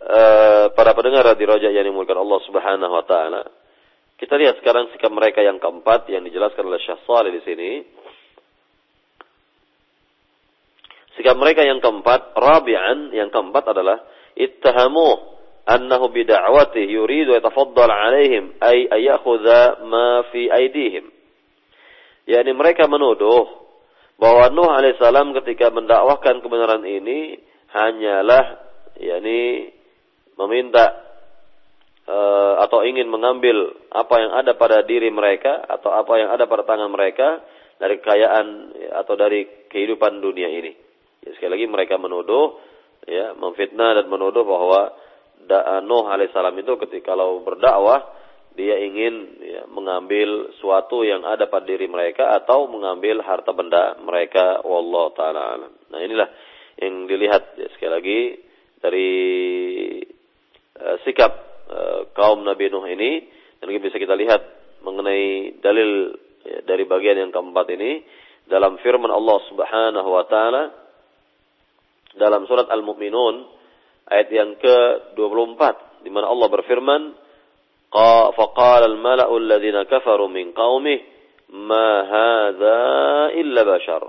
uh, 0.00 0.64
para 0.72 0.92
pendengar 0.92 1.26
di 1.34 1.44
Roja 1.44 1.68
yang 1.72 1.84
dimulakan 1.84 2.22
Allah 2.22 2.40
Subhanahu 2.44 2.92
wa 2.92 3.04
taala. 3.04 3.42
Kita 4.14 4.38
lihat 4.38 4.62
sekarang 4.62 4.94
sikap 4.94 5.10
mereka 5.10 5.42
yang 5.42 5.58
keempat 5.58 6.06
yang 6.08 6.22
dijelaskan 6.22 6.64
oleh 6.70 6.80
Syekh 6.80 7.02
Saleh 7.04 7.34
di 7.34 7.42
sini. 7.42 7.70
Sikap 11.24 11.40
mereka 11.40 11.64
yang 11.64 11.80
keempat, 11.80 12.36
rabi'an, 12.36 13.08
yang 13.16 13.32
keempat 13.32 13.64
adalah 13.72 13.96
ittahamu 14.36 15.24
annahu 15.64 16.12
bida'wati 16.12 16.84
yuridu 16.84 17.32
yatafaddal 17.32 17.88
alaihim 17.88 18.52
ay 18.60 18.92
ayakhudha 18.92 19.88
ma 19.88 20.28
fi 20.28 20.52
aidihim. 20.52 21.08
yakni 22.28 22.52
mereka 22.52 22.84
menuduh 22.92 23.48
bahwa 24.20 24.52
Nuh 24.52 24.68
alaihissalam 24.68 25.32
ketika 25.40 25.72
mendakwahkan 25.72 26.44
kebenaran 26.44 26.84
ini 26.84 27.40
hanyalah 27.72 28.60
yakni 29.00 29.72
meminta 30.36 30.92
uh, 32.04 32.68
atau 32.68 32.84
ingin 32.84 33.08
mengambil 33.08 33.72
apa 33.96 34.14
yang 34.20 34.32
ada 34.44 34.52
pada 34.60 34.84
diri 34.84 35.08
mereka 35.08 35.56
atau 35.72 35.88
apa 35.88 36.20
yang 36.20 36.36
ada 36.36 36.44
pada 36.44 36.68
tangan 36.68 36.92
mereka 36.92 37.40
dari 37.80 37.96
kekayaan 37.96 38.76
atau 38.92 39.16
dari 39.16 39.48
kehidupan 39.72 40.20
dunia 40.20 40.52
ini. 40.52 40.83
Ya, 41.24 41.30
sekali 41.40 41.56
lagi 41.56 41.66
mereka 41.66 41.96
menuduh 41.96 42.60
ya 43.08 43.32
memfitnah 43.36 44.00
dan 44.00 44.06
menuduh 44.12 44.44
bahwa 44.44 44.92
Nuh 45.84 46.08
alaihissalam 46.08 46.56
itu 46.56 46.72
ketika 46.88 47.12
kalau 47.12 47.44
berdakwah 47.44 48.00
dia 48.54 48.78
ingin 48.80 49.34
ya, 49.42 49.62
mengambil 49.66 50.54
suatu 50.62 51.02
yang 51.02 51.26
ada 51.26 51.50
pada 51.50 51.66
diri 51.66 51.90
mereka 51.90 52.38
atau 52.38 52.70
mengambil 52.70 53.18
harta 53.20 53.50
benda 53.50 53.98
mereka. 53.98 54.62
Wallahu 54.62 55.10
taala 55.18 55.58
Nah, 55.90 56.00
inilah 56.00 56.30
yang 56.78 57.10
dilihat 57.10 57.58
ya, 57.58 57.66
sekali 57.74 57.92
lagi 57.92 58.20
dari 58.78 59.10
uh, 60.78 60.96
sikap 61.02 61.32
uh, 61.66 62.00
kaum 62.14 62.46
Nabi 62.46 62.70
Nuh 62.70 62.86
ini. 62.86 63.26
Dan 63.58 63.74
bisa 63.82 63.98
kita 63.98 64.14
lihat 64.14 64.42
mengenai 64.86 65.58
dalil 65.58 66.14
ya, 66.46 66.62
dari 66.62 66.86
bagian 66.86 67.26
yang 67.26 67.30
keempat 67.34 67.66
ini. 67.74 68.06
Dalam 68.46 68.78
firman 68.82 69.10
Allah 69.10 69.38
Subhanahu 69.50 70.08
wa 70.14 70.24
taala 70.30 70.83
dalam 72.14 72.46
surat 72.46 72.70
Al-Mu'minun 72.70 73.34
ayat 74.10 74.28
yang 74.30 74.54
ke-24 74.60 75.62
di 76.04 76.10
mana 76.12 76.30
Allah 76.30 76.48
berfirman 76.50 77.02
فَقَالَ 78.34 78.82
الْمَلَأُ 78.90 79.30
الَّذِينَ 79.30 79.86
كَفَرُوا 79.86 80.26
مِنْ 80.26 80.50
قَوْمِهِ 80.50 80.98
مَا 81.54 81.90
هَذَا 82.02 82.80
إِلَّا 83.38 83.62
بَشَرٌ 83.62 84.02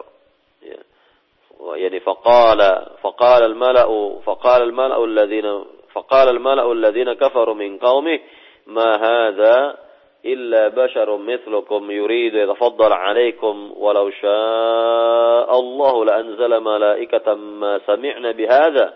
يعني 1.74 2.00
فقال 2.00 2.88
فقال 3.02 3.44
الملأ 3.44 4.16
فقال 4.26 4.62
الملأ 4.62 5.04
الذين 5.06 5.66
فقال 5.94 6.30
الملأ 6.30 6.72
الذين 6.72 7.14
كفروا 7.14 7.54
من 7.54 7.78
قومه 7.78 8.20
ما 8.68 8.96
هذا 8.96 9.78
إلا 10.25 10.69
بشر 10.69 11.17
مثلكم 11.17 11.91
يريد 11.91 12.35
يتفضل 12.35 12.93
عليكم 12.93 13.73
ولو 13.77 14.11
شاء 14.11 15.61
الله 15.61 16.05
لأنزل 16.05 16.61
ملائكة 16.61 17.35
ما 17.35 17.81
سمعنا 17.87 18.31
بهذا 18.31 18.95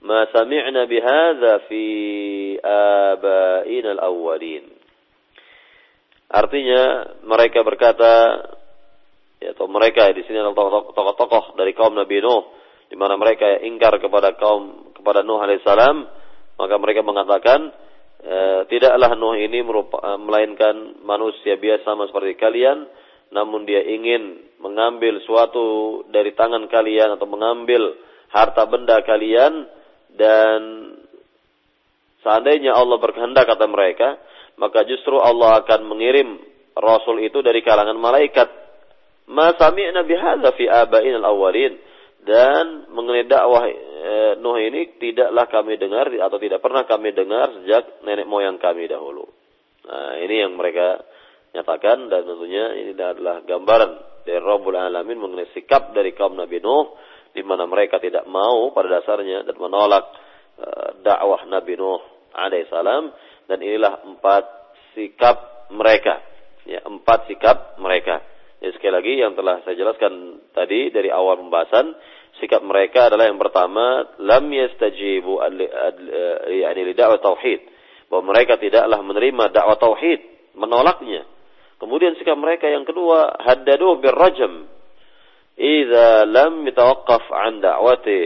ma 0.00 0.24
sami'na 0.32 0.88
bihadza 0.88 1.68
fi 1.68 1.84
abaina 2.60 4.00
al-awwalin. 4.00 4.64
Artinya 6.30 6.82
mereka 7.26 7.60
berkata 7.66 8.12
ya, 9.42 9.52
atau 9.52 9.66
mereka 9.68 10.08
di 10.14 10.22
sini 10.24 10.40
adalah 10.40 10.88
tokoh-tokoh 10.94 11.58
dari 11.58 11.74
kaum 11.74 11.92
Nabi 11.92 12.22
Nuh 12.22 12.54
di 12.86 12.96
mana 12.96 13.18
mereka 13.18 13.60
ingkar 13.60 13.98
kepada 13.98 14.38
kaum 14.38 14.94
kepada 14.94 15.26
Nuh 15.26 15.42
alaihissalam 15.42 15.96
maka 16.54 16.74
mereka 16.78 17.02
mengatakan 17.02 17.74
e, 18.25 18.37
tidaklah 18.73 19.13
Nuh 19.13 19.37
ini 19.37 19.61
merupa, 19.61 20.01
e, 20.01 20.09
melainkan 20.17 21.05
manusia 21.05 21.55
biasa 21.61 21.85
sama 21.85 22.09
seperti 22.09 22.35
kalian 22.35 22.89
namun 23.33 23.65
dia 23.65 23.81
ingin 23.85 24.41
mengambil 24.61 25.21
suatu 25.25 26.01
dari 26.09 26.33
tangan 26.33 26.65
kalian 26.69 27.17
atau 27.17 27.27
mengambil 27.29 27.93
harta 28.33 28.65
benda 28.65 29.01
kalian 29.05 29.69
dan 30.15 30.59
seandainya 32.25 32.73
Allah 32.73 32.97
berkehendak 32.97 33.45
kata 33.45 33.67
mereka, 33.69 34.17
maka 34.57 34.87
justru 34.87 35.19
Allah 35.19 35.61
akan 35.61 35.85
mengirim 35.85 36.39
Rasul 36.75 37.23
itu 37.23 37.39
dari 37.39 37.63
kalangan 37.63 37.95
malaikat. 37.95 38.49
Ma 39.31 39.55
sami'na 39.55 40.03
bihadza 40.03 40.53
fi 40.55 40.67
aba'in 40.67 41.17
al-awwalin. 41.19 41.79
Dan 42.25 42.89
mengenai 42.89 43.29
dakwah 43.29 43.69
e, 43.69 44.41
Nuh 44.41 44.57
ini 44.57 44.97
tidaklah 44.97 45.45
kami 45.45 45.77
dengar 45.77 46.09
atau 46.09 46.41
tidak 46.41 46.59
pernah 46.59 46.83
kami 46.89 47.13
dengar 47.13 47.53
sejak 47.61 48.01
nenek 48.01 48.25
moyang 48.25 48.57
kami 48.57 48.89
dahulu. 48.89 49.29
Nah, 49.85 50.17
ini 50.17 50.41
yang 50.41 50.57
mereka 50.57 51.05
nyatakan 51.53 52.09
dan 52.09 52.25
tentunya 52.25 52.73
ini 52.81 52.97
adalah 52.97 53.45
gambaran 53.45 53.91
dari 54.25 54.41
Rabbul 54.41 54.73
Alamin 54.73 55.21
mengenai 55.21 55.53
sikap 55.53 55.93
dari 55.93 56.17
kaum 56.17 56.33
Nabi 56.33 56.57
Nuh 56.59 56.97
di 57.31 57.45
mana 57.45 57.69
mereka 57.69 58.01
tidak 58.01 58.25
mau 58.25 58.73
pada 58.73 58.99
dasarnya 58.99 59.45
dan 59.45 59.55
menolak 59.61 60.03
uh, 60.57 60.89
dakwah 61.05 61.45
Nabi 61.45 61.77
Nuh 61.77 62.01
alaihissalam 62.33 63.03
dan 63.45 63.57
inilah 63.61 64.01
empat 64.01 64.43
sikap 64.97 65.69
mereka. 65.71 66.19
Ya 66.65 66.81
empat 66.81 67.29
sikap 67.29 67.77
mereka 67.77 68.25
ya, 68.61 68.69
sekali 68.75 68.93
lagi 68.93 69.13
yang 69.19 69.33
telah 69.33 69.63
saya 69.65 69.75
jelaskan 69.75 70.43
tadi 70.55 70.93
dari 70.93 71.09
awal 71.09 71.39
pembahasan 71.41 71.95
sikap 72.39 72.61
mereka 72.63 73.07
adalah 73.07 73.31
yang 73.31 73.39
pertama 73.39 74.15
lam 74.19 74.45
yastajibu 74.51 75.39
yani 76.51 76.81
li 76.83 76.93
dakwah 76.95 77.19
tauhid. 77.19 77.61
Bahwa 78.05 78.35
mereka 78.35 78.61
tidaklah 78.61 79.01
menerima 79.01 79.43
dakwah 79.51 79.77
tauhid 79.79 80.53
menolaknya. 80.55 81.25
Kemudian 81.79 82.15
sikap 82.15 82.39
mereka 82.39 82.71
yang 82.71 82.87
kedua 82.87 83.35
haddadu 83.43 83.99
birrajam. 83.99 84.67
Idza 85.55 86.27
lam 86.27 86.63
yatawaqqaf 86.67 87.25
an 87.31 87.63
da'wati. 87.63 88.21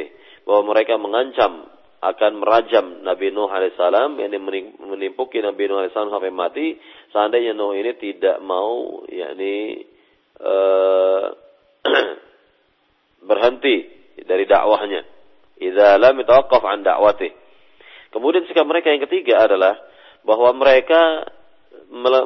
Bahwa 0.45 0.73
mereka 0.73 0.97
mengancam 0.97 1.69
akan 1.99 2.31
merajam 2.39 3.03
Nabi 3.03 3.29
Nuh 3.35 3.51
alaihissalam 3.51 4.15
yang 4.23 4.31
menimpuki 4.79 5.43
Nabi 5.43 5.67
Nuh 5.67 5.83
alaihissalam 5.83 6.13
sampai 6.13 6.33
mati. 6.33 6.67
Seandainya 7.13 7.53
Nuh 7.57 7.73
ini 7.77 7.93
tidak 7.97 8.41
mau 8.41 9.03
yakni 9.09 9.85
uh, 10.43 11.25
berhenti 13.29 13.75
dari 14.23 14.43
dakwahnya. 14.47 15.01
Idza 15.59 15.99
lam 15.99 16.15
yatawaqqaf 16.23 16.63
an 16.63 16.87
da'wati 16.87 17.49
kemudian 18.13 18.45
sikap 18.49 18.65
mereka 18.65 18.93
yang 18.93 19.03
ketiga 19.05 19.45
adalah 19.45 19.77
bahwa 20.25 20.51
mereka 20.57 21.29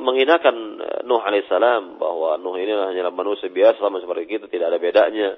menghinakan 0.03 0.55
eh, 0.79 0.99
Nuh 1.07 1.23
alaihissalam 1.23 1.99
bahwa 1.99 2.35
Nuh 2.39 2.55
ini 2.59 2.71
hanyalah 2.71 3.13
manusia 3.13 3.47
biasa 3.47 3.79
sama 3.79 4.03
seperti 4.03 4.39
kita 4.39 4.45
tidak 4.51 4.75
ada 4.75 4.79
bedanya 4.79 5.29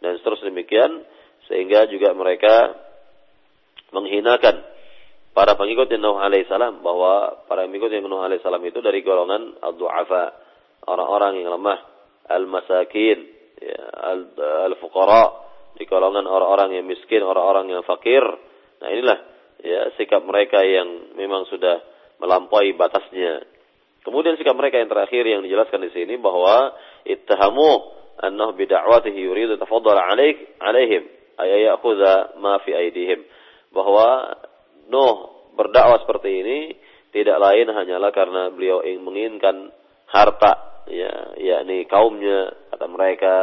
dan 0.00 0.16
seterusnya 0.20 0.52
demikian 0.52 1.04
sehingga 1.48 1.84
juga 1.88 2.16
mereka 2.16 2.72
menghinakan 3.92 4.64
para 5.36 5.56
pengikut 5.56 5.92
Nuh 6.00 6.20
alaihissalam 6.20 6.80
bahwa 6.80 7.44
para 7.48 7.68
pengikut 7.68 7.92
Nuh 8.04 8.24
alaihissalam 8.24 8.62
itu 8.64 8.80
dari 8.80 9.00
golongan 9.04 9.60
al-du'afa 9.60 10.22
orang-orang 10.88 11.44
yang 11.44 11.52
lemah 11.56 11.93
al-masakin 12.28 13.18
ya, 13.60 13.82
al-fuqara 14.68 15.24
di 15.74 15.84
golongan 15.90 16.24
orang-orang 16.24 16.78
yang 16.78 16.86
miskin 16.86 17.20
orang-orang 17.24 17.70
yang 17.74 17.82
fakir. 17.82 18.22
Nah 18.80 18.88
inilah 18.90 19.18
ya 19.64 19.80
sikap 19.98 20.22
mereka 20.22 20.62
yang 20.62 21.16
memang 21.18 21.48
sudah 21.50 21.82
melampaui 22.22 22.72
batasnya. 22.78 23.42
Kemudian 24.04 24.36
sikap 24.36 24.54
mereka 24.54 24.78
yang 24.78 24.92
terakhir 24.92 25.24
yang 25.24 25.40
dijelaskan 25.42 25.88
di 25.88 25.90
sini 25.96 26.14
bahwa 26.20 26.76
ittahamu 27.08 27.70
annahu 28.20 28.54
bid'awatihi 28.54 29.18
yuridu 29.18 29.56
tafaddal 29.56 29.96
alaih 29.96 30.36
alaihim 30.60 31.08
ay 31.40 31.66
ya'khudha 31.66 32.38
ma 32.38 32.62
fi 32.62 32.76
aidihim 32.76 33.24
bahwa 33.74 34.38
Nuh 34.84 35.48
berdakwah 35.56 36.04
seperti 36.04 36.44
ini 36.44 36.58
tidak 37.14 37.40
lain 37.40 37.72
hanyalah 37.72 38.10
karena 38.12 38.52
beliau 38.52 38.84
ingin 38.84 39.00
menginginkan 39.00 39.72
harta 40.10 40.73
ya 40.90 41.36
yakni 41.40 41.88
kaumnya 41.88 42.52
kata 42.74 42.86
mereka 42.88 43.34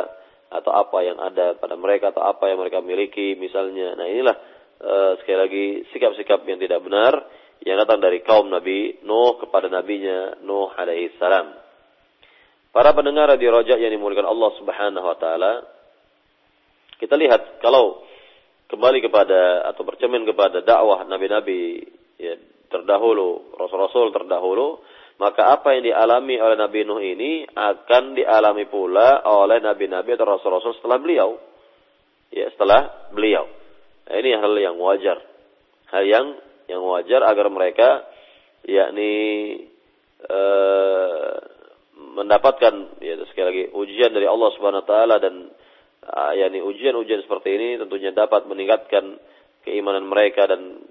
atau 0.51 0.71
apa 0.75 0.97
yang 1.01 1.17
ada 1.17 1.55
pada 1.55 1.79
mereka 1.79 2.11
atau 2.11 2.21
apa 2.27 2.51
yang 2.51 2.59
mereka 2.59 2.83
miliki 2.83 3.39
misalnya 3.39 3.95
nah 3.95 4.05
inilah 4.05 4.35
uh, 4.81 5.11
sekali 5.23 5.37
lagi 5.37 5.65
sikap-sikap 5.95 6.43
yang 6.45 6.59
tidak 6.59 6.83
benar 6.83 7.13
yang 7.61 7.77
datang 7.77 8.01
dari 8.01 8.25
kaum 8.25 8.49
Nabi 8.49 9.05
Nuh 9.05 9.37
kepada 9.37 9.69
nabinya 9.69 10.41
Nuh 10.41 10.73
alaihi 10.73 11.13
salam. 11.21 11.53
Para 12.71 12.95
pendengar 12.95 13.29
di 13.37 13.45
rojak 13.45 13.77
yang 13.77 13.91
dimuliakan 13.93 14.31
Allah 14.31 14.51
Subhanahu 14.57 15.05
wa 15.05 15.17
taala, 15.19 15.53
kita 16.97 17.19
lihat 17.19 17.61
kalau 17.61 18.01
kembali 18.71 19.03
kepada 19.03 19.67
atau 19.69 19.83
bercermin 19.83 20.23
kepada 20.23 20.63
dakwah 20.63 21.03
nabi-nabi 21.03 21.83
ya, 22.15 22.39
terdahulu, 22.71 23.59
rasul-rasul 23.59 24.15
terdahulu, 24.15 24.79
maka 25.21 25.53
apa 25.53 25.77
yang 25.77 25.85
dialami 25.85 26.41
oleh 26.41 26.57
Nabi 26.57 26.81
Nuh 26.81 26.97
ini 26.97 27.45
akan 27.45 28.17
dialami 28.17 28.65
pula 28.65 29.21
oleh 29.29 29.61
nabi-nabi 29.61 30.17
atau 30.17 30.25
rasul-rasul 30.25 30.81
setelah 30.81 30.97
beliau. 30.97 31.37
Ya, 32.33 32.49
setelah 32.49 33.13
beliau. 33.13 33.45
Nah, 34.09 34.15
ini 34.17 34.33
hal 34.33 34.53
yang 34.57 34.81
wajar. 34.81 35.21
Hal 35.93 36.03
yang 36.09 36.25
yang 36.65 36.81
wajar 36.81 37.21
agar 37.21 37.53
mereka 37.53 38.09
yakni 38.65 39.13
e, 40.25 40.39
mendapatkan 42.17 42.73
ya 42.97 43.21
sekali 43.29 43.45
lagi 43.45 43.63
ujian 43.77 44.17
dari 44.17 44.25
Allah 44.25 44.49
Subhanahu 44.57 44.81
wa 44.83 44.89
taala 44.89 45.15
dan 45.21 45.53
uh, 46.05 46.31
yakni 46.35 46.59
ujian-ujian 46.59 47.23
seperti 47.23 47.55
ini 47.55 47.67
tentunya 47.79 48.11
dapat 48.11 48.45
meningkatkan 48.49 49.21
keimanan 49.63 50.09
mereka 50.09 50.49
dan 50.49 50.81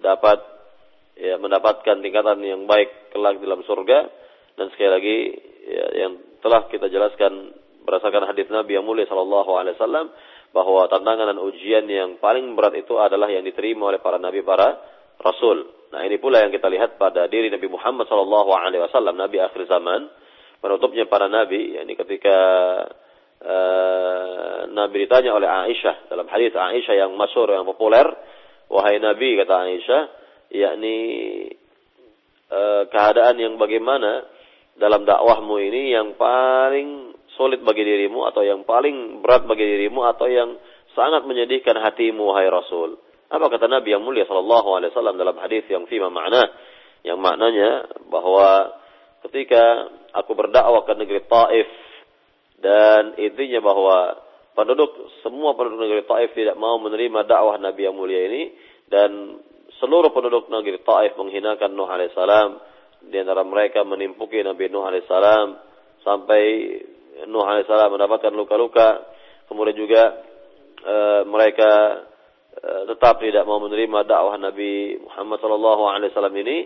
dapat 0.00 0.40
ya 1.16 1.36
mendapatkan 1.36 2.00
tingkatan 2.00 2.40
yang 2.40 2.64
baik 2.64 3.12
kelak 3.12 3.38
dalam 3.40 3.60
surga 3.64 4.08
dan 4.56 4.66
sekali 4.72 4.90
lagi 4.90 5.16
ya, 5.68 5.86
yang 6.06 6.12
telah 6.40 6.66
kita 6.68 6.88
jelaskan 6.88 7.52
berdasarkan 7.82 8.30
hadis 8.30 8.46
Nabi 8.48 8.78
yang 8.78 8.86
mulia 8.86 9.06
sallallahu 9.06 9.50
alaihi 9.58 9.74
wasallam 9.78 10.10
bahwa 10.52 10.84
tantangan 10.86 11.32
dan 11.32 11.38
ujian 11.40 11.84
yang 11.88 12.20
paling 12.20 12.52
berat 12.52 12.76
itu 12.76 12.94
adalah 13.00 13.32
yang 13.32 13.42
diterima 13.42 13.88
oleh 13.88 13.98
para 14.04 14.20
nabi 14.20 14.44
para 14.44 14.76
Rasul. 15.16 15.88
Nah 15.92 16.04
ini 16.04 16.16
pula 16.20 16.44
yang 16.44 16.52
kita 16.52 16.68
lihat 16.72 16.96
pada 16.96 17.28
diri 17.28 17.52
Nabi 17.52 17.68
Muhammad 17.68 18.08
SAW, 18.08 19.12
Nabi 19.12 19.38
akhir 19.38 19.68
zaman, 19.68 20.08
penutupnya 20.58 21.04
para 21.04 21.28
Nabi, 21.28 21.76
yakni 21.76 21.94
ketika 21.94 22.36
uh, 23.44 24.72
Nabi 24.72 25.04
ditanya 25.04 25.36
oleh 25.36 25.48
Aisyah 25.48 26.08
dalam 26.08 26.26
hadis 26.32 26.56
Aisyah 26.56 27.06
yang 27.06 27.12
masyur 27.12 27.52
yang 27.52 27.68
populer, 27.68 28.08
wahai 28.72 28.98
Nabi 28.98 29.36
kata 29.36 29.52
Aisyah, 29.68 30.02
yakni 30.52 30.96
uh, 32.52 32.84
keadaan 32.92 33.40
yang 33.40 33.54
bagaimana 33.56 34.28
dalam 34.76 35.08
dakwahmu 35.08 35.56
ini 35.56 35.96
yang 35.96 36.16
paling 36.20 37.16
sulit 37.36 37.64
bagi 37.64 37.82
dirimu 37.84 38.28
atau 38.28 38.44
yang 38.44 38.68
paling 38.68 39.24
berat 39.24 39.48
bagi 39.48 39.64
dirimu 39.64 40.04
atau 40.04 40.28
yang 40.28 40.60
sangat 40.92 41.24
menyedihkan 41.24 41.80
hatimu 41.80 42.28
wahai 42.28 42.52
Rasul. 42.52 43.00
Apa 43.32 43.48
kata 43.48 43.64
Nabi 43.64 43.96
yang 43.96 44.04
mulia 44.04 44.28
sallallahu 44.28 44.76
alaihi 44.76 44.92
wasallam 44.92 45.16
dalam 45.16 45.36
hadis 45.40 45.64
yang 45.72 45.88
fima 45.88 46.12
makna 46.12 46.52
yang 47.02 47.16
maknanya 47.16 47.88
bahwa 48.12 48.76
ketika 49.28 49.88
aku 50.12 50.36
berdakwah 50.36 50.84
ke 50.84 50.92
negeri 51.00 51.24
Taif 51.24 51.68
dan 52.60 53.16
intinya 53.16 53.64
bahwa 53.64 54.20
penduduk 54.52 54.92
semua 55.24 55.56
penduduk 55.56 55.88
negeri 55.88 56.04
Taif 56.04 56.30
tidak 56.36 56.60
mau 56.60 56.76
menerima 56.76 57.24
dakwah 57.24 57.56
Nabi 57.56 57.88
yang 57.88 57.96
mulia 57.96 58.28
ini 58.28 58.52
dan 58.92 59.40
seluruh 59.82 60.14
penduduk 60.14 60.46
negeri 60.46 60.78
Taif 60.86 61.18
menghinakan 61.18 61.74
Nuh 61.74 61.90
alaihissalam 61.90 62.50
di 63.10 63.18
antara 63.18 63.42
mereka 63.42 63.82
menimpuki 63.82 64.46
Nabi 64.46 64.70
Nuh 64.70 64.86
alaihissalam 64.86 65.58
sampai 66.06 66.42
Nuh 67.26 67.42
alaihissalam 67.42 67.90
mendapatkan 67.90 68.30
luka-luka. 68.30 69.02
Kemudian 69.50 69.74
juga 69.74 70.22
e, 70.80 70.96
mereka 71.28 72.00
Eh, 72.52 72.82
tetap 72.84 73.16
tidak 73.24 73.48
mau 73.48 73.56
menerima 73.64 74.04
dakwah 74.04 74.36
Nabi 74.36 75.00
Muhammad 75.00 75.40
sallallahu 75.40 75.82
alaihi 75.88 76.12
wasallam 76.12 76.36
ini. 76.36 76.58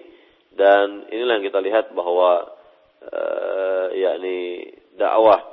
Dan 0.57 1.07
inilah 1.09 1.39
yang 1.39 1.47
kita 1.47 1.61
lihat 1.61 1.93
bahwa 1.93 2.49
uh, 3.05 3.87
yakni 3.93 4.73
dakwah 4.97 5.45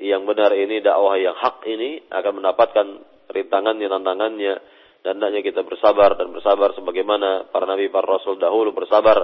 yang 0.00 0.24
benar 0.24 0.56
ini 0.56 0.80
dakwah 0.80 1.20
yang 1.20 1.36
hak 1.36 1.68
ini 1.68 2.00
akan 2.08 2.40
mendapatkan 2.40 2.86
rintangannya 3.28 3.92
tantangannya 3.92 4.54
dan 5.02 5.18
hendaknya 5.18 5.46
kita 5.46 5.62
bersabar 5.62 6.18
dan 6.18 6.34
bersabar 6.34 6.74
sebagaimana 6.74 7.48
para 7.54 7.64
nabi 7.64 7.88
para 7.88 8.06
rasul 8.06 8.36
dahulu 8.36 8.74
bersabar 8.74 9.16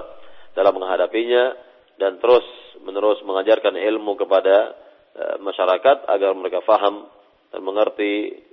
dalam 0.55 0.73
menghadapinya 0.79 1.55
dan 1.99 2.19
terus 2.19 2.43
menerus 2.83 3.19
mengajarkan 3.27 3.75
ilmu 3.75 4.15
kepada 4.15 4.75
uh, 5.15 5.35
masyarakat 5.43 6.07
agar 6.07 6.31
mereka 6.35 6.63
faham 6.63 7.07
dan 7.51 7.61
mengerti 7.63 8.45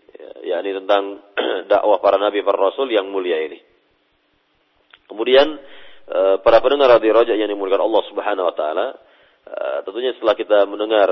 yakni 0.44 0.76
tentang 0.76 1.22
dakwah 1.72 1.98
para 1.98 2.18
nabi 2.20 2.42
para 2.44 2.58
rasul 2.58 2.90
yang 2.90 3.08
mulia 3.08 3.40
ini. 3.42 3.58
Kemudian 5.08 5.44
eh, 6.08 6.37
para 6.40 6.64
pendengar 6.64 7.00
radio 7.00 7.12
Raja 7.12 7.37
yang 7.37 7.52
dimuliakan 7.52 7.85
Allah 7.85 8.02
Subhanahu 8.08 8.48
wa 8.48 8.54
taala, 8.56 8.87
tentunya 9.85 10.16
setelah 10.16 10.32
kita 10.38 10.64
mendengar 10.64 11.08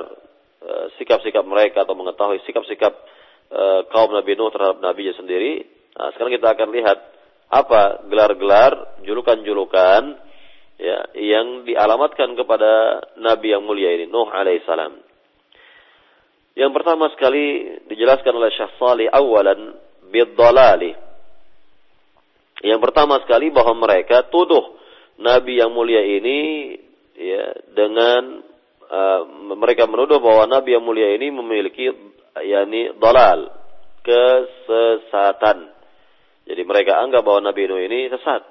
sikap-sikap 0.97 1.45
mereka 1.45 1.85
atau 1.85 1.93
mengetahui 1.97 2.41
sikap-sikap 2.49 2.93
kaum 3.93 4.11
Nabi 4.15 4.39
Nuh 4.39 4.49
terhadap 4.55 4.81
nabinya 4.81 5.13
sendiri, 5.19 5.69
nah, 5.97 6.09
sekarang 6.15 6.33
kita 6.35 6.49
akan 6.55 6.69
lihat 6.75 6.99
apa 7.51 8.07
gelar-gelar, 8.07 9.03
julukan-julukan 9.03 10.03
ya 10.81 10.99
yang 11.19 11.67
dialamatkan 11.67 12.39
kepada 12.39 13.03
nabi 13.19 13.53
yang 13.53 13.67
mulia 13.67 13.93
ini 13.99 14.07
Nuh 14.07 14.31
alaihissalam. 14.31 15.11
Yang 16.55 16.71
pertama 16.75 17.11
sekali 17.15 17.79
dijelaskan 17.87 18.33
oleh 18.35 18.51
Syekh 18.55 18.75
Salih 18.79 19.09
awalan 19.11 19.77
bidhalali. 20.11 20.93
Yang 22.61 22.81
pertama 22.85 23.23
sekali 23.25 23.49
bahwa 23.49 23.73
mereka 23.89 24.29
tuduh 24.29 24.77
Nabi 25.21 25.61
yang 25.61 25.73
mulia 25.73 26.05
ini 26.05 26.77
ya 27.17 27.53
dengan 27.73 28.45
uh, 28.89 29.21
mereka 29.57 29.89
menuduh 29.89 30.21
bahwa 30.21 30.49
Nabi 30.49 30.77
yang 30.77 30.85
mulia 30.85 31.13
ini 31.17 31.33
memiliki 31.33 31.89
yakni 32.41 32.93
dalal, 33.01 33.53
kesesatan. 34.05 35.80
Jadi 36.51 36.63
mereka 36.67 36.99
anggap 36.99 37.23
bahwa 37.23 37.47
Nabi 37.47 37.71
Nuh 37.71 37.79
ini 37.79 38.11
sesat. 38.11 38.43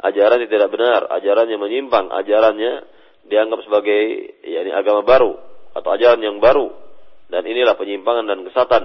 Ajarannya 0.00 0.48
tidak 0.48 0.72
benar, 0.72 1.12
ajarannya 1.20 1.60
menyimpang, 1.60 2.08
ajarannya 2.08 2.88
dianggap 3.28 3.60
sebagai 3.68 4.00
yakni 4.40 4.72
agama 4.72 5.04
baru 5.04 5.36
atau 5.76 5.88
ajaran 5.94 6.24
yang 6.24 6.40
baru 6.40 6.72
dan 7.28 7.44
inilah 7.44 7.76
penyimpangan 7.76 8.24
dan 8.24 8.40
kesatan 8.48 8.82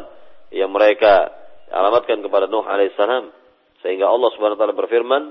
yang 0.51 0.71
mereka 0.71 1.31
alamatkan 1.71 2.19
kepada 2.19 2.51
Nuh 2.51 2.67
alaihissalam. 2.67 3.31
Sehingga 3.83 4.11
Allah 4.11 4.29
subhanahu 4.35 4.59
wa 4.59 4.61
ta'ala 4.61 4.75
berfirman 4.75 5.23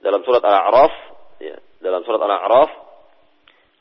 dalam 0.00 0.20
surat 0.24 0.40
Al-A'raf, 0.44 0.92
ya, 1.44 1.56
dalam 1.84 2.04
surat 2.08 2.20
Al-A'raf, 2.24 2.70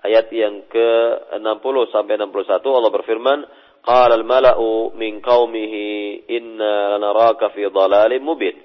ayat 0.03 0.27
yang 0.35 0.67
ke-60 0.67 1.75
sampai 1.95 2.19
61 2.19 2.63
Allah 2.63 2.91
berfirman, 2.91 3.39
Qala 3.87 4.19
al-mala'u 4.19 4.91
min 4.99 5.23
qawmihi 5.23 6.27
inna 6.27 6.97
lanaraka 6.97 7.55
fi 7.55 7.63
dhalalin 7.71 8.19
mubin. 8.19 8.55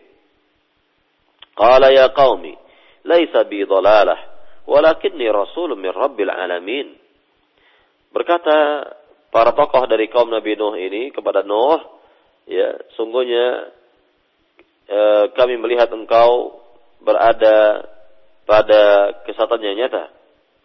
Qala 1.53 1.93
ya 1.93 2.09
qaumi, 2.17 2.57
laisa 3.05 3.45
bi 3.45 3.65
dhalalah, 3.65 4.17
walakinni 4.65 5.29
rasulun 5.29 5.77
min 5.77 5.93
rabbil 5.93 6.33
alamin. 6.33 6.97
Berkata 8.13 8.89
para 9.33 9.53
tokoh 9.57 9.85
dari 9.89 10.09
kaum 10.09 10.29
Nabi 10.29 10.57
Nuh 10.57 10.77
ini 10.77 11.13
kepada 11.13 11.45
Nuh, 11.45 11.81
ya, 12.49 12.77
sungguhnya 12.97 13.73
eh, 14.89 15.25
kami 15.37 15.61
melihat 15.61 15.93
engkau 15.93 16.61
berada 17.05 17.89
pada 18.49 18.83
kesatuan 19.29 19.65
yang 19.65 19.77
nyata. 19.77 20.13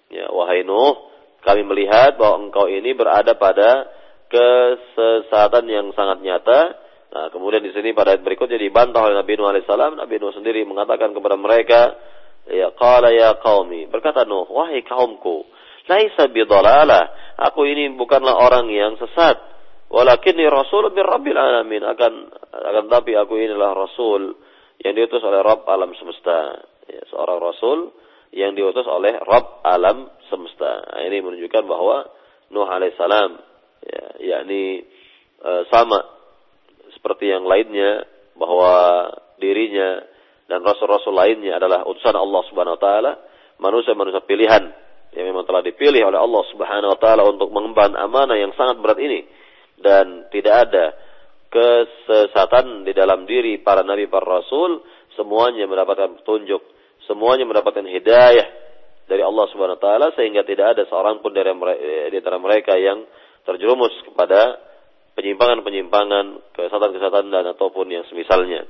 Ya, 0.08 0.32
wahai 0.32 0.64
Nuh, 0.64 1.08
kami 1.44 1.68
melihat 1.68 2.16
bahwa 2.16 2.48
engkau 2.48 2.68
ini 2.72 2.96
berada 2.96 3.36
pada 3.36 3.88
kesesatan 4.28 5.68
yang 5.68 5.88
sangat 5.96 6.20
nyata 6.20 6.87
Nah, 7.08 7.32
kemudian 7.32 7.64
di 7.64 7.72
sini 7.72 7.96
pada 7.96 8.14
ayat 8.16 8.22
berikutnya 8.22 8.60
dibantah 8.60 9.08
oleh 9.08 9.16
Nabi 9.16 9.40
Nuh 9.40 9.48
alaihissalam. 9.48 9.96
Nabi 9.96 10.16
Nuh 10.20 10.36
sendiri 10.36 10.68
mengatakan 10.68 11.16
kepada 11.16 11.40
mereka, 11.40 11.96
ya 12.52 12.76
qala 12.76 13.16
ya 13.16 13.40
qaumi. 13.40 13.88
Berkata 13.88 14.28
Nuh, 14.28 14.44
wahai 14.52 14.84
kaumku, 14.84 15.48
laisa 15.88 16.28
bidalalah. 16.28 17.36
Aku 17.52 17.64
ini 17.64 17.96
bukanlah 17.96 18.36
orang 18.36 18.68
yang 18.68 19.00
sesat. 19.00 19.40
Walakinni 19.88 20.44
rasul 20.52 20.92
min 20.92 21.06
rabbil 21.06 21.40
alamin. 21.40 21.80
Akan 21.88 22.28
akan 22.52 22.84
tapi 22.92 23.16
aku 23.16 23.40
inilah 23.40 23.72
rasul 23.72 24.36
yang 24.84 24.94
diutus 24.94 25.24
oleh 25.24 25.40
Rabb 25.40 25.64
alam 25.64 25.96
semesta. 25.96 26.60
Ya, 26.92 27.02
seorang 27.08 27.40
rasul 27.40 27.96
yang 28.36 28.52
diutus 28.52 28.84
oleh 28.84 29.16
Rabb 29.16 29.64
alam 29.64 30.12
semesta. 30.28 30.84
Nah, 30.92 31.02
ini 31.08 31.24
menunjukkan 31.24 31.64
bahwa 31.64 32.04
Nuh 32.52 32.68
alaihissalam 32.68 33.32
ya, 33.84 34.04
yakni 34.24 34.84
e, 35.40 35.52
sama 35.68 36.17
seperti 37.08 37.32
yang 37.32 37.48
lainnya 37.48 38.04
bahwa 38.36 39.08
dirinya 39.40 40.04
dan 40.52 40.60
rasul-rasul 40.60 41.16
lainnya 41.16 41.56
adalah 41.56 41.88
utusan 41.88 42.12
Allah 42.12 42.44
Subhanahu 42.52 42.76
wa 42.76 42.82
taala, 42.84 43.12
manusia-manusia 43.64 44.28
pilihan 44.28 44.68
yang 45.16 45.32
memang 45.32 45.48
telah 45.48 45.64
dipilih 45.64 46.04
oleh 46.04 46.20
Allah 46.20 46.44
Subhanahu 46.52 46.92
wa 46.92 47.00
taala 47.00 47.24
untuk 47.24 47.48
mengemban 47.56 47.96
amanah 47.96 48.36
yang 48.36 48.52
sangat 48.60 48.84
berat 48.84 49.00
ini. 49.00 49.24
Dan 49.80 50.28
tidak 50.36 50.68
ada 50.68 50.86
kesesatan 51.48 52.84
di 52.84 52.92
dalam 52.92 53.24
diri 53.24 53.64
para 53.64 53.88
nabi 53.88 54.12
para 54.12 54.44
rasul, 54.44 54.84
semuanya 55.16 55.64
mendapatkan 55.64 56.20
petunjuk, 56.20 56.60
semuanya 57.08 57.48
mendapatkan 57.48 57.88
hidayah 57.88 58.48
dari 59.08 59.24
Allah 59.24 59.48
Subhanahu 59.56 59.80
wa 59.80 59.84
taala 59.88 60.08
sehingga 60.12 60.44
tidak 60.44 60.76
ada 60.76 60.84
seorang 60.92 61.24
pun 61.24 61.32
dari 61.32 61.56
di 62.12 62.20
antara 62.20 62.36
mereka 62.36 62.76
yang 62.76 63.08
terjerumus 63.48 63.96
kepada 64.04 64.67
penyimpangan-penyimpangan, 65.18 66.54
kesesatan-kesesatan 66.54 67.34
dan 67.34 67.46
ataupun 67.58 67.90
yang 67.90 68.06
semisalnya. 68.06 68.70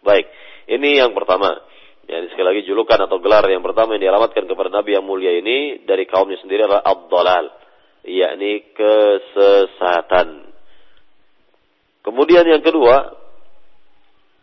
Baik, 0.00 0.24
ini 0.72 0.96
yang 0.96 1.12
pertama. 1.12 1.60
Ini 2.02 2.32
sekali 2.34 2.46
lagi 2.48 2.62
julukan 2.66 2.98
atau 3.06 3.22
gelar 3.22 3.46
yang 3.46 3.62
pertama 3.62 3.94
yang 3.94 4.10
dialamatkan 4.10 4.48
kepada 4.48 4.72
Nabi 4.72 4.98
yang 4.98 5.06
mulia 5.06 5.38
ini 5.38 5.86
dari 5.86 6.02
kaumnya 6.08 6.34
sendiri 6.42 6.66
adalah 6.66 6.82
Abdalal, 6.82 7.46
yakni 8.08 8.74
kesesatan. 8.74 10.50
Kemudian 12.02 12.42
yang 12.42 12.64
kedua, 12.64 13.14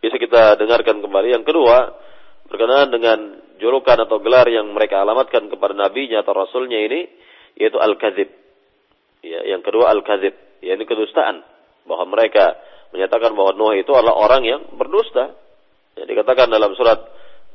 bisa 0.00 0.16
kita 0.16 0.56
dengarkan 0.56 1.04
kembali. 1.04 1.36
Yang 1.36 1.52
kedua, 1.52 1.92
berkenaan 2.48 2.88
dengan 2.88 3.18
julukan 3.60 4.08
atau 4.08 4.16
gelar 4.24 4.48
yang 4.48 4.72
mereka 4.72 5.04
alamatkan 5.04 5.52
kepada 5.52 5.76
nabinya 5.76 6.24
atau 6.24 6.32
rasulnya 6.32 6.80
ini, 6.80 7.04
yaitu 7.60 7.76
Al-Kazib. 7.76 8.32
Ya, 9.20 9.44
yang 9.44 9.60
kedua 9.60 9.92
Al-Kazib 9.92 10.49
yakni 10.60 10.84
kedustaan 10.86 11.42
bahwa 11.84 12.04
mereka 12.16 12.56
menyatakan 12.90 13.32
bahwa 13.34 13.54
Nuh 13.56 13.74
itu 13.78 13.90
adalah 13.94 14.18
orang 14.18 14.42
yang 14.44 14.60
berdusta. 14.74 15.34
Yang 15.98 16.06
dikatakan 16.16 16.48
dalam 16.50 16.72
surat 16.78 17.00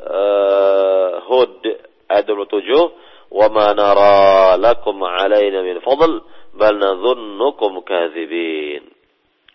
uh, 0.04 1.24
Hud 1.28 1.64
ayat 2.12 2.26
27, 2.28 3.32
"Wa 3.32 3.48
ma 3.52 3.72
nara 3.72 4.56
lakum 4.60 5.00
'alaina 5.02 5.64
min 5.64 5.80
fadl, 5.84 6.24
bal 6.56 6.76
nadhunnukum 6.76 7.84
kadzibin." 7.84 8.92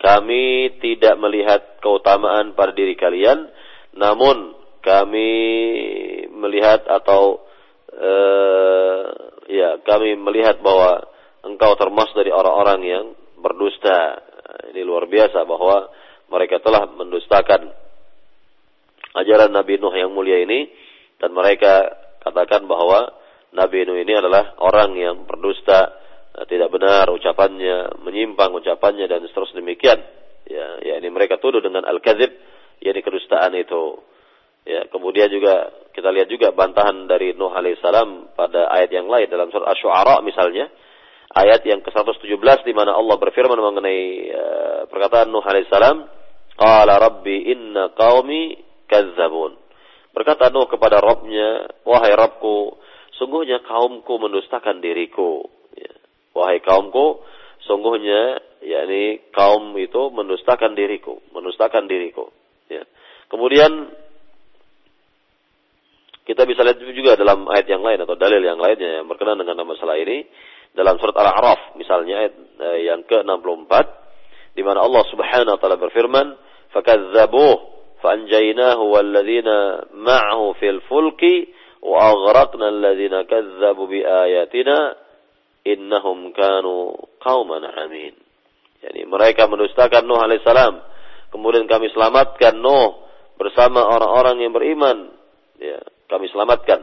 Kami 0.00 0.80
tidak 0.80 1.20
melihat 1.20 1.76
keutamaan 1.84 2.56
pada 2.56 2.72
diri 2.72 2.96
kalian, 2.96 3.52
namun 3.92 4.56
kami 4.80 5.28
melihat 6.32 6.88
atau 6.88 7.44
uh, 8.00 9.04
ya 9.44 9.76
kami 9.84 10.16
melihat 10.16 10.64
bahwa 10.64 11.04
engkau 11.44 11.76
termasuk 11.76 12.16
dari 12.16 12.32
orang-orang 12.32 12.80
yang 12.80 13.06
berdusta. 13.40 14.20
Ini 14.70 14.84
luar 14.84 15.08
biasa 15.08 15.42
bahwa 15.48 15.88
mereka 16.30 16.62
telah 16.62 16.86
mendustakan 16.86 17.72
ajaran 19.18 19.50
Nabi 19.50 19.82
Nuh 19.82 19.94
yang 19.94 20.14
mulia 20.14 20.42
ini 20.46 20.70
dan 21.18 21.34
mereka 21.34 21.90
katakan 22.22 22.70
bahwa 22.70 23.10
Nabi 23.50 23.82
Nuh 23.82 23.98
ini 23.98 24.14
adalah 24.14 24.54
orang 24.62 24.94
yang 24.94 25.16
berdusta, 25.26 25.90
tidak 26.46 26.70
benar 26.70 27.10
ucapannya, 27.10 27.98
menyimpang 28.06 28.54
ucapannya 28.54 29.10
dan 29.10 29.26
seterusnya 29.26 29.58
demikian. 29.58 29.98
Ya, 30.46 30.66
ya 30.82 30.94
ini 31.02 31.10
mereka 31.10 31.42
tuduh 31.42 31.58
dengan 31.58 31.82
al-kadzib, 31.82 32.30
yakni 32.78 33.00
kedustaan 33.02 33.54
itu. 33.58 33.98
Ya, 34.60 34.86
kemudian 34.92 35.32
juga 35.32 35.72
kita 35.90 36.12
lihat 36.14 36.28
juga 36.30 36.52
bantahan 36.54 37.10
dari 37.10 37.34
Nuh 37.34 37.50
alaihissalam 37.50 38.38
pada 38.38 38.70
ayat 38.70 38.92
yang 38.94 39.10
lain 39.10 39.26
dalam 39.26 39.50
surat 39.50 39.72
Asy-Syu'ara 39.74 40.22
misalnya 40.22 40.70
ayat 41.30 41.62
yang 41.62 41.80
ke-117 41.86 42.66
di 42.66 42.74
mana 42.74 42.98
Allah 42.98 43.16
berfirman 43.18 43.58
mengenai 43.58 44.02
uh, 44.34 44.80
perkataan 44.90 45.30
Nuh 45.30 45.44
alaihissalam, 45.44 45.98
"Qala 46.58 46.98
rabbi 46.98 47.50
inna 47.54 47.94
qaumi 47.94 48.58
kazzabun." 48.90 49.54
Berkata 50.10 50.50
Nuh 50.50 50.66
kepada 50.66 50.98
Rabbnya, 50.98 51.70
"Wahai 51.86 52.18
Rabbku, 52.18 52.74
sungguhnya 53.14 53.62
kaumku 53.62 54.18
mendustakan 54.18 54.82
diriku." 54.82 55.46
Ya. 55.78 55.94
Wahai 56.34 56.58
kaumku, 56.58 57.22
sungguhnya 57.62 58.42
yakni 58.60 59.22
kaum 59.30 59.72
itu 59.78 60.10
mendustakan 60.10 60.74
diriku, 60.74 61.22
mendustakan 61.30 61.86
diriku. 61.86 62.34
Ya. 62.66 62.82
Kemudian 63.30 63.94
kita 66.26 66.46
bisa 66.46 66.62
lihat 66.62 66.78
juga 66.78 67.18
dalam 67.18 67.46
ayat 67.50 67.66
yang 67.66 67.82
lain 67.82 68.02
atau 68.06 68.14
dalil 68.14 68.38
yang 68.38 68.60
lainnya 68.60 69.02
yang 69.02 69.06
berkenaan 69.10 69.40
dengan 69.42 69.66
masalah 69.66 69.98
ini 69.98 70.26
dalam 70.74 70.96
surat 71.02 71.16
Al-A'raf 71.18 71.74
misalnya 71.76 72.26
ayat 72.26 72.34
eh, 72.38 72.78
yang 72.86 73.02
ke-64 73.06 73.72
di 74.54 74.62
mana 74.66 74.82
Allah 74.82 75.02
Subhanahu 75.10 75.56
wa 75.56 75.60
taala 75.60 75.78
berfirman 75.78 76.26
faanjaynahu 78.00 78.82
walladzina 78.90 79.86
ma'ahu 79.92 80.56
fil 80.56 80.80
fulki 80.88 81.52
wa 81.84 82.12
aghraqna 82.12 82.68
alladzina 82.68 83.28
kadzabu 83.28 83.88
biayatina 83.88 84.96
innahum 85.64 86.32
kanu 86.32 86.96
qauman 87.20 87.64
amin. 87.64 88.16
Yani 88.80 89.04
mereka 89.04 89.44
mendustakan 89.44 90.08
Nuh 90.08 90.20
alaihissalam 90.24 90.80
kemudian 91.28 91.68
kami 91.68 91.92
selamatkan 91.92 92.56
Nuh 92.56 93.04
bersama 93.36 93.84
orang-orang 93.84 94.40
yang 94.40 94.52
beriman. 94.56 95.12
Ya 95.60 95.80
kami 96.08 96.32
selamatkan. 96.32 96.80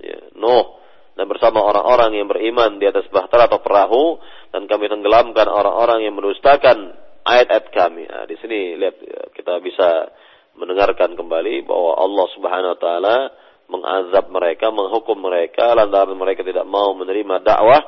Ya 0.00 0.18
Nuh 0.36 0.80
dan 1.14 1.30
bersama 1.30 1.62
orang-orang 1.62 2.18
yang 2.18 2.26
beriman 2.26 2.82
di 2.82 2.90
atas 2.90 3.06
bahtera 3.10 3.46
atau 3.46 3.62
perahu 3.62 4.18
dan 4.50 4.66
kami 4.66 4.90
tenggelamkan 4.90 5.46
orang-orang 5.46 6.02
yang 6.02 6.14
mendustakan 6.18 6.94
ayat-ayat 7.22 7.66
kami. 7.70 8.04
Nah, 8.10 8.26
di 8.26 8.36
sini 8.42 8.74
lihat 8.78 8.96
kita 9.34 9.62
bisa 9.62 10.10
mendengarkan 10.58 11.14
kembali 11.14 11.66
bahwa 11.66 11.98
Allah 11.98 12.26
Subhanahu 12.34 12.72
wa 12.74 12.80
taala 12.82 13.16
mengazab 13.70 14.28
mereka, 14.30 14.68
menghukum 14.74 15.18
mereka 15.18 15.72
lantaran 15.72 16.14
mereka 16.18 16.44
tidak 16.44 16.66
mau 16.68 16.92
menerima 16.94 17.40
dakwah 17.42 17.80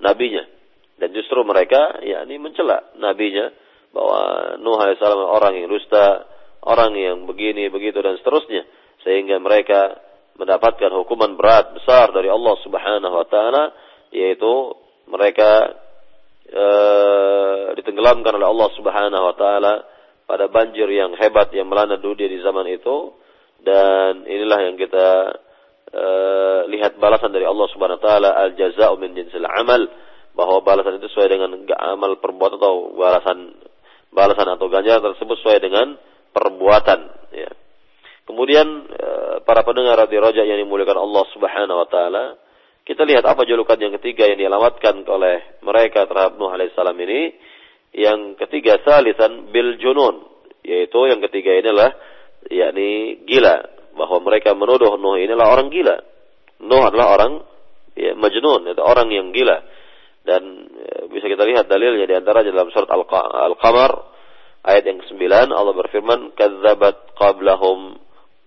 nabinya. 0.00 0.44
Dan 0.94 1.10
justru 1.10 1.42
mereka 1.42 1.98
yakni 2.06 2.38
mencela 2.38 2.94
nabinya 3.00 3.50
bahwa 3.90 4.20
Nuh 4.62 4.78
alaihissalam 4.78 5.26
orang 5.26 5.58
yang 5.58 5.66
dusta, 5.66 6.22
orang 6.62 6.94
yang 6.94 7.16
begini 7.26 7.66
begitu 7.68 7.98
dan 7.98 8.14
seterusnya 8.20 8.62
sehingga 9.04 9.36
mereka 9.36 10.00
mendapatkan 10.34 10.90
hukuman 10.90 11.38
berat 11.38 11.74
besar 11.78 12.10
dari 12.10 12.26
Allah 12.26 12.54
Subhanahu 12.66 13.14
wa 13.14 13.26
taala 13.30 13.70
yaitu 14.10 14.74
mereka 15.06 15.74
e, 16.48 16.66
ditenggelamkan 17.78 18.34
oleh 18.34 18.48
Allah 18.48 18.68
Subhanahu 18.74 19.24
wa 19.30 19.34
taala 19.38 19.72
pada 20.24 20.48
banjir 20.48 20.88
yang 20.88 21.14
hebat 21.14 21.52
yang 21.52 21.68
melanda 21.68 22.00
dunia 22.00 22.26
di 22.26 22.38
zaman 22.40 22.66
itu. 22.70 23.14
Dan 23.64 24.28
inilah 24.28 24.60
yang 24.60 24.76
kita 24.76 25.08
e, 25.88 26.04
lihat 26.74 27.00
balasan 27.00 27.32
dari 27.32 27.46
Allah 27.48 27.66
Subhanahu 27.72 27.98
wa 28.00 28.04
taala 28.04 28.30
al 28.34 28.52
jazaa'u 28.58 28.98
min 29.00 29.16
jinsil 29.16 29.46
amal 29.46 29.86
bahwa 30.34 30.66
balasan 30.66 30.98
itu 30.98 31.06
sesuai 31.14 31.30
dengan 31.30 31.50
amal 31.78 32.18
perbuatan 32.18 32.58
atau 32.58 32.98
balasan 32.98 33.38
balasan 34.10 34.46
atau 34.50 34.66
ganjaran 34.66 35.14
tersebut 35.14 35.36
sesuai 35.42 35.58
dengan 35.62 35.94
perbuatan 36.34 37.00
ya 37.34 37.50
Kemudian 38.24 38.66
eh, 38.88 39.34
para 39.44 39.60
pendengar 39.62 40.00
di 40.08 40.16
Raja 40.16 40.42
yang 40.42 40.56
dimuliakan 40.64 40.96
Allah 40.96 41.24
Subhanahu 41.36 41.78
wa 41.84 41.88
taala, 41.88 42.24
kita 42.84 43.04
lihat 43.04 43.24
apa 43.24 43.44
julukan 43.48 43.76
yang 43.80 43.92
ketiga 44.00 44.28
yang 44.28 44.40
dialamatkan 44.40 45.04
oleh 45.08 45.60
mereka 45.64 46.04
terhadap 46.04 46.36
Nuh 46.36 46.52
alaihissalam 46.52 46.96
ini. 47.00 47.32
Yang 47.94 48.42
ketiga 48.42 48.82
salisan 48.82 49.54
bil 49.54 49.78
junun, 49.78 50.26
yaitu 50.66 50.98
yang 51.06 51.22
ketiga 51.22 51.54
ini 51.54 51.68
adalah 51.70 51.94
yakni 52.50 53.22
gila 53.22 53.56
bahwa 53.94 54.18
mereka 54.26 54.52
menuduh 54.52 54.98
Nuh 54.98 55.16
inilah 55.16 55.46
orang 55.46 55.72
gila. 55.72 55.96
Nuh 56.64 56.82
adalah 56.84 57.06
orang 57.14 57.32
ya, 57.94 58.12
majnun, 58.18 58.68
itu 58.68 58.82
orang 58.82 59.08
yang 59.12 59.30
gila. 59.30 59.62
Dan 60.24 60.42
ya, 60.72 60.96
bisa 61.12 61.28
kita 61.28 61.44
lihat 61.44 61.68
dalilnya 61.68 62.08
di 62.08 62.16
antara 62.16 62.40
dalam 62.40 62.72
surat 62.72 62.88
Al-Qamar 62.88 63.92
ayat 64.64 64.84
yang 64.88 64.98
ke-9 65.04 65.24
Allah 65.52 65.74
berfirman, 65.76 66.32
"Kadzabat 66.34 67.14
qablahum 67.20 68.00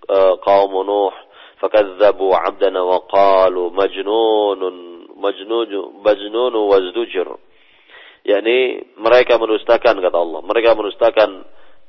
Nuh 0.08 1.14
fakadzabu 1.60 2.32
'abdana 2.32 2.82
wa 2.84 3.04
qalu 3.08 3.72
majnunun 3.76 4.76
majnun 5.20 5.70
majnun 6.04 6.54
wazdujur." 6.56 7.38
yakni 8.28 8.84
mereka 9.00 9.40
menustakan 9.40 10.04
kata 10.04 10.18
Allah. 10.20 10.44
Mereka 10.44 10.76
menustakan 10.76 11.30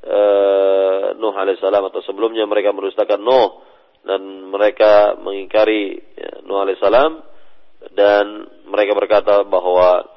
uh, 0.07 1.05
Nuh 1.19 1.35
alaihissalam 1.35 1.83
atau 1.91 1.99
sebelumnya 2.07 2.47
mereka 2.47 2.71
menustakan 2.71 3.19
Nuh 3.19 3.59
dan 4.07 4.47
mereka 4.47 5.19
mengingkari 5.19 5.99
ya, 6.15 6.39
Nuh 6.47 6.63
alaihissalam 6.63 7.19
dan 7.91 8.47
mereka 8.71 8.95
berkata 8.95 9.43
bahwa 9.43 10.07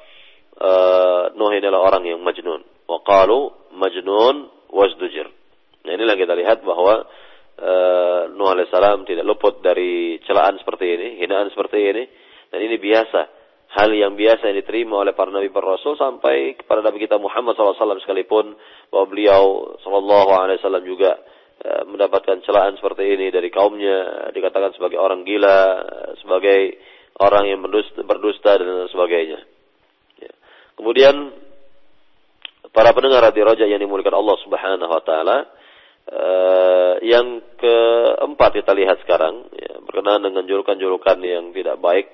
uh, 0.63 1.35
Nuh 1.35 1.51
adalah 1.51 1.83
orang 1.83 2.07
yang 2.07 2.23
majnun. 2.23 2.63
Wa 2.87 3.03
qalu 3.03 3.51
majnun 3.75 4.47
wasdujir. 4.71 5.27
Nah 5.83 5.91
inilah 5.91 6.15
kita 6.15 6.39
lihat 6.39 6.63
bahwa 6.63 7.03
uh, 7.59 8.33
Nuh 8.33 8.49
alaihissalam 8.49 9.05
tidak 9.05 9.25
luput 9.27 9.61
dari 9.61 10.17
celaan 10.25 10.57
seperti 10.57 10.85
ini, 10.89 11.07
hinaan 11.21 11.53
seperti 11.53 11.77
ini. 11.79 12.03
Dan 12.49 12.59
ini 12.65 12.77
biasa. 12.77 13.21
Hal 13.73 13.89
yang 13.89 14.13
biasa 14.13 14.53
yang 14.53 14.57
diterima 14.61 15.01
oleh 15.01 15.17
para 15.17 15.33
nabi 15.33 15.49
para 15.49 15.73
rasul 15.73 15.97
sampai 15.97 16.53
kepada 16.61 16.85
nabi 16.85 17.01
kita 17.01 17.17
Muhammad 17.17 17.57
SAW 17.57 17.97
sekalipun 18.05 18.53
bahwa 18.93 19.05
beliau 19.09 19.73
SAW 19.81 20.77
juga 20.85 21.17
e, 21.57 21.81
mendapatkan 21.89 22.45
celaan 22.45 22.77
seperti 22.77 23.17
ini 23.17 23.33
dari 23.33 23.49
kaumnya 23.49 24.29
dikatakan 24.29 24.77
sebagai 24.77 25.01
orang 25.01 25.25
gila 25.25 25.81
sebagai 26.21 26.77
orang 27.17 27.49
yang 27.49 27.65
berdusta, 28.05 28.61
dan 28.61 28.85
sebagainya. 28.93 29.41
Ya. 30.21 30.33
kemudian 30.77 31.33
para 32.69 32.93
pendengar 32.93 33.25
di 33.33 33.41
roja 33.41 33.65
yang 33.65 33.81
dimuliakan 33.81 34.21
Allah 34.21 34.37
Subhanahu 34.45 34.91
Wa 34.93 35.01
Taala 35.01 35.37
Uh, 36.03 36.99
yang 36.99 37.39
keempat 37.55 38.59
kita 38.59 38.75
lihat 38.75 38.99
sekarang 39.07 39.47
ya, 39.55 39.79
berkenaan 39.87 40.19
dengan 40.27 40.43
julukan-julukan 40.43 41.15
yang 41.23 41.55
tidak 41.55 41.79
baik 41.79 42.11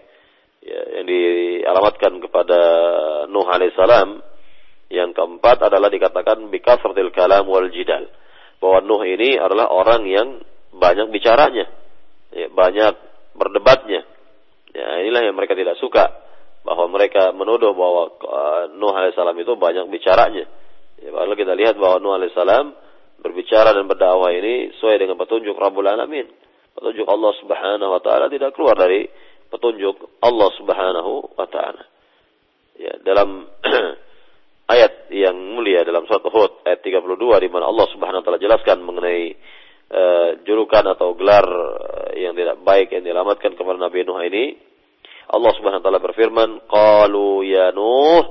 ya, 0.61 1.01
yang 1.01 1.05
dialamatkan 1.09 2.21
kepada 2.21 2.59
Nuh 3.33 3.47
alaihissalam. 3.49 4.21
Yang 4.89 5.09
keempat 5.17 5.69
adalah 5.69 5.89
dikatakan 5.93 6.49
bikasratil 6.49 7.13
kalam 7.13 7.49
wal 7.49 7.69
jidal. 7.73 8.09
Bahwa 8.61 8.81
Nuh 8.85 9.01
ini 9.05 9.37
adalah 9.37 9.69
orang 9.69 10.05
yang 10.05 10.41
banyak 10.73 11.09
bicaranya. 11.09 11.65
Ya, 12.29 12.49
banyak 12.49 12.93
berdebatnya. 13.37 14.05
Ya, 14.69 14.85
inilah 15.01 15.29
yang 15.29 15.37
mereka 15.37 15.57
tidak 15.57 15.81
suka. 15.81 16.13
Bahwa 16.61 16.89
mereka 16.93 17.33
menuduh 17.33 17.73
bahwa 17.73 18.13
uh, 18.21 18.63
Nuh 18.77 18.93
alaihissalam 18.93 19.37
itu 19.37 19.53
banyak 19.57 19.89
bicaranya. 19.89 20.45
Ya, 21.01 21.09
padahal 21.09 21.37
kita 21.37 21.53
lihat 21.57 21.77
bahwa 21.77 21.97
Nuh 22.01 22.13
alaihissalam 22.17 22.88
berbicara 23.19 23.75
dan 23.75 23.85
berdakwah 23.85 24.31
ini 24.31 24.73
sesuai 24.75 24.95
dengan 24.99 25.15
petunjuk 25.19 25.55
Rabbul 25.55 25.87
Alamin. 25.87 26.27
Petunjuk 26.75 27.07
Allah 27.07 27.31
Subhanahu 27.43 27.91
wa 27.91 28.01
taala 28.01 28.31
tidak 28.31 28.55
keluar 28.55 28.79
dari 28.79 29.07
petunjuk 29.51 30.21
Allah 30.23 30.49
Subhanahu 30.55 31.35
wa 31.35 31.47
taala. 31.49 31.83
Ya, 32.79 32.95
dalam 33.03 33.49
ayat 34.73 35.11
yang 35.11 35.35
mulia 35.35 35.83
dalam 35.83 36.07
surat 36.07 36.23
Hud 36.23 36.63
ayat 36.63 36.79
32 36.79 37.43
di 37.43 37.49
mana 37.51 37.67
Allah 37.67 37.87
Subhanahu 37.91 38.21
wa 38.21 38.25
taala 38.25 38.39
jelaskan 38.39 38.79
mengenai 38.85 39.35
uh, 39.91 40.29
julukan 40.47 40.85
atau 40.95 41.17
gelar 41.17 41.43
eh, 42.15 42.23
yang 42.23 42.37
tidak 42.37 42.61
baik 42.63 42.95
yang 42.95 43.03
dialamatkan 43.03 43.57
kepada 43.59 43.75
Nabi 43.81 44.07
Nuh 44.07 44.21
ini, 44.23 44.55
Allah 45.29 45.51
Subhanahu 45.59 45.81
wa 45.81 45.85
taala 45.85 46.01
berfirman, 46.01 46.49
"Qalu 46.69 47.29
ya 47.49 47.75
Nuh, 47.75 48.23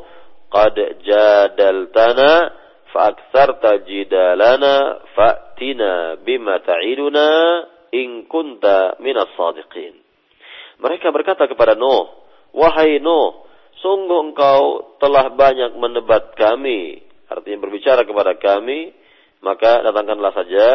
qad 0.49 0.77
jadaltana 1.05 2.58
fa'aktsarta 2.91 3.85
jidalana 3.85 5.05
fa'tina 5.13 6.21
bima 6.25 6.61
ta'iduna 6.63 7.29
in 7.95 8.27
kunta 8.29 8.99
minas 9.01 9.31
sadiqin." 9.37 9.97
Mereka 10.79 11.11
berkata 11.11 11.51
kepada 11.51 11.75
Nuh, 11.75 12.07
Wahai 12.55 13.03
Nuh, 13.03 13.49
sungguh 13.83 14.31
engkau 14.31 14.95
telah 15.03 15.35
banyak 15.35 15.75
menebat 15.75 16.39
kami. 16.39 17.03
Artinya 17.29 17.59
berbicara 17.61 18.07
kepada 18.07 18.39
kami, 18.41 18.95
maka 19.43 19.85
datangkanlah 19.85 20.33
saja 20.33 20.67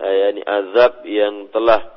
eh, 0.00 0.32
ini 0.32 0.42
azab 0.42 1.04
yang 1.04 1.52
telah 1.52 1.96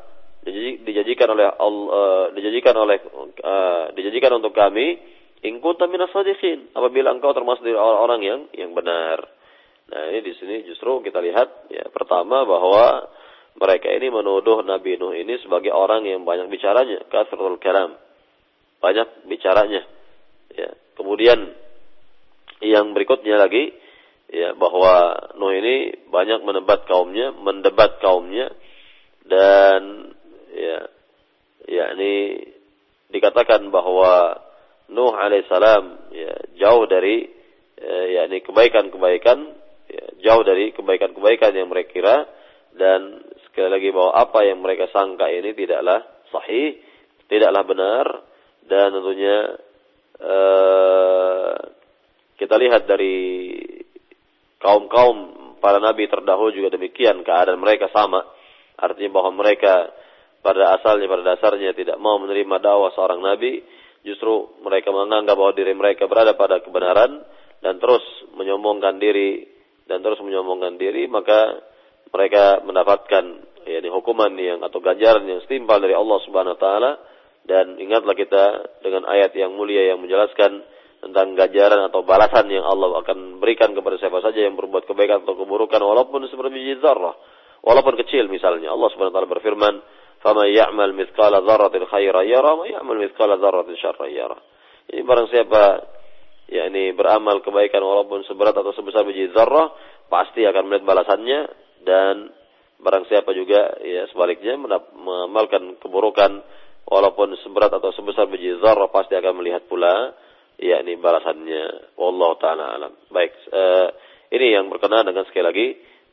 dijanjikan 0.86 1.28
oleh 1.36 1.52
Allah, 1.52 1.86
uh, 1.92 2.26
dijanjikan 2.32 2.76
oleh 2.76 2.98
uh, 3.44 3.92
dijanjikan 3.92 4.40
untuk 4.40 4.56
kami 4.56 5.00
in 5.44 5.64
kunta 5.64 5.88
minas 5.88 6.12
apabila 6.12 7.16
engkau 7.16 7.32
termasuk 7.32 7.64
dari 7.64 7.78
orang-orang 7.78 8.22
yang 8.24 8.40
yang 8.56 8.72
benar. 8.76 9.24
Nah, 9.90 10.04
ini 10.14 10.22
di 10.22 10.34
sini 10.38 10.56
justru 10.70 11.02
kita 11.02 11.18
lihat 11.24 11.72
ya 11.74 11.90
pertama 11.90 12.46
bahwa 12.46 13.10
mereka 13.58 13.90
ini 13.90 14.14
menuduh 14.14 14.62
Nabi 14.62 14.96
Nuh 15.02 15.18
ini 15.18 15.42
sebagai 15.42 15.74
orang 15.74 16.06
yang 16.06 16.24
banyak 16.24 16.48
bicaranya, 16.52 17.04
kasratul 17.10 17.58
kalam. 17.58 17.98
Banyak 18.80 19.28
bicaranya. 19.28 19.84
Ya. 20.54 20.70
Kemudian 20.96 21.52
yang 22.64 22.92
berikutnya 22.94 23.40
lagi 23.40 23.74
ya 24.30 24.54
bahwa 24.54 25.18
Nuh 25.40 25.54
ini 25.58 26.08
banyak 26.08 26.46
menebat 26.46 26.86
kaumnya, 26.86 27.34
mendebat 27.34 27.98
kaumnya 28.00 28.54
dan 29.26 30.14
ya 30.54 30.78
yakni 31.70 32.46
dikatakan 33.10 33.74
bahwa 33.74 34.38
Nuh 34.90 35.14
alaihissalam 35.14 36.14
ya 36.14 36.34
jauh 36.58 36.86
dari 36.90 37.30
ya, 37.78 38.24
yakni 38.24 38.42
kebaikan-kebaikan 38.42 39.38
ya, 39.90 40.06
jauh 40.26 40.44
dari 40.44 40.74
kebaikan-kebaikan 40.74 41.54
yang 41.54 41.70
mereka 41.70 41.94
kira 41.94 42.18
dan 42.74 43.22
Sekali 43.50 43.76
lagi 43.76 43.90
bahwa 43.90 44.14
apa 44.16 44.40
yang 44.48 44.64
mereka 44.64 44.88
sangka 44.94 45.28
ini 45.28 45.52
tidaklah 45.52 46.00
sahih, 46.30 46.80
tidaklah 47.26 47.66
benar 47.68 48.06
dan 48.70 48.94
tentunya 48.94 49.38
uh, 50.22 51.58
kita 52.38 52.56
lihat 52.56 52.86
dari 52.86 53.52
kaum-kaum 54.64 55.18
para 55.60 55.82
nabi 55.82 56.08
terdahulu 56.08 56.54
juga 56.54 56.72
demikian 56.72 57.26
keadaan 57.26 57.60
mereka 57.60 57.92
sama. 57.92 58.22
Artinya 58.80 59.18
bahwa 59.18 59.44
mereka 59.44 59.92
pada 60.40 60.80
asalnya 60.80 61.12
pada 61.12 61.36
dasarnya 61.36 61.76
tidak 61.76 62.00
mau 62.00 62.16
menerima 62.22 62.64
dakwah 62.64 62.96
seorang 62.96 63.20
nabi, 63.20 63.60
justru 64.04 64.60
mereka 64.64 64.92
menganggap 64.92 65.36
bahwa 65.36 65.54
diri 65.56 65.74
mereka 65.76 66.08
berada 66.08 66.36
pada 66.36 66.64
kebenaran 66.64 67.24
dan 67.60 67.80
terus 67.80 68.04
menyombongkan 68.36 69.00
diri 69.00 69.44
dan 69.90 70.06
terus 70.06 70.22
menyombongkan 70.22 70.78
diri, 70.78 71.10
maka 71.10 71.66
mereka 72.14 72.62
mendapatkan 72.62 73.24
ya, 73.66 73.82
ini 73.82 73.90
hukuman 73.90 74.30
yang 74.38 74.62
atau 74.62 74.78
ganjaran 74.80 75.26
yang 75.26 75.42
setimpal 75.44 75.82
dari 75.82 75.98
Allah 75.98 76.18
Subhanahu 76.30 76.56
wa 76.56 76.62
taala. 76.62 76.92
Dan 77.50 77.82
ingatlah 77.82 78.14
kita 78.14 78.44
dengan 78.86 79.10
ayat 79.10 79.34
yang 79.34 79.58
mulia 79.58 79.90
yang 79.90 79.98
menjelaskan 79.98 80.62
tentang 81.02 81.34
ganjaran 81.34 81.90
atau 81.90 82.06
balasan 82.06 82.46
yang 82.54 82.62
Allah 82.62 83.02
akan 83.02 83.42
berikan 83.42 83.74
kepada 83.74 83.98
siapa 83.98 84.22
saja 84.22 84.46
yang 84.46 84.54
berbuat 84.54 84.86
kebaikan 84.86 85.26
atau 85.26 85.34
keburukan 85.34 85.82
walaupun 85.82 86.28
seperti 86.30 86.78
zarrah 86.78 87.18
walaupun 87.66 87.98
kecil 88.06 88.30
misalnya. 88.30 88.70
Allah 88.70 88.94
Subhanahu 88.94 89.10
wa 89.10 89.18
taala 89.18 89.34
berfirman 89.34 89.74
Faman 90.20 90.52
ya'mal 90.52 90.92
mithqala 90.92 91.40
dzarratin 91.40 91.88
khairan 91.88 92.28
yara 92.28 92.52
wa 92.56 92.68
ya'mal 92.68 93.00
mithqala 93.00 93.40
dzarratin 93.40 93.76
syarran 93.80 94.12
yara. 94.12 94.38
Ini 94.92 95.06
barang 95.06 95.28
siapa 95.32 95.64
yakni 96.50 96.92
beramal 96.98 97.46
kebaikan 97.46 97.80
walaupun 97.86 98.26
seberat 98.26 98.58
atau 98.58 98.74
sebesar 98.74 99.06
biji 99.06 99.30
zarrah 99.32 99.70
pasti 100.10 100.42
akan 100.44 100.66
melihat 100.66 100.84
balasannya 100.84 101.40
dan 101.86 102.34
barang 102.82 103.06
siapa 103.06 103.32
juga 103.38 103.78
ya 103.86 104.10
sebaliknya 104.10 104.58
mengamalkan 104.98 105.78
keburukan 105.78 106.42
walaupun 106.90 107.38
seberat 107.46 107.70
atau 107.70 107.94
sebesar 107.94 108.26
biji 108.26 108.58
zarrah 108.66 108.90
pasti 108.90 109.14
akan 109.14 109.40
melihat 109.40 109.70
pula 109.70 110.18
yakni 110.58 110.98
balasannya 110.98 111.94
wallahu 111.96 112.36
taala 112.42 112.76
alam. 112.76 112.98
Baik, 113.14 113.32
uh, 113.54 113.94
ini 114.34 114.58
yang 114.58 114.74
berkenaan 114.74 115.06
dengan 115.06 115.30
sekali 115.30 115.46
lagi 115.46 115.68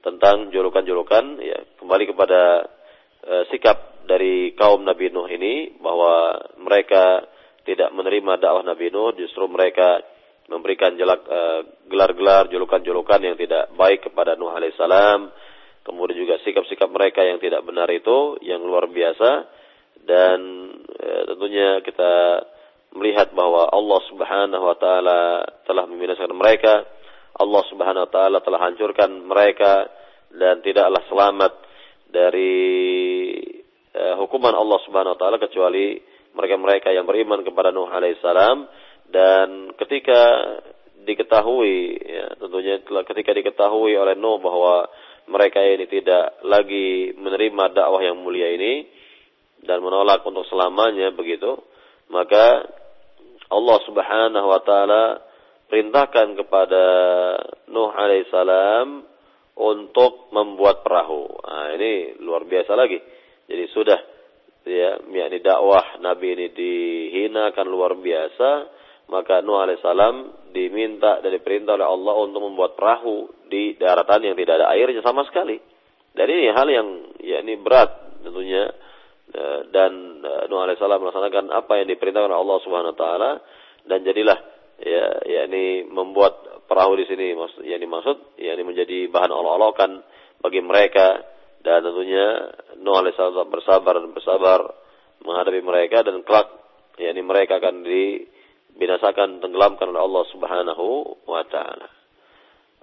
tentang 0.05 0.53
julukan-julukan 0.53 1.25
ya 1.43 1.59
kembali 1.81 2.05
kepada 2.13 2.69
uh, 3.25 3.43
sikap 3.51 3.96
dari 4.07 4.55
kaum 4.55 4.87
Nabi 4.87 5.11
Nuh 5.11 5.29
ini 5.29 5.75
bahwa 5.83 6.39
mereka 6.63 7.27
tidak 7.67 7.91
menerima 7.91 8.39
dakwah 8.39 8.63
Nabi 8.63 8.95
Nuh 8.95 9.13
justru 9.19 9.51
mereka 9.51 10.01
memberikan 10.47 10.95
uh, 10.95 11.61
gelar-gelar 11.91 12.47
julukan-julukan 12.55 13.19
yang 13.19 13.35
tidak 13.35 13.75
baik 13.75 14.07
kepada 14.07 14.39
Nuh 14.39 14.55
alaihissalam 14.55 15.35
kemudian 15.87 16.19
juga 16.19 16.43
sikap-sikap 16.43 16.91
mereka 16.91 17.23
yang 17.23 17.39
tidak 17.39 17.63
benar 17.63 17.87
itu 17.95 18.43
yang 18.43 18.59
luar 18.67 18.91
biasa. 18.91 19.47
Dan 20.03 20.39
e, 20.83 21.09
tentunya 21.31 21.79
kita 21.87 22.43
melihat 22.99 23.31
bahwa 23.31 23.71
Allah 23.71 24.01
Subhanahu 24.11 24.65
wa 24.67 24.77
taala 24.77 25.47
telah 25.63 25.87
membinasakan 25.87 26.35
mereka, 26.35 26.83
Allah 27.39 27.63
Subhanahu 27.71 28.05
wa 28.07 28.11
taala 28.11 28.39
telah 28.43 28.61
hancurkan 28.67 29.11
mereka. 29.23 29.87
Dan 30.27 30.61
tidaklah 30.61 31.01
selamat 31.07 31.53
dari 32.11 32.59
uh, 33.97 34.15
hukuman 34.21 34.53
Allah 34.53 34.79
Subhanahu 34.85 35.17
wa 35.17 35.19
taala 35.19 35.41
kecuali 35.41 35.97
mereka-mereka 36.37 36.93
yang 36.93 37.09
beriman 37.09 37.41
kepada 37.41 37.73
Nuh 37.73 37.89
alaihissalam 37.89 38.69
dan 39.09 39.73
ketika 39.81 40.21
diketahui 41.09 41.97
ya, 42.05 42.37
tentunya 42.37 42.85
ketika 42.85 43.33
diketahui 43.33 43.97
oleh 43.97 44.13
Nuh 44.21 44.37
bahwa 44.37 44.85
mereka 45.27 45.65
ini 45.65 45.89
tidak 45.89 46.39
lagi 46.45 47.17
menerima 47.17 47.73
dakwah 47.73 48.03
yang 48.05 48.21
mulia 48.21 48.53
ini 48.53 48.85
dan 49.65 49.81
menolak 49.81 50.23
untuk 50.29 50.45
selamanya 50.47 51.11
begitu 51.17 51.57
maka 52.13 52.69
Allah 53.49 53.79
Subhanahu 53.89 54.47
wa 54.47 54.61
taala 54.63 55.05
perintahkan 55.67 56.39
kepada 56.39 56.85
Nuh 57.71 57.91
alaihissalam 57.91 59.17
untuk 59.57 60.29
membuat 60.37 60.85
perahu. 60.85 61.27
Nah, 61.43 61.73
ini 61.75 62.21
luar 62.21 62.45
biasa 62.45 62.77
lagi. 62.77 63.01
Jadi 63.47 63.65
sudah 63.71 63.99
ya, 64.67 64.99
yakni 65.07 65.39
dakwah 65.41 66.03
Nabi 66.03 66.35
ini 66.35 66.47
dihinakan 66.51 67.67
luar 67.71 67.95
biasa, 67.95 68.51
maka 69.07 69.41
Nuh 69.47 69.63
alaihissalam 69.63 70.51
diminta 70.51 71.23
dan 71.23 71.31
diperintah 71.31 71.79
oleh 71.79 71.87
Allah 71.87 72.15
untuk 72.27 72.43
membuat 72.43 72.75
perahu 72.75 73.31
di 73.47 73.79
daratan 73.79 74.27
yang 74.27 74.35
tidak 74.35 74.63
ada 74.63 74.75
airnya 74.75 75.03
sama 75.07 75.23
sekali. 75.31 75.57
Dan 76.17 76.27
ini 76.27 76.51
hal 76.51 76.67
yang 76.67 76.89
ya 77.23 77.39
ini 77.45 77.55
berat 77.61 78.19
tentunya 78.25 78.67
eh, 79.31 79.61
dan 79.71 79.93
eh, 80.27 80.43
Nuh 80.51 80.59
alaihissalam 80.67 80.99
melaksanakan 80.99 81.55
apa 81.55 81.73
yang 81.79 81.87
diperintahkan 81.87 82.31
oleh 82.35 82.41
Allah 82.43 82.59
Subhanahu 82.67 82.93
wa 82.97 82.99
taala 82.99 83.31
dan 83.87 84.03
jadilah 84.03 84.39
ya 84.83 85.07
yakni 85.25 85.87
membuat 85.87 86.67
perahu 86.67 86.99
di 86.99 87.07
sini 87.07 87.33
maksud 87.33 87.63
yakni 87.63 87.87
maksud 87.87 88.37
yakni 88.43 88.63
menjadi 88.67 89.07
bahan 89.09 89.31
olok-olokan 89.31 90.03
bagi 90.43 90.61
mereka 90.61 91.36
dan 91.67 91.83
tentunya 91.83 92.27
Nuh 92.79 92.95
alaihissalam 92.95 93.51
bersabar 93.51 93.99
dan 93.99 94.15
bersabar 94.15 94.61
menghadapi 95.27 95.61
mereka 95.67 96.07
dan 96.07 96.23
kelak 96.23 96.47
yakni 96.95 97.27
mereka 97.27 97.59
akan 97.59 97.83
dibinasakan 97.83 99.43
tenggelamkan 99.43 99.91
oleh 99.91 100.03
Allah 100.07 100.25
Subhanahu 100.31 100.87
wa 101.27 101.43
taala. 101.51 101.91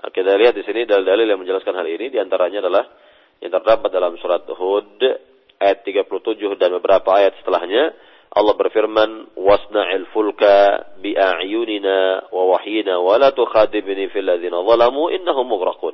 Nah, 0.03 0.09
kita 0.11 0.35
lihat 0.35 0.59
di 0.59 0.67
sini 0.67 0.83
dalil-dalil 0.83 1.31
yang 1.31 1.39
menjelaskan 1.39 1.79
hal 1.79 1.87
ini 1.87 2.11
di 2.11 2.19
antaranya 2.19 2.59
adalah 2.59 2.83
yang 3.39 3.55
terdapat 3.55 3.87
dalam 3.87 4.19
surat 4.19 4.43
Hud 4.51 4.99
ayat 5.63 5.87
37 5.87 6.59
dan 6.59 6.75
beberapa 6.75 7.15
ayat 7.15 7.39
setelahnya 7.39 7.95
Allah 8.33 8.57
berfirman, 8.57 9.37
"Wasna'il 9.37 10.09
fulka 10.09 10.97
bi'ayunina 11.05 12.33
wa 12.33 12.43
wahyina 12.57 12.97
wa 12.97 13.13
la 13.21 13.29
tukhadibni 13.29 14.09
fil 14.09 14.25
ladzina 14.25 14.57
zalamu 14.57 15.13
innahum 15.13 15.45
mughraqun." 15.45 15.93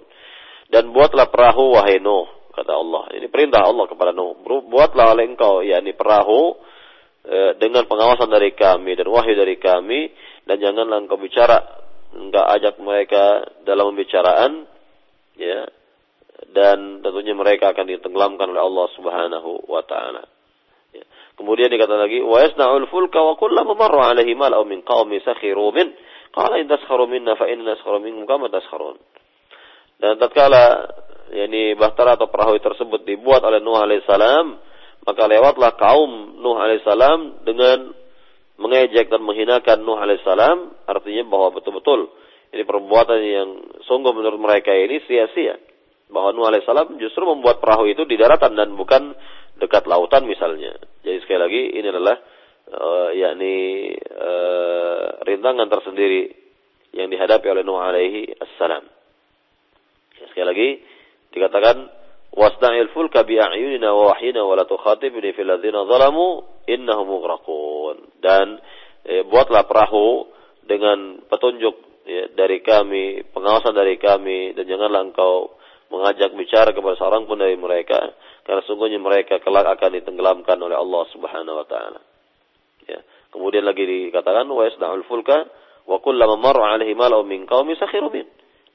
Dan 0.72 0.96
buatlah 0.96 1.28
perahu 1.28 1.76
wahai 1.76 2.00
Nuh, 2.00 2.39
kata 2.60 2.74
Allah. 2.76 3.04
Ini 3.16 3.28
perintah 3.32 3.64
Allah 3.64 3.88
kepada 3.88 4.12
Nuh. 4.12 4.36
Buatlah 4.44 5.16
oleh 5.16 5.26
engkau 5.32 5.64
yakni 5.64 5.96
perahu 5.96 6.60
e, 7.24 7.56
dengan 7.58 7.88
pengawasan 7.88 8.28
dari 8.28 8.52
kami 8.52 9.00
dan 9.00 9.08
wahyu 9.08 9.34
dari 9.34 9.56
kami 9.56 10.12
dan 10.44 10.60
janganlah 10.60 11.00
engkau 11.00 11.16
bicara 11.16 11.58
enggak 12.14 12.46
ajak 12.60 12.76
mereka 12.84 13.48
dalam 13.64 13.94
pembicaraan 13.96 14.68
ya 15.38 15.70
dan 16.50 17.04
tentunya 17.06 17.38
mereka 17.38 17.72
akan 17.72 17.86
ditenggelamkan 17.86 18.52
oleh 18.52 18.64
Allah 18.64 18.88
Subhanahu 18.96 19.70
wa 19.70 19.84
taala. 19.86 20.24
Kemudian 21.40 21.72
dikata 21.72 21.96
lagi, 21.96 22.20
wa 22.20 22.44
yasna'ul 22.44 22.92
fulka 22.92 23.24
wa 23.24 23.40
kullama 23.40 23.72
marra 23.72 24.12
alaihi 24.12 24.36
mala'u 24.36 24.68
min 24.68 24.84
qaumi 24.84 25.24
sakhiru 25.24 25.72
min 25.72 25.96
qala 26.36 26.60
in 26.60 26.68
taskharu 26.68 27.08
minna 27.08 27.40
fa 27.40 27.48
inna 27.48 27.80
naskharu 27.80 28.04
minkum 28.04 28.28
kama 28.28 28.52
taskharun. 28.52 29.00
Dan 30.00 30.16
tatkala 30.16 30.96
yakni 31.36 31.76
bahtera 31.76 32.16
atau 32.16 32.32
perahu 32.32 32.56
tersebut 32.58 33.04
dibuat 33.04 33.44
oleh 33.44 33.60
Nuh 33.60 33.76
alaihissalam, 33.76 34.46
maka 35.04 35.24
lewatlah 35.28 35.76
kaum 35.76 36.40
Nuh 36.40 36.56
alaihissalam 36.56 37.44
dengan 37.44 37.92
mengejek 38.60 39.12
dan 39.12 39.22
menghinakan 39.28 39.84
Nuh 39.84 40.00
alaihissalam, 40.00 40.88
artinya 40.88 41.24
bahwa 41.28 41.60
betul-betul 41.60 42.10
ini 42.56 42.64
perbuatan 42.66 43.20
yang 43.22 43.50
sungguh 43.86 44.16
menurut 44.16 44.40
mereka 44.40 44.72
ini 44.72 45.04
sia-sia. 45.06 45.60
Bahwa 46.10 46.32
Nuh 46.32 46.48
alaihissalam 46.48 46.96
justru 46.98 47.28
membuat 47.28 47.60
perahu 47.60 47.86
itu 47.92 48.08
di 48.08 48.16
daratan 48.16 48.56
dan 48.56 48.74
bukan 48.74 49.14
dekat 49.60 49.84
lautan 49.86 50.26
misalnya. 50.26 50.80
Jadi 51.04 51.18
sekali 51.28 51.40
lagi 51.44 51.62
ini 51.76 51.88
adalah 51.92 52.16
uh, 52.72 53.10
yakni 53.14 53.56
uh, 54.00 55.22
rintangan 55.28 55.68
tersendiri 55.68 56.32
yang 56.96 57.12
dihadapi 57.12 57.46
oleh 57.52 57.68
Nuh 57.68 57.84
alaihi 57.84 58.34
assalam. 58.40 58.99
Sekali 60.28 60.48
lagi 60.48 60.70
dikatakan 61.32 61.78
wasna'il 62.36 62.92
fulka 62.92 63.24
bi'ayunina 63.24 63.90
wa 63.96 64.14
wahyina 64.14 64.44
wa 64.44 64.54
la 64.60 64.68
tukhatibni 64.68 65.32
fil 65.34 65.48
ladzina 65.48 65.88
zalamu 65.88 66.44
innahum 66.68 67.08
mughraqun. 67.08 68.20
Dan 68.20 68.60
eh, 69.08 69.24
buatlah 69.24 69.64
perahu 69.66 70.28
dengan 70.68 71.24
petunjuk 71.26 72.04
ya, 72.06 72.30
dari 72.36 72.60
kami, 72.60 73.24
pengawasan 73.32 73.74
dari 73.74 73.98
kami 73.98 74.54
dan 74.54 74.68
janganlah 74.68 75.02
engkau 75.08 75.56
mengajak 75.90 76.38
bicara 76.38 76.70
kepada 76.70 76.96
seorang 77.02 77.26
pun 77.26 77.42
dari 77.42 77.58
mereka 77.58 78.14
karena 78.46 78.62
sungguhnya 78.66 79.02
mereka 79.02 79.42
kelak 79.42 79.66
akan 79.66 80.02
ditenggelamkan 80.02 80.58
oleh 80.62 80.78
Allah 80.78 81.04
Subhanahu 81.14 81.60
wa 81.60 81.66
taala. 81.66 82.02
Ya. 82.86 83.02
Kemudian 83.30 83.66
lagi 83.66 83.86
dikatakan 83.86 84.50
wa 84.50 84.66
fulka 85.06 85.46
wa 85.90 85.98
kullama 86.02 86.38
marra 86.38 86.78
'alaihi 86.78 86.94
mala'u 86.98 87.26
min 87.26 87.46
qaumi 87.50 87.78
sakhiru. 87.78 88.10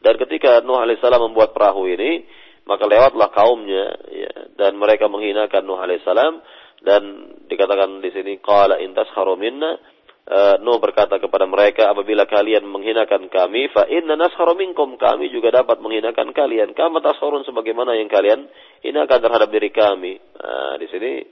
Dan 0.05 0.21
ketika 0.21 0.61
Nuh 0.61 0.77
alaihissalam 0.77 1.33
membuat 1.33 1.57
perahu 1.57 1.89
ini, 1.89 2.29
maka 2.69 2.85
lewatlah 2.85 3.33
kaumnya 3.33 3.97
ya, 4.13 4.33
dan 4.61 4.77
mereka 4.77 5.09
menghinakan 5.09 5.65
Nuh 5.65 5.81
alaihissalam 5.81 6.45
dan 6.85 7.03
dikatakan 7.49 8.05
di 8.05 8.13
sini 8.13 8.37
qala 8.45 8.77
in 8.85 8.93
taskharu 8.93 9.41
minna 9.41 9.81
uh, 10.29 10.57
Nuh 10.61 10.81
berkata 10.81 11.21
kepada 11.21 11.45
mereka, 11.49 11.93
apabila 11.93 12.25
kalian 12.29 12.65
menghinakan 12.69 13.29
kami, 13.29 13.69
fa 13.73 13.89
inna 13.89 14.17
naskharu 14.17 14.57
minkum, 14.57 14.97
kami 14.97 15.29
juga 15.33 15.53
dapat 15.53 15.81
menghinakan 15.81 16.33
kalian. 16.33 16.73
Kama 16.73 17.01
tasharun 17.05 17.45
sebagaimana 17.45 17.97
yang 17.97 18.09
kalian 18.09 18.49
hinakan 18.85 19.21
terhadap 19.21 19.49
diri 19.53 19.73
kami. 19.73 20.21
Nah, 20.21 20.77
di 20.81 20.87
sini 20.89 21.25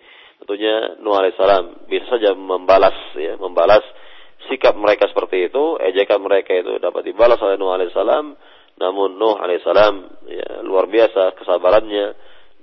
tentunya 0.43 1.01
Nuh 1.01 1.16
alaihissalam 1.16 1.89
bisa 1.89 2.07
saja 2.09 2.33
membalas 2.37 2.97
ya, 3.16 3.37
membalas 3.37 3.85
sikap 4.51 4.75
mereka 4.75 5.07
seperti 5.07 5.49
itu, 5.49 5.79
ejekan 5.79 6.18
mereka 6.18 6.51
itu 6.51 6.77
dapat 6.83 7.07
dibalas 7.07 7.39
oleh 7.41 7.57
Nuh 7.57 7.73
alaihissalam. 7.73 8.37
Namun 8.81 9.20
Nuh 9.20 9.37
alaihissalam 9.37 9.95
ya, 10.27 10.49
luar 10.64 10.89
biasa 10.89 11.37
kesabarannya 11.39 12.07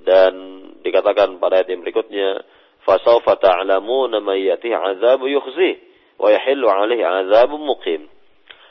dan 0.04 0.34
dikatakan 0.82 1.38
pada 1.38 1.62
ayat 1.62 1.70
yang 1.70 1.84
berikutnya, 1.84 2.44
fasaufa 2.88 3.38
ta'lamuna 3.38 4.24
may 4.24 4.48
yatihi 4.48 4.74
'adzabu 4.74 5.28
yukhzih 5.28 5.78
wa 6.20 6.28
yahillu 6.32 6.68
alaihi 6.68 7.04
azabun 7.04 7.64
muqim. 7.64 8.08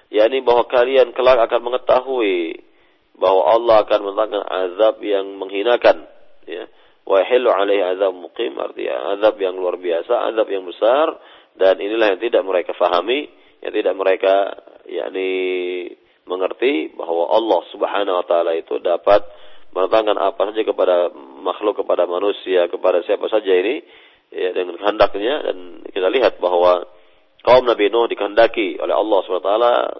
yakni 0.08 0.40
bahwa 0.40 0.64
kalian 0.68 1.12
kelak 1.12 1.36
akan 1.48 1.68
mengetahui 1.68 2.64
bahwa 3.18 3.42
Allah 3.50 3.76
akan 3.84 4.00
mendatangkan 4.08 4.44
azab 4.46 4.96
yang 5.04 5.26
menghinakan 5.36 6.06
ya 6.48 6.64
wa 7.04 7.20
yahillu 7.20 7.50
alaihi 7.50 7.84
azab 7.84 8.14
muqim 8.16 8.56
artinya 8.56 9.18
azab 9.18 9.36
yang 9.36 9.58
luar 9.58 9.76
biasa 9.76 10.32
azab 10.32 10.48
yang 10.48 10.64
besar 10.64 11.18
dan 11.58 11.76
inilah 11.76 12.14
yang 12.14 12.20
tidak 12.22 12.42
mereka 12.46 12.72
fahami 12.78 13.28
yang 13.60 13.72
tidak 13.74 13.94
mereka 13.98 14.34
yakni 14.86 15.30
mengerti 16.28 16.92
bahwa 16.92 17.32
Allah 17.32 17.60
Subhanahu 17.72 18.20
wa 18.20 18.26
taala 18.28 18.52
itu 18.54 18.76
dapat 18.78 19.24
mendatangkan 19.72 20.16
apa 20.20 20.52
saja 20.52 20.62
kepada 20.64 20.96
makhluk 21.40 21.80
kepada 21.80 22.04
manusia 22.04 22.68
kepada 22.68 23.00
siapa 23.04 23.28
saja 23.32 23.52
ini 23.52 23.80
ya 24.32 24.52
dengan 24.52 24.76
kehendaknya 24.76 25.34
dan 25.48 25.56
kita 25.88 26.08
lihat 26.12 26.36
bahwa 26.40 26.84
kaum 27.42 27.64
Nabi 27.64 27.88
Nuh 27.88 28.10
dikehendaki 28.10 28.80
oleh 28.80 28.94
Allah 28.94 29.18
SWT 29.24 29.52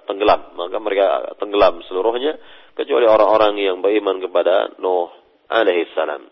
tenggelam. 0.09 0.41
Maka 0.57 0.77
mereka 0.83 1.07
tenggelam 1.39 1.81
seluruhnya 1.87 2.37
kecuali 2.75 3.07
orang-orang 3.07 3.59
yang 3.59 3.77
beriman 3.81 4.21
kepada 4.23 4.77
Nuh 4.79 5.11
alaihi 5.51 5.89
salam. 5.95 6.29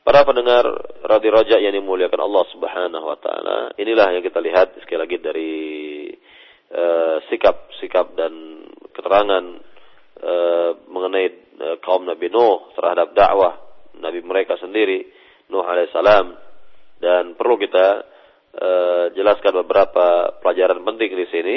Para 0.00 0.24
pendengar 0.24 0.64
radhi 1.04 1.28
roja 1.28 1.60
yang 1.60 1.76
dimuliakan 1.76 2.20
Allah 2.24 2.44
Subhanahu 2.56 3.04
wa 3.04 3.18
taala, 3.20 3.76
inilah 3.76 4.16
yang 4.16 4.24
kita 4.24 4.40
lihat 4.40 4.72
sekali 4.80 4.98
lagi 5.06 5.16
dari 5.20 5.52
sikap-sikap 7.30 8.14
uh, 8.14 8.16
dan 8.16 8.32
keterangan 8.94 9.44
uh, 10.22 10.70
mengenai 10.86 11.26
uh, 11.58 11.76
kaum 11.82 12.06
Nabi 12.06 12.30
Nuh 12.30 12.70
terhadap 12.78 13.10
dakwah 13.10 13.58
Nabi 13.98 14.22
mereka 14.22 14.54
sendiri 14.62 15.02
Nuh 15.50 15.66
alaihissalam 15.66 16.26
dan 17.02 17.34
perlu 17.34 17.58
kita 17.58 17.86
uh, 18.54 19.04
jelaskan 19.16 19.66
beberapa 19.66 20.38
pelajaran 20.38 20.84
penting 20.86 21.10
di 21.16 21.26
sini. 21.32 21.56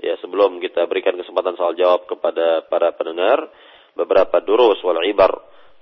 Ya, 0.00 0.16
sebelum 0.24 0.64
kita 0.64 0.88
berikan 0.88 1.12
kesempatan 1.20 1.60
soal 1.60 1.76
jawab 1.76 2.08
kepada 2.08 2.64
para 2.72 2.96
pendengar, 2.96 3.52
beberapa 3.92 4.40
durus 4.40 4.80
wal 4.80 4.96
ibar, 5.04 5.28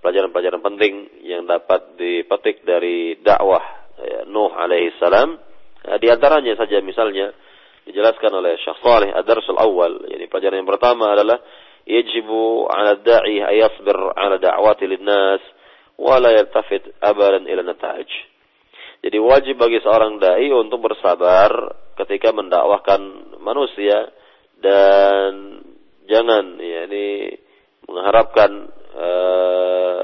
pelajaran-pelajaran 0.02 0.58
penting 0.58 1.22
yang 1.22 1.46
dapat 1.46 1.94
dipetik 1.94 2.66
dari 2.66 3.14
dakwah 3.22 3.62
ya, 4.02 4.26
Nuh 4.26 4.50
alaihi 4.58 4.90
salam. 4.98 5.38
Uh, 5.86 5.96
di 6.02 6.10
antaranya 6.10 6.58
saja 6.58 6.82
misalnya 6.82 7.30
dijelaskan 7.89 8.32
oleh 8.36 8.61
Syekh 8.61 8.78
Saleh 8.84 9.11
Ad-Darsul 9.16 9.57
Awal, 9.57 10.12
yani 10.12 10.28
pelajaran 10.28 10.61
yang 10.61 10.68
pertama 10.68 11.16
adalah 11.16 11.41
yajibu 11.89 12.68
'ala 12.68 13.01
da'i 13.01 13.41
ayasbir 13.41 13.97
'ala 13.97 14.36
da'wati 14.36 14.84
lin-nas 14.84 15.41
wa 15.97 16.20
la 16.20 16.36
yaltafit 16.36 16.84
abadan 17.01 17.49
ila 17.49 17.64
nata'ij. 17.64 18.11
Jadi 18.99 19.18
wajib 19.22 19.57
bagi 19.62 19.78
seorang 19.80 20.18
dai 20.18 20.51
untuk 20.51 20.82
bersabar 20.82 21.51
ketika 21.97 22.34
mendakwahkan 22.34 23.01
manusia 23.41 24.11
dan 24.59 25.62
jangan 26.11 26.59
ya 26.59 26.91
ini 26.91 27.30
mengharapkan 27.86 28.51
uh, 28.99 30.03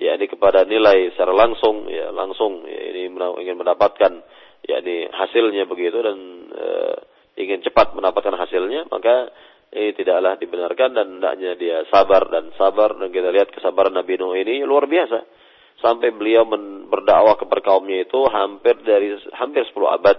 ya 0.00 0.16
ini 0.16 0.26
kepada 0.32 0.64
nilai 0.64 1.12
secara 1.12 1.32
langsung 1.36 1.88
ya 1.92 2.08
langsung 2.12 2.64
ya 2.64 2.80
ini 2.92 3.12
ingin 3.12 3.56
mendapatkan 3.60 4.24
ya 4.66 4.82
ini 4.82 5.06
hasilnya 5.08 5.64
begitu 5.70 6.02
dan 6.02 6.18
uh, 6.50 6.96
ingin 7.38 7.62
cepat 7.62 7.94
mendapatkan 7.94 8.34
hasilnya 8.34 8.90
maka 8.90 9.30
ini 9.76 9.92
tidaklah 9.98 10.38
dibenarkan 10.38 10.94
dan 10.94 11.06
hendaknya 11.18 11.58
dia 11.58 11.82
sabar 11.90 12.30
dan 12.30 12.54
sabar. 12.54 12.94
Dan 12.94 13.10
kita 13.10 13.34
lihat 13.34 13.50
kesabaran 13.50 13.98
Nabi 13.98 14.14
Nuh 14.16 14.32
ini 14.38 14.62
luar 14.62 14.86
biasa. 14.86 15.18
Sampai 15.82 16.14
beliau 16.14 16.48
berdakwah 16.88 17.36
kepada 17.36 17.60
kaumnya 17.60 18.06
itu 18.06 18.16
hampir 18.30 18.80
dari 18.86 19.12
hampir 19.36 19.66
10 19.68 19.76
abad. 20.00 20.16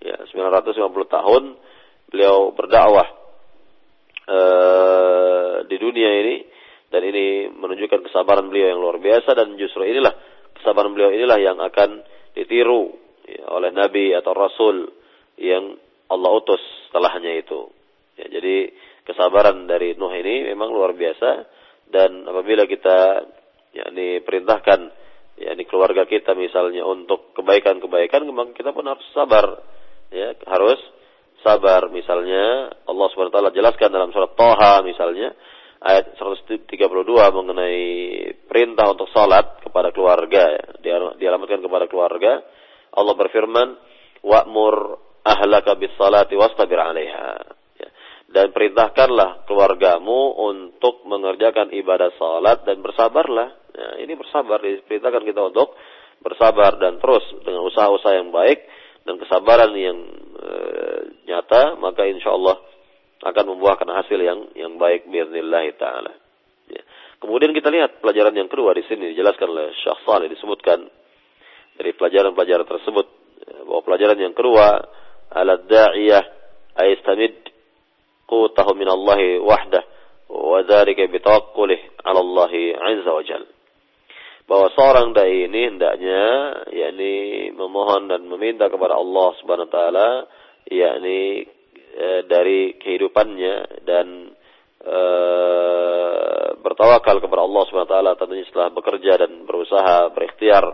Ya 0.00 0.16
950 0.32 0.74
tahun 1.06 1.42
beliau 2.10 2.56
berdakwah 2.56 3.06
uh, 4.26 5.56
di 5.68 5.76
dunia 5.76 6.10
ini. 6.24 6.36
Dan 6.90 7.06
ini 7.06 7.46
menunjukkan 7.54 8.10
kesabaran 8.10 8.50
beliau 8.50 8.74
yang 8.74 8.80
luar 8.82 8.98
biasa 8.98 9.38
dan 9.38 9.54
justru 9.54 9.86
inilah 9.86 10.10
kesabaran 10.58 10.90
beliau 10.90 11.14
inilah 11.14 11.38
yang 11.38 11.62
akan 11.62 12.02
ditiru 12.34 12.90
ya, 13.26 13.48
oleh 13.50 13.70
nabi 13.72 14.12
atau 14.16 14.32
rasul 14.32 14.88
yang 15.40 15.76
Allah 16.10 16.30
utus 16.36 16.60
setelahnya 16.88 17.40
itu. 17.40 17.70
Ya, 18.18 18.26
jadi 18.28 18.74
kesabaran 19.06 19.64
dari 19.70 19.96
Nuh 19.96 20.12
ini 20.12 20.50
memang 20.50 20.74
luar 20.74 20.92
biasa. 20.92 21.58
Dan 21.90 22.26
apabila 22.26 22.70
kita 22.70 23.26
yakni 23.74 24.22
perintahkan 24.22 24.80
yakni 25.40 25.62
keluarga 25.66 26.04
kita 26.06 26.36
misalnya 26.36 26.84
untuk 26.86 27.34
kebaikan-kebaikan 27.34 28.26
maka 28.30 28.52
kita 28.54 28.70
pun 28.74 28.86
harus 28.86 29.06
sabar. 29.14 29.46
Ya 30.10 30.34
harus 30.46 30.78
sabar. 31.46 31.88
Misalnya 31.88 32.74
Allah 32.86 33.06
Subhanahu 33.10 33.32
wa 33.32 33.36
taala 33.38 33.56
jelaskan 33.56 33.90
dalam 33.90 34.10
surat 34.10 34.34
Thaha 34.36 34.82
misalnya 34.82 35.34
ayat 35.80 36.12
132 36.20 36.76
mengenai 37.32 37.82
perintah 38.44 38.92
untuk 38.92 39.08
salat 39.16 39.64
kepada 39.64 39.90
keluarga 39.96 40.60
ya, 40.60 40.64
dialamatkan 41.16 41.64
kepada 41.64 41.88
keluarga 41.88 42.44
Allah 42.94 43.14
berfirman 43.14 43.68
wa'mur 44.24 44.74
ahlaka 45.24 45.76
bis 45.76 45.92
salati 45.96 46.34
wastabir 46.36 46.80
'alaiha 46.80 47.28
ya. 47.78 47.88
dan 48.32 48.52
perintahkanlah 48.52 49.44
keluargamu 49.44 50.40
untuk 50.40 51.04
mengerjakan 51.04 51.72
ibadah 51.76 52.10
salat 52.16 52.64
dan 52.64 52.80
bersabarlah 52.80 53.48
ya, 53.74 53.88
ini 54.04 54.16
bersabar 54.16 54.60
diperintahkan 54.60 55.22
kita 55.24 55.40
untuk 55.52 55.76
bersabar 56.20 56.76
dan 56.76 57.00
terus 57.00 57.24
dengan 57.44 57.64
usaha-usaha 57.64 58.14
yang 58.20 58.28
baik 58.28 58.60
dan 59.08 59.16
kesabaran 59.16 59.72
yang 59.72 59.98
e, 60.36 60.50
nyata 61.24 61.80
maka 61.80 62.04
insya 62.04 62.36
Allah 62.36 62.60
akan 63.24 63.56
membuahkan 63.56 63.88
hasil 63.88 64.20
yang 64.20 64.40
yang 64.52 64.76
baik 64.76 65.08
biiznillah 65.08 65.64
taala 65.80 66.12
ya. 66.68 66.82
kemudian 67.24 67.56
kita 67.56 67.72
lihat 67.72 68.04
pelajaran 68.04 68.36
yang 68.36 68.52
kedua 68.52 68.76
di 68.76 68.84
sini 68.84 69.16
dijelaskan 69.16 69.48
oleh 69.48 69.72
Syekh 69.80 70.00
Saleh 70.04 70.28
disebutkan 70.28 70.99
dari 71.80 71.96
pelajaran-pelajaran 71.96 72.68
tersebut. 72.68 73.06
Bahwa 73.64 73.80
pelajaran 73.80 74.20
yang 74.20 74.36
kedua 74.36 74.84
ala 75.32 75.56
da'iyah 75.64 76.24
ayastamid 76.76 77.48
qutahu 78.28 78.76
min 78.76 78.86
Allah 78.92 79.40
wahdah 79.40 79.82
wa 80.30 80.60
dzalika 80.62 81.08
bi 81.08 81.18
tawakkulih 81.18 82.04
ala 82.04 82.20
Allah 82.20 82.52
azza 82.78 83.10
wa 83.10 83.24
bahwa 84.50 84.66
seorang 84.74 85.14
dai 85.14 85.46
ini 85.46 85.70
hendaknya 85.70 86.22
yakni 86.74 87.14
memohon 87.54 88.10
dan 88.10 88.26
meminta 88.26 88.66
kepada 88.66 88.98
Allah 88.98 89.30
Subhanahu 89.38 89.70
wa 89.70 89.74
taala 89.74 90.08
yakni 90.66 91.46
e, 91.94 92.06
dari 92.26 92.74
kehidupannya 92.82 93.86
dan 93.86 94.34
e, 94.82 94.98
bertawakal 96.66 97.22
kepada 97.22 97.46
Allah 97.46 97.62
Subhanahu 97.70 97.86
wa 97.86 97.94
taala 97.94 98.12
tentunya 98.18 98.42
setelah 98.50 98.74
bekerja 98.74 99.22
dan 99.22 99.46
berusaha 99.46 100.10
berikhtiar 100.18 100.66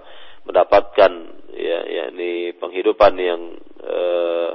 mendapatkan 0.47 1.13
ya 1.53 1.79
yakni 1.85 2.55
penghidupan 2.57 3.13
yang 3.19 3.41
uh, 3.83 4.51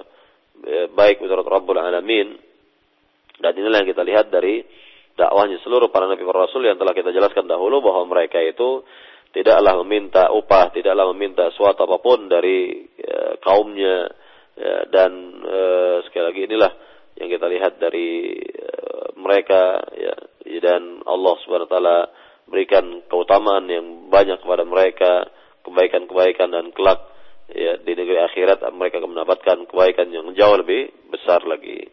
baik 0.96 1.20
menurut 1.22 1.46
Rabbul 1.46 1.78
Alamin. 1.78 2.38
Dan 3.42 3.58
inilah 3.58 3.82
yang 3.82 3.90
kita 3.90 4.06
lihat 4.06 4.30
dari 4.30 4.62
dakwahnya 5.18 5.60
seluruh 5.66 5.90
para 5.90 6.06
nabi 6.06 6.24
para 6.24 6.46
rasul 6.46 6.62
yang 6.64 6.78
telah 6.78 6.94
kita 6.94 7.10
jelaskan 7.10 7.50
dahulu 7.50 7.82
bahwa 7.82 8.08
mereka 8.08 8.38
itu 8.38 8.86
tidaklah 9.34 9.82
meminta 9.82 10.30
upah, 10.30 10.70
tidaklah 10.76 11.10
meminta 11.16 11.50
suatu 11.56 11.88
apa 11.88 11.98
pun 12.04 12.30
dari 12.30 12.86
ya, 13.00 13.42
kaumnya 13.42 14.12
ya, 14.56 14.76
dan 14.94 15.12
uh, 15.42 15.98
sekali 16.06 16.24
lagi 16.30 16.42
inilah 16.46 16.72
yang 17.18 17.30
kita 17.34 17.48
lihat 17.50 17.74
dari 17.82 18.38
uh, 18.46 19.18
mereka 19.18 19.82
ya 19.98 20.14
dan 20.62 21.02
Allah 21.10 21.34
Subhanahu 21.42 21.68
wa 21.68 21.74
taala 21.74 21.98
berikan 22.46 23.02
keutamaan 23.10 23.66
yang 23.66 23.86
banyak 24.14 24.38
kepada 24.40 24.64
mereka, 24.64 25.26
kebaikan-kebaikan 25.66 26.50
dan 26.52 26.70
kelak 26.74 27.12
ya 27.52 27.78
di 27.84 27.92
negeri 27.96 28.20
akhirat 28.32 28.64
mereka 28.72 29.04
akan 29.04 29.12
mendapatkan 29.12 29.58
kebaikan 29.68 30.08
yang 30.10 30.32
jauh 30.36 30.56
lebih 30.56 30.92
besar 31.12 31.44
lagi. 31.44 31.88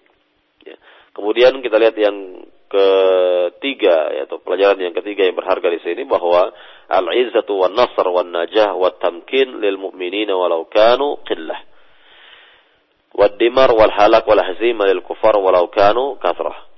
Ya. 0.62 0.76
Kemudian 1.14 1.58
kita 1.64 1.76
lihat 1.82 1.96
yang 1.98 2.46
ketiga 2.68 4.12
yaitu 4.12 4.36
pelajaran 4.44 4.78
yang 4.78 4.94
ketiga 4.94 5.24
yang 5.24 5.34
berharga 5.34 5.72
di 5.72 5.80
sini 5.80 6.04
bahwa 6.04 6.52
al-izzatu 6.92 7.56
wan 7.56 7.72
nasr 7.72 8.06
wan 8.12 8.28
najah 8.28 8.76
wat 8.76 9.00
tamkin 9.00 9.58
lil 9.58 9.80
mu'minina 9.80 10.36
walau 10.36 10.68
kanu 10.68 11.18
qillah. 11.24 11.64
Wad 13.18 13.40
dimar 13.40 13.72
wal 13.74 13.90
halak 13.90 14.22
wal 14.28 14.38
hazima 14.38 14.86
lil 14.86 15.02
kufar 15.02 15.34
walau 15.40 15.72
kanu 15.72 16.20
kathrah. 16.20 16.68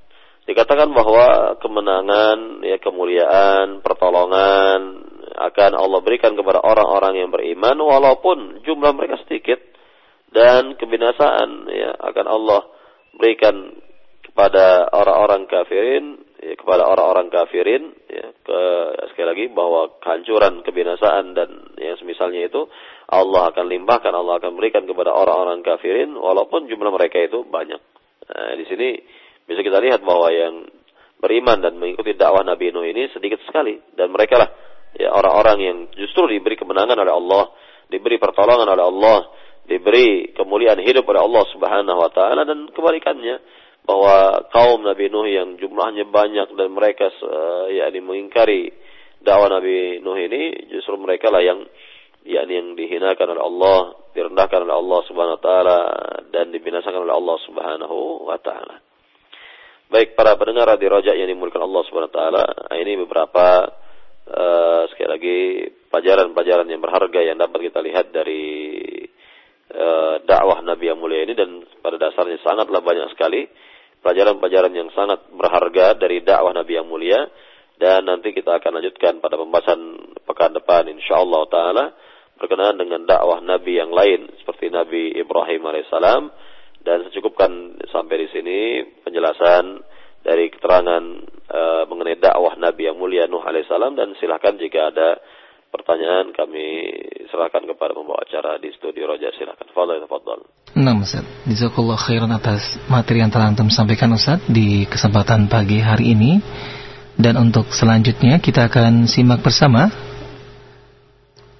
Dikatakan 0.49 0.91
bahwa 0.97 1.55
kemenangan, 1.61 2.64
ya 2.64 2.80
kemuliaan, 2.80 3.84
pertolongan, 3.84 5.09
akan 5.35 5.72
Allah 5.78 6.01
berikan 6.03 6.35
kepada 6.35 6.62
orang-orang 6.62 7.20
yang 7.20 7.31
beriman 7.31 7.78
walaupun 7.78 8.62
jumlah 8.66 8.93
mereka 8.95 9.20
sedikit 9.26 9.59
dan 10.31 10.78
kebinasaan 10.78 11.66
ya 11.70 11.91
akan 11.99 12.26
Allah 12.26 12.61
berikan 13.18 13.74
kepada 14.31 14.87
orang-orang 14.95 15.51
kafirin 15.51 16.22
ya, 16.39 16.55
kepada 16.55 16.87
orang-orang 16.87 17.28
kafirin 17.35 17.91
ya, 18.07 18.31
ke, 18.31 18.61
sekali 19.11 19.26
lagi 19.26 19.45
bahwa 19.51 19.99
kehancuran 19.99 20.62
kebinasaan 20.62 21.35
dan 21.35 21.74
yang 21.83 21.99
semisalnya 21.99 22.47
itu 22.47 22.70
Allah 23.11 23.51
akan 23.51 23.66
limpahkan 23.66 24.14
Allah 24.14 24.39
akan 24.39 24.55
berikan 24.55 24.87
kepada 24.87 25.11
orang-orang 25.11 25.66
kafirin 25.66 26.14
walaupun 26.14 26.70
jumlah 26.70 26.95
mereka 26.95 27.18
itu 27.18 27.43
banyak. 27.43 27.83
Nah, 28.31 28.55
di 28.55 28.64
sini 28.70 28.89
bisa 29.51 29.66
kita 29.66 29.83
lihat 29.83 30.07
bahwa 30.07 30.31
yang 30.31 30.62
beriman 31.18 31.59
dan 31.59 31.76
mengikuti 31.76 32.14
dakwah 32.14 32.47
Nabi 32.47 32.70
Nuh 32.70 32.87
ini 32.87 33.11
sedikit 33.11 33.43
sekali 33.45 33.76
dan 33.99 34.14
mereka 34.14 34.41
lah 34.41 34.51
ya 34.99 35.14
orang-orang 35.14 35.59
yang 35.61 35.78
justru 35.95 36.26
diberi 36.26 36.59
kemenangan 36.59 36.99
oleh 36.99 37.14
Allah, 37.14 37.45
diberi 37.91 38.16
pertolongan 38.18 38.66
oleh 38.66 38.84
Allah, 38.86 39.18
diberi 39.70 40.34
kemuliaan 40.34 40.82
hidup 40.82 41.07
oleh 41.07 41.22
Allah 41.22 41.45
Subhanahu 41.55 41.99
wa 41.99 42.11
taala 42.11 42.43
dan 42.43 42.66
kebalikannya 42.74 43.38
bahwa 43.86 44.47
kaum 44.51 44.82
Nabi 44.82 45.07
Nuh 45.09 45.26
yang 45.30 45.57
jumlahnya 45.57 46.11
banyak 46.11 46.55
dan 46.59 46.68
mereka 46.74 47.11
uh, 47.22 47.70
yakni 47.70 48.03
mengingkari 48.03 48.74
dakwah 49.22 49.47
Nabi 49.47 50.03
Nuh 50.03 50.18
ini 50.18 50.70
justru 50.74 50.99
mereka 50.99 51.30
lah 51.30 51.43
yang 51.43 51.64
yakni 52.26 52.53
yang 52.61 52.68
dihinakan 52.76 53.36
oleh 53.36 53.45
Allah, 53.47 53.78
direndahkan 54.12 54.61
oleh 54.68 54.76
Allah 54.76 55.01
Subhanahu 55.09 55.36
wa 55.41 55.43
taala 55.43 55.78
dan 56.28 56.53
dibinasakan 56.53 57.07
oleh 57.07 57.14
Allah 57.16 57.36
Subhanahu 57.49 58.28
wa 58.28 58.38
taala. 58.43 58.76
Baik 59.91 60.14
para 60.14 60.38
pendengar 60.38 60.70
di 60.78 60.86
Rojak 60.86 61.18
yang 61.18 61.26
dimuliakan 61.26 61.66
Allah 61.66 61.82
Subhanahu 61.88 62.11
wa 62.12 62.16
taala, 62.18 62.45
ini 62.78 62.95
beberapa 63.01 63.47
uh, 64.31 64.83
sekali 64.95 65.09
lagi 65.11 65.39
pelajaran-pelajaran 65.91 66.70
yang 66.70 66.83
berharga 66.83 67.20
yang 67.20 67.39
dapat 67.39 67.70
kita 67.70 67.83
lihat 67.83 68.14
dari 68.14 68.47
uh, 69.74 70.22
dakwah 70.22 70.62
Nabi 70.62 70.91
yang 70.91 70.99
mulia 71.03 71.26
ini 71.26 71.35
dan 71.35 71.66
pada 71.83 71.99
dasarnya 71.99 72.39
sangatlah 72.47 72.83
banyak 72.83 73.11
sekali 73.14 73.51
pelajaran-pelajaran 74.01 74.72
yang 74.72 74.89
sangat 74.97 75.28
berharga 75.33 75.97
dari 75.97 76.24
dakwah 76.24 76.57
Nabi 76.57 76.72
yang 76.76 76.89
mulia. 76.89 77.28
Dan 77.81 78.05
nanti 78.05 78.37
kita 78.37 78.61
akan 78.61 78.76
lanjutkan 78.76 79.24
pada 79.24 79.41
pembahasan 79.41 79.81
pekan 80.28 80.53
depan 80.53 80.85
insyaallah 80.85 81.49
taala 81.49 81.97
berkenaan 82.37 82.76
dengan 82.76 83.09
dakwah 83.09 83.41
Nabi 83.41 83.81
yang 83.81 83.89
lain 83.89 84.28
seperti 84.37 84.68
Nabi 84.68 85.16
Ibrahim 85.16 85.64
alaihissalam. 85.64 86.22
Dan 86.81 87.09
secukupkan 87.09 87.81
sampai 87.93 88.24
di 88.24 88.28
sini 88.33 88.59
penjelasan 89.05 89.85
dari 90.21 90.53
keterangan 90.53 91.05
uh, 91.49 91.83
mengenai 91.89 92.21
dakwah 92.21 92.55
Nabi 92.61 92.89
yang 92.89 92.97
mulia 93.01 93.25
Nuh 93.25 93.41
alaihissalam 93.41 93.97
dan 93.97 94.12
silahkan 94.21 94.57
jika 94.61 94.93
ada 94.93 95.16
pertanyaan 95.71 96.35
kami 96.35 96.66
serahkan 97.31 97.62
kepada 97.64 97.95
pembawa 97.95 98.21
acara 98.27 98.59
di 98.59 98.75
studio 98.75 99.07
Roja 99.09 99.31
silahkan. 99.33 99.66
Fadal 99.71 100.03
fadal. 100.11 100.41
Nah 100.77 100.95
Ustaz, 100.99 101.25
jazakallah 101.47 101.99
khairan 101.99 102.31
atas 102.35 102.77
materi 102.91 103.23
yang 103.23 103.31
telah 103.31 103.49
Antum 103.55 103.71
sampaikan 103.71 104.11
Ustaz 104.12 104.43
di 104.51 104.85
kesempatan 104.91 105.47
pagi 105.47 105.79
hari 105.81 106.12
ini. 106.12 106.33
Dan 107.21 107.37
untuk 107.37 107.68
selanjutnya 107.68 108.41
kita 108.41 108.73
akan 108.73 109.05
simak 109.05 109.45
bersama 109.45 109.93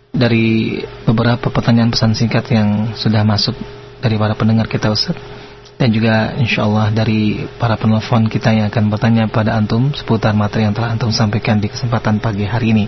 dari 0.09 0.81
beberapa 1.05 1.53
pertanyaan 1.53 1.93
pesan 1.93 2.17
singkat 2.17 2.49
yang 2.49 2.97
sudah 2.97 3.23
masuk 3.29 3.53
dari 4.01 4.17
para 4.17 4.33
pendengar 4.35 4.67
kita 4.67 4.89
Ustaz 4.89 5.40
dan 5.81 5.89
juga 5.97 6.37
insya 6.37 6.69
Allah 6.69 6.93
dari 6.93 7.49
para 7.57 7.81
penelpon 7.81 8.29
kita 8.29 8.53
yang 8.53 8.69
akan 8.69 8.93
bertanya 8.93 9.25
pada 9.33 9.57
antum 9.57 9.89
seputar 9.97 10.37
materi 10.37 10.69
yang 10.69 10.77
telah 10.77 10.93
antum 10.93 11.09
sampaikan 11.09 11.57
di 11.57 11.73
kesempatan 11.73 12.21
pagi 12.21 12.45
hari 12.45 12.77
ini. 12.77 12.85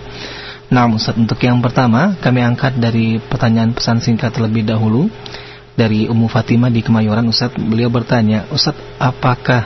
Nah 0.69 0.85
Ustaz 0.93 1.17
untuk 1.17 1.41
yang 1.41 1.57
pertama 1.57 2.13
kami 2.21 2.45
angkat 2.45 2.77
dari 2.77 3.17
pertanyaan 3.17 3.73
pesan 3.73 3.97
singkat 3.97 4.29
terlebih 4.37 4.61
dahulu 4.61 5.09
dari 5.73 6.05
Ummu 6.05 6.29
Fatimah 6.29 6.69
di 6.69 6.85
Kemayoran 6.85 7.25
Ustaz 7.25 7.57
beliau 7.57 7.89
bertanya 7.89 8.45
Ustaz 8.53 8.77
apakah 9.01 9.65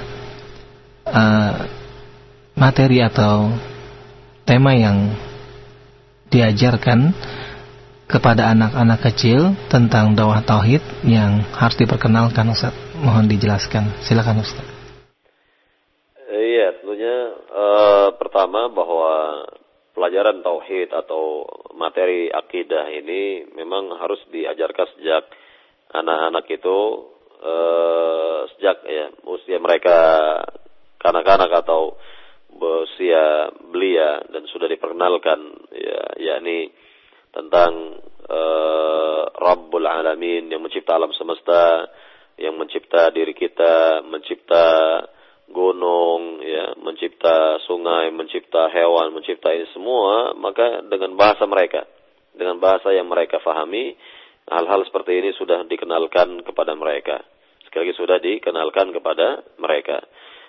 uh, 1.03 1.67
materi 2.55 3.03
atau 3.03 3.51
tema 4.47 4.71
yang 4.71 5.11
diajarkan 6.32 7.11
kepada 8.07 8.55
anak-anak 8.55 9.03
kecil 9.03 9.51
tentang 9.67 10.15
dakwah 10.15 10.39
tauhid 10.39 10.80
yang 11.03 11.43
harus 11.51 11.75
diperkenalkan 11.75 12.47
Ustaz. 12.55 12.86
Mohon 12.97 13.29
dijelaskan. 13.29 14.01
Silakan 14.01 14.41
Ustaz. 14.41 14.65
Iya, 16.27 16.81
tentunya 16.81 17.17
uh, 17.53 18.09
pertama 18.17 18.73
bahwa 18.73 19.45
pelajaran 19.93 20.41
tauhid 20.41 20.89
atau 20.93 21.45
materi 21.77 22.29
akidah 22.29 22.89
ini 22.89 23.49
memang 23.53 23.93
harus 23.97 24.21
diajarkan 24.33 24.87
sejak 24.97 25.29
anak-anak 25.93 26.45
itu 26.49 26.77
uh, 27.41 28.49
sejak 28.57 28.81
ya 28.85 29.13
usia 29.29 29.57
mereka 29.61 29.97
kanak-kanak 30.97 31.53
atau 31.65 31.97
usia 32.57 33.53
belia 33.69 34.25
dan 34.33 34.49
sudah 34.49 34.65
diperkenalkan 34.65 35.39
ya 35.73 36.01
yakni 36.17 36.73
tentang 37.29 38.01
uh, 38.25 39.23
Rabbul 39.37 39.85
Alamin 39.85 40.49
yang 40.49 40.65
mencipta 40.65 40.97
alam 40.97 41.13
semesta, 41.13 41.85
yang 42.38 42.53
mencipta 42.55 43.09
diri 43.09 43.33
kita, 43.33 44.05
mencipta 44.05 44.65
gunung, 45.49 46.43
ya, 46.45 46.77
mencipta 46.77 47.57
sungai, 47.65 48.13
mencipta 48.13 48.69
hewan, 48.69 49.13
mencipta 49.15 49.49
ini 49.53 49.65
semua, 49.73 50.38
maka 50.38 50.85
dengan 50.85 51.17
bahasa 51.17 51.49
mereka, 51.49 51.89
dengan 52.38 52.61
bahasa 52.61 52.93
yang 52.93 53.09
mereka 53.09 53.41
fahami, 53.41 53.97
hal-hal 54.47 54.85
seperti 54.85 55.17
ini 55.17 55.33
sudah 55.33 55.65
dikenalkan 55.65 56.45
kepada 56.45 56.77
mereka. 56.77 57.25
Sekali 57.65 57.89
lagi 57.89 57.95
sudah 57.97 58.17
dikenalkan 58.21 58.93
kepada 58.93 59.43
mereka. 59.57 59.97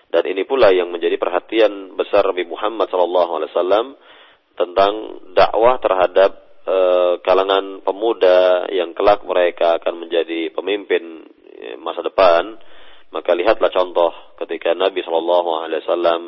Dan 0.08 0.24
ini 0.28 0.44
pula 0.48 0.72
yang 0.72 0.88
menjadi 0.88 1.20
perhatian 1.20 1.96
besar 1.96 2.24
Nabi 2.24 2.48
Muhammad 2.48 2.88
SAW 2.88 3.96
tentang 4.56 4.92
dakwah 5.36 5.76
terhadap 5.80 6.48
Eh, 6.68 7.14
kalangan 7.24 7.80
pemuda 7.80 8.68
yang 8.68 8.92
kelak 8.92 9.24
mereka 9.24 9.80
akan 9.80 10.04
menjadi 10.04 10.52
pemimpin 10.52 11.24
masa 11.76 12.00
depan, 12.00 12.56
maka 13.12 13.32
lihatlah 13.36 13.68
contoh 13.72 14.12
ketika 14.44 14.72
Nabi 14.76 15.00
Shallallahu 15.04 15.50
Alaihi 15.64 15.82
Wasallam 15.84 16.22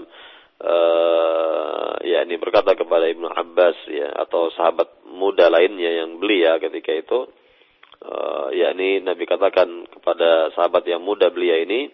uh, 0.65 1.93
ya 2.05 2.25
ini 2.25 2.37
berkata 2.41 2.73
kepada 2.73 3.09
Ibnu 3.09 3.29
Abbas 3.29 3.77
ya 3.89 4.09
atau 4.25 4.49
sahabat 4.57 5.05
muda 5.09 5.53
lainnya 5.53 6.05
yang 6.05 6.21
belia 6.21 6.57
ketika 6.57 6.93
itu 6.93 7.29
uh, 8.05 8.49
yakni 8.53 9.05
Nabi 9.05 9.29
katakan 9.29 9.89
kepada 9.93 10.53
sahabat 10.57 10.89
yang 10.89 11.05
muda 11.05 11.29
belia 11.29 11.61
ini 11.65 11.93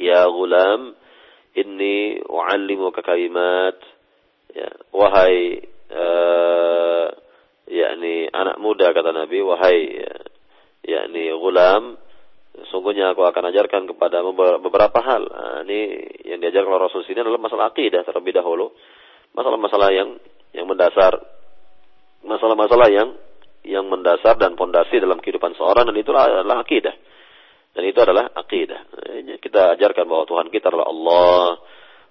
ya 0.00 0.24
gulam 0.28 0.96
inni 1.52 2.20
u'allimuka 2.24 3.04
kalimat. 3.04 3.76
Ya 4.52 4.68
wahai 4.92 5.64
uh, 5.92 7.08
yakni 7.68 8.28
anak 8.32 8.56
muda 8.56 8.92
kata 8.96 9.12
Nabi 9.12 9.40
wahai 9.44 10.00
yakni 10.80 11.28
gulam 11.36 12.00
sungguhnya 12.68 13.16
aku 13.16 13.24
akan 13.24 13.48
ajarkan 13.48 13.88
kepada 13.88 14.20
beberapa 14.60 14.98
hal. 15.00 15.22
Nah, 15.24 15.58
ini 15.64 15.80
yang 16.28 16.38
diajarkan 16.40 16.68
oleh 16.68 16.82
Rasul 16.88 17.04
sini 17.08 17.24
adalah 17.24 17.40
masalah 17.40 17.72
akidah 17.72 18.04
terlebih 18.04 18.36
dahulu. 18.36 18.72
Masalah-masalah 19.32 19.88
yang 19.92 20.20
yang 20.52 20.68
mendasar. 20.68 21.16
Masalah-masalah 22.22 22.88
yang 22.92 23.08
yang 23.62 23.86
mendasar 23.88 24.36
dan 24.36 24.58
fondasi 24.58 25.00
dalam 25.00 25.22
kehidupan 25.22 25.54
seorang 25.56 25.88
dan 25.88 25.96
itu 25.96 26.10
adalah 26.12 26.60
akidah. 26.60 26.94
Dan 27.72 27.82
itu 27.88 27.98
adalah 28.04 28.28
akidah. 28.36 28.84
Kita 29.40 29.72
ajarkan 29.78 30.04
bahwa 30.04 30.28
Tuhan 30.28 30.52
kita 30.52 30.68
adalah 30.68 30.86
Allah 30.92 31.56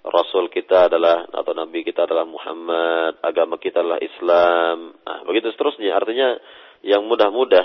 Rasul 0.02 0.50
kita 0.50 0.90
adalah 0.90 1.30
atau 1.30 1.54
Nabi 1.54 1.86
kita 1.86 2.10
adalah 2.10 2.26
Muhammad, 2.26 3.22
agama 3.22 3.54
kita 3.62 3.86
adalah 3.86 4.02
Islam. 4.02 4.98
Nah, 4.98 5.22
begitu 5.22 5.54
seterusnya. 5.54 5.94
Artinya 5.94 6.34
yang 6.82 7.06
mudah-mudah, 7.06 7.62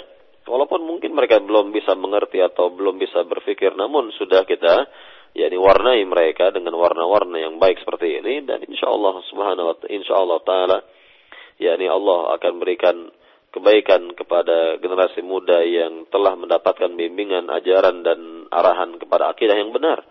walaupun 0.47 0.87
mungkin 0.87 1.13
mereka 1.13 1.43
belum 1.43 1.75
bisa 1.75 1.93
mengerti 1.93 2.41
atau 2.41 2.71
belum 2.71 2.97
bisa 2.97 3.21
berpikir, 3.27 3.75
namun 3.75 4.09
sudah 4.15 4.47
kita 4.47 4.87
yakni 5.37 5.59
warnai 5.59 6.01
mereka 6.07 6.49
dengan 6.49 6.73
warna-warna 6.79 7.37
yang 7.37 7.61
baik 7.61 7.83
seperti 7.83 8.23
ini 8.23 8.41
dan 8.47 8.63
insya 8.65 8.89
Allah 8.89 9.21
subhanahu 9.29 9.69
wa 9.69 9.75
insya 9.91 10.15
Allah 10.17 10.39
ta'ala 10.41 10.77
yakni 11.61 11.85
Allah 11.85 12.33
akan 12.39 12.53
berikan 12.57 12.95
kebaikan 13.53 14.17
kepada 14.17 14.81
generasi 14.81 15.21
muda 15.21 15.61
yang 15.61 16.09
telah 16.09 16.33
mendapatkan 16.33 16.89
bimbingan 16.89 17.53
ajaran 17.53 18.01
dan 18.01 18.49
arahan 18.49 18.97
kepada 18.97 19.29
akidah 19.29 19.55
yang 19.61 19.69
benar 19.69 20.01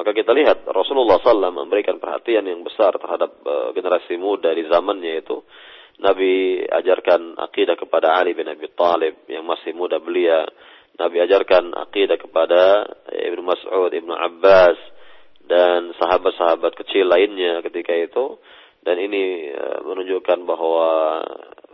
maka 0.00 0.14
kita 0.14 0.30
lihat 0.30 0.64
Rasulullah 0.70 1.18
SAW 1.18 1.50
memberikan 1.50 1.98
perhatian 1.98 2.46
yang 2.46 2.62
besar 2.62 2.94
terhadap 2.94 3.36
uh, 3.42 3.74
generasi 3.74 4.14
muda 4.16 4.54
di 4.54 4.64
zamannya 4.70 5.20
itu. 5.20 5.42
Nabi 6.00 6.64
ajarkan 6.64 7.36
akidah 7.36 7.76
kepada 7.76 8.16
Ali 8.16 8.32
bin 8.32 8.48
Abi 8.48 8.72
Thalib 8.72 9.28
yang 9.28 9.44
masih 9.44 9.76
muda 9.76 10.00
belia. 10.00 10.48
Nabi 10.96 11.20
ajarkan 11.20 11.76
akidah 11.76 12.16
kepada 12.16 12.88
Ibnu 13.08 13.44
Mas'ud, 13.44 13.92
Ibnu 13.92 14.12
Abbas 14.12 14.76
dan 15.44 15.92
sahabat-sahabat 15.96 16.72
kecil 16.76 17.04
lainnya 17.08 17.60
ketika 17.60 17.92
itu. 17.92 18.40
Dan 18.80 18.96
ini 18.96 19.52
uh, 19.52 19.84
menunjukkan 19.84 20.40
bahwa 20.48 20.88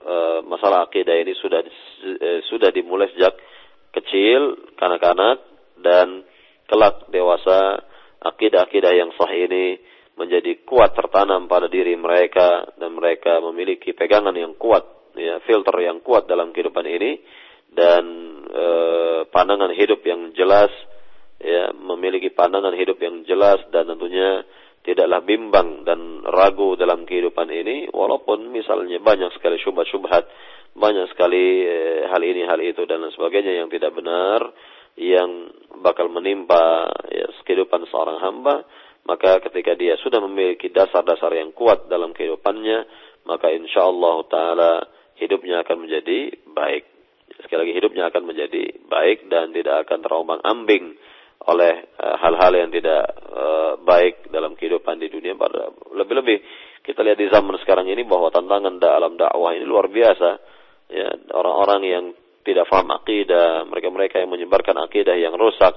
uh, 0.02 0.38
masalah 0.42 0.90
akidah 0.90 1.14
ini 1.22 1.38
sudah 1.38 1.62
uh, 1.62 2.40
sudah 2.50 2.74
dimulai 2.74 3.06
sejak 3.14 3.38
kecil, 3.94 4.58
kanak-kanak 4.74 5.38
dan 5.78 6.26
kelak 6.66 7.06
dewasa 7.14 7.86
akidah-akidah 8.26 8.90
yang 8.90 9.14
sahih 9.14 9.46
ini 9.46 9.78
menjadi 10.16 10.64
kuat 10.64 10.96
tertanam 10.96 11.44
pada 11.46 11.68
diri 11.68 11.92
mereka 11.94 12.64
dan 12.80 12.96
mereka 12.96 13.38
memiliki 13.44 13.92
pegangan 13.92 14.32
yang 14.32 14.56
kuat 14.56 15.12
ya 15.16 15.40
filter 15.44 15.76
yang 15.80 16.00
kuat 16.00 16.24
dalam 16.24 16.52
kehidupan 16.56 16.84
ini 16.88 17.20
dan 17.72 18.04
e, 18.48 18.66
pandangan 19.28 19.72
hidup 19.76 20.00
yang 20.08 20.32
jelas 20.32 20.72
ya 21.36 21.72
memiliki 21.76 22.32
pandangan 22.32 22.72
hidup 22.72 22.96
yang 23.00 23.28
jelas 23.28 23.60
dan 23.68 23.92
tentunya 23.92 24.44
tidaklah 24.80 25.20
bimbang 25.20 25.84
dan 25.84 26.24
ragu 26.24 26.80
dalam 26.80 27.04
kehidupan 27.04 27.52
ini 27.52 27.92
walaupun 27.92 28.48
misalnya 28.48 28.96
banyak 29.02 29.34
sekali 29.36 29.60
syubhat-syubhat 29.60 30.24
banyak 30.76 31.12
sekali 31.12 31.64
e, 31.68 31.76
hal 32.08 32.22
ini 32.24 32.48
hal 32.48 32.60
itu 32.64 32.88
dan 32.88 33.04
sebagainya 33.12 33.64
yang 33.64 33.68
tidak 33.68 33.92
benar 33.92 34.40
yang 34.96 35.52
bakal 35.84 36.08
menimpa 36.08 36.88
ya, 37.12 37.28
kehidupan 37.44 37.84
seorang 37.92 38.16
hamba, 38.16 38.64
maka 39.06 39.38
ketika 39.46 39.78
dia 39.78 39.94
sudah 40.02 40.18
memiliki 40.18 40.68
dasar-dasar 40.74 41.30
yang 41.38 41.54
kuat 41.54 41.86
dalam 41.86 42.10
kehidupannya, 42.10 42.84
maka 43.26 43.54
insya 43.54 43.86
Allah 43.86 44.16
Taala 44.26 44.72
hidupnya 45.16 45.62
akan 45.62 45.86
menjadi 45.86 46.34
baik. 46.50 46.84
Sekali 47.46 47.66
lagi 47.66 47.74
hidupnya 47.78 48.10
akan 48.10 48.22
menjadi 48.26 48.64
baik 48.86 49.30
dan 49.30 49.54
tidak 49.54 49.86
akan 49.86 49.98
terombang 50.02 50.40
ambing 50.42 50.98
oleh 51.46 51.74
eh, 51.86 52.16
hal-hal 52.18 52.52
uh, 52.52 52.58
yang 52.58 52.70
tidak 52.74 53.02
uh, 53.30 53.78
baik 53.86 54.26
dalam 54.34 54.58
kehidupan 54.58 54.98
di 54.98 55.06
dunia. 55.06 55.36
Lebih-lebih 55.94 56.38
kita 56.82 57.06
lihat 57.06 57.18
di 57.18 57.30
zaman 57.30 57.54
sekarang 57.62 57.86
ini 57.86 58.02
bahwa 58.02 58.34
tantangan 58.34 58.82
dalam 58.82 59.14
dakwah 59.14 59.54
ini 59.54 59.62
luar 59.62 59.86
biasa. 59.86 60.30
Ya, 60.86 61.10
orang-orang 61.34 61.80
yang 61.82 62.04
tidak 62.46 62.70
faham 62.70 62.94
akidah, 62.94 63.66
mereka-mereka 63.66 64.22
yang 64.22 64.30
menyebarkan 64.30 64.78
akidah 64.78 65.18
yang 65.18 65.34
rusak, 65.34 65.74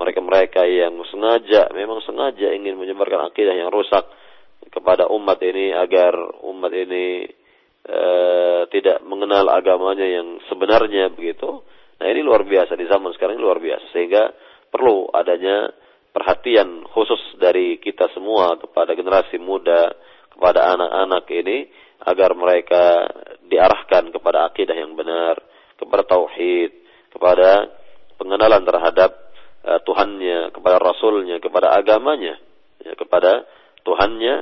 mereka-mereka 0.00 0.64
yang 0.64 0.96
sengaja, 1.12 1.68
memang 1.76 2.00
sengaja 2.08 2.56
ingin 2.56 2.80
menyebarkan 2.80 3.28
akidah 3.28 3.52
yang 3.52 3.68
rusak 3.68 4.08
kepada 4.72 5.12
umat 5.12 5.36
ini 5.44 5.76
agar 5.76 6.16
umat 6.40 6.72
ini 6.72 7.28
e, 7.84 8.00
tidak 8.72 9.04
mengenal 9.04 9.52
agamanya 9.52 10.08
yang 10.08 10.40
sebenarnya 10.48 11.12
begitu. 11.12 11.60
Nah 12.00 12.06
ini 12.08 12.24
luar 12.24 12.48
biasa 12.48 12.80
di 12.80 12.88
zaman 12.88 13.12
sekarang 13.12 13.36
ini 13.36 13.44
luar 13.44 13.60
biasa 13.60 13.92
sehingga 13.92 14.32
perlu 14.72 15.12
adanya 15.12 15.68
perhatian 16.16 16.88
khusus 16.88 17.20
dari 17.36 17.76
kita 17.76 18.08
semua 18.16 18.56
kepada 18.56 18.96
generasi 18.96 19.36
muda, 19.36 19.92
kepada 20.32 20.80
anak-anak 20.80 21.24
ini 21.28 21.58
agar 22.08 22.32
mereka 22.32 23.04
diarahkan 23.44 24.08
kepada 24.08 24.48
akidah 24.48 24.72
yang 24.72 24.96
benar, 24.96 25.36
kepada 25.76 26.08
tauhid, 26.08 26.72
kepada 27.12 27.68
pengenalan 28.16 28.64
terhadap 28.64 29.29
uh, 29.64 29.80
Tuhannya, 29.84 30.54
kepada 30.54 30.76
Rasulnya, 30.80 31.36
kepada 31.40 31.74
agamanya, 31.74 32.36
ya, 32.82 32.92
kepada 32.96 33.44
Tuhannya, 33.84 34.34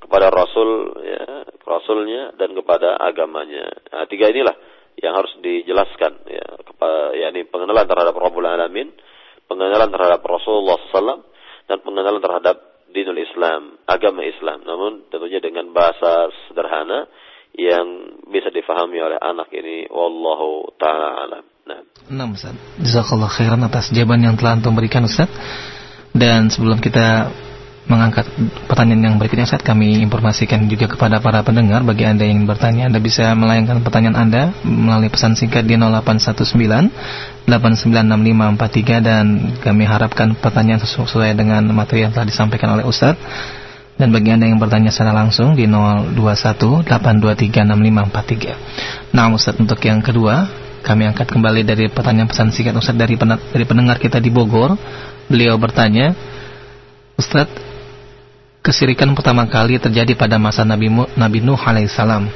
kepada 0.00 0.26
Rasul, 0.32 0.96
ya, 1.04 1.24
Rasulnya 1.62 2.34
dan 2.34 2.56
kepada 2.56 2.98
agamanya. 2.98 3.70
Nah, 3.92 4.06
tiga 4.10 4.30
inilah 4.30 4.56
yang 4.98 5.14
harus 5.14 5.32
dijelaskan, 5.40 6.12
ya, 6.26 6.46
kepada, 6.66 7.14
yakni 7.14 7.46
pengenalan 7.46 7.86
terhadap 7.86 8.14
Rabbul 8.16 8.46
Alamin, 8.46 8.90
pengenalan 9.46 9.90
terhadap 9.90 10.20
Rasulullah 10.22 10.78
SAW, 10.90 11.22
dan 11.70 11.78
pengenalan 11.86 12.18
terhadap 12.18 12.70
dinul 12.90 13.18
Islam, 13.18 13.78
agama 13.86 14.26
Islam. 14.26 14.66
Namun 14.66 15.06
tentunya 15.08 15.38
dengan 15.38 15.70
bahasa 15.70 16.30
sederhana 16.50 17.06
yang 17.54 18.18
bisa 18.30 18.50
difahami 18.50 18.98
oleh 18.98 19.18
anak 19.18 19.50
ini. 19.54 19.86
Wallahu 19.90 20.74
ta'ala 20.78 21.08
alam. 21.26 21.44
Nah. 21.66 21.82
Nah, 22.10 22.26
Ustaz. 22.32 22.56
Jazakallah 22.80 23.30
khairan 23.30 23.62
atas 23.62 23.94
jawaban 23.94 24.24
yang 24.24 24.34
telah 24.34 24.58
Antum 24.58 24.74
berikan, 24.74 25.06
Ustaz. 25.06 25.30
Dan 26.10 26.50
sebelum 26.50 26.82
kita 26.82 27.30
mengangkat 27.90 28.30
pertanyaan 28.70 29.10
yang 29.10 29.18
berikutnya 29.18 29.50
saat 29.50 29.66
kami 29.66 29.98
informasikan 30.06 30.62
juga 30.70 30.86
kepada 30.86 31.18
para 31.18 31.42
pendengar 31.42 31.82
bagi 31.82 32.06
Anda 32.06 32.22
yang 32.22 32.46
bertanya 32.46 32.86
Anda 32.86 33.02
bisa 33.02 33.34
melayangkan 33.34 33.82
pertanyaan 33.82 34.14
Anda 34.14 34.54
melalui 34.62 35.10
pesan 35.10 35.34
singkat 35.34 35.66
di 35.66 35.74
0819 35.74 37.50
896543 37.50 39.02
dan 39.02 39.58
kami 39.58 39.90
harapkan 39.90 40.38
pertanyaan 40.38 40.78
sesuai 40.86 41.34
dengan 41.34 41.66
materi 41.74 42.06
yang 42.06 42.14
telah 42.14 42.30
disampaikan 42.30 42.78
oleh 42.78 42.86
Ustadz 42.86 43.18
dan 43.98 44.14
bagi 44.14 44.38
Anda 44.38 44.46
yang 44.46 44.62
bertanya 44.62 44.94
secara 44.94 45.10
langsung 45.10 45.58
di 45.58 45.66
021 45.66 46.86
8236543 46.86 49.18
Nah 49.18 49.34
Ustadz 49.34 49.58
untuk 49.58 49.82
yang 49.82 49.98
kedua 49.98 50.46
kami 50.90 51.06
angkat 51.06 51.30
kembali 51.30 51.62
dari 51.62 51.86
pertanyaan 51.86 52.26
pesan 52.26 52.50
singkat 52.50 52.74
Ustadz 52.74 52.98
dari, 52.98 53.14
dari 53.54 53.62
pendengar 53.62 54.02
kita 54.02 54.18
di 54.18 54.26
Bogor 54.26 54.74
beliau 55.30 55.54
bertanya 55.54 56.10
Ustadz 57.14 57.70
Kesirikan 58.60 59.16
pertama 59.16 59.48
kali 59.48 59.80
terjadi 59.80 60.12
pada 60.12 60.36
masa 60.36 60.68
Nabi, 60.68 60.92
Nabi 60.92 61.40
Nuh 61.40 61.56
alaihissalam. 61.56 62.28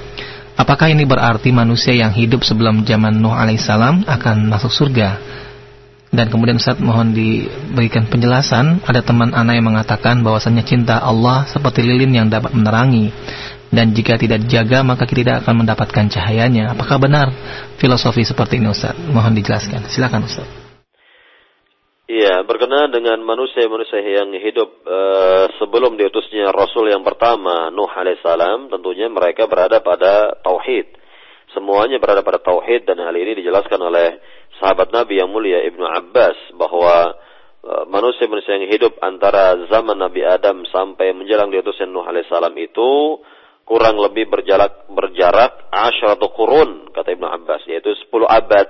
Apakah 0.56 0.88
ini 0.88 1.04
berarti 1.04 1.52
manusia 1.52 1.92
yang 1.92 2.16
hidup 2.16 2.48
sebelum 2.48 2.80
zaman 2.80 3.20
Nuh 3.20 3.36
alaihissalam 3.36 4.08
akan 4.08 4.48
masuk 4.48 4.72
surga? 4.72 5.20
Dan 6.08 6.32
kemudian 6.32 6.56
saat 6.56 6.80
mohon 6.80 7.12
diberikan 7.12 8.08
penjelasan, 8.08 8.80
ada 8.88 9.04
teman 9.04 9.36
anak 9.36 9.52
yang 9.52 9.68
mengatakan 9.68 10.24
bahwasanya 10.24 10.64
cinta 10.64 10.96
Allah 10.96 11.44
seperti 11.44 11.84
lilin 11.84 12.16
yang 12.16 12.32
dapat 12.32 12.56
menerangi. 12.56 13.12
Dan 13.70 13.96
jika 13.96 14.20
tidak 14.20 14.44
dijaga 14.44 14.84
maka 14.84 15.08
kita 15.08 15.20
tidak 15.24 15.36
akan 15.46 15.64
mendapatkan 15.64 16.04
cahayanya. 16.10 16.74
Apakah 16.74 17.00
benar 17.00 17.32
filosofi 17.80 18.26
seperti 18.26 18.60
ini 18.60 18.68
Ustaz? 18.68 18.98
Mohon 18.98 19.40
dijelaskan. 19.40 19.88
Silakan 19.88 20.26
Ustaz. 20.26 20.64
Iya, 22.04 22.44
berkenaan 22.44 22.92
dengan 22.92 23.16
manusia-manusia 23.24 24.04
yang 24.04 24.28
hidup 24.36 24.68
uh, 24.84 25.48
sebelum 25.56 25.96
diutusnya 25.96 26.52
Rasul 26.52 26.92
yang 26.92 27.00
pertama, 27.00 27.72
Nuh 27.72 27.88
alaihissalam, 27.88 28.68
tentunya 28.68 29.08
mereka 29.08 29.48
berada 29.48 29.80
pada 29.80 30.36
tauhid. 30.44 31.00
Semuanya 31.56 31.96
berada 31.96 32.20
pada 32.20 32.44
tauhid 32.44 32.84
dan 32.84 33.00
hal 33.00 33.16
ini 33.16 33.40
dijelaskan 33.40 33.80
oleh 33.80 34.20
sahabat 34.60 34.92
Nabi 34.92 35.16
yang 35.16 35.32
mulia 35.32 35.64
Ibnu 35.64 35.80
Abbas 35.80 36.36
bahwa 36.60 37.16
uh, 37.64 37.88
manusia-manusia 37.88 38.60
yang 38.60 38.68
hidup 38.68 39.00
antara 39.00 39.56
zaman 39.72 39.96
Nabi 39.96 40.28
Adam 40.28 40.60
sampai 40.68 41.16
menjelang 41.16 41.48
diutusnya 41.48 41.88
Nuh 41.88 42.04
alaihissalam 42.04 42.52
itu 42.60 43.16
kurang 43.64 43.96
lebih 43.96 44.28
berjarak 44.28 44.88
berjarak 44.92 45.72
asyratu 45.72 46.28
qurun 46.32 46.92
kata 46.92 47.16
Ibnu 47.16 47.26
Abbas 47.26 47.64
yaitu 47.68 47.92
10 47.92 48.24
abad. 48.28 48.68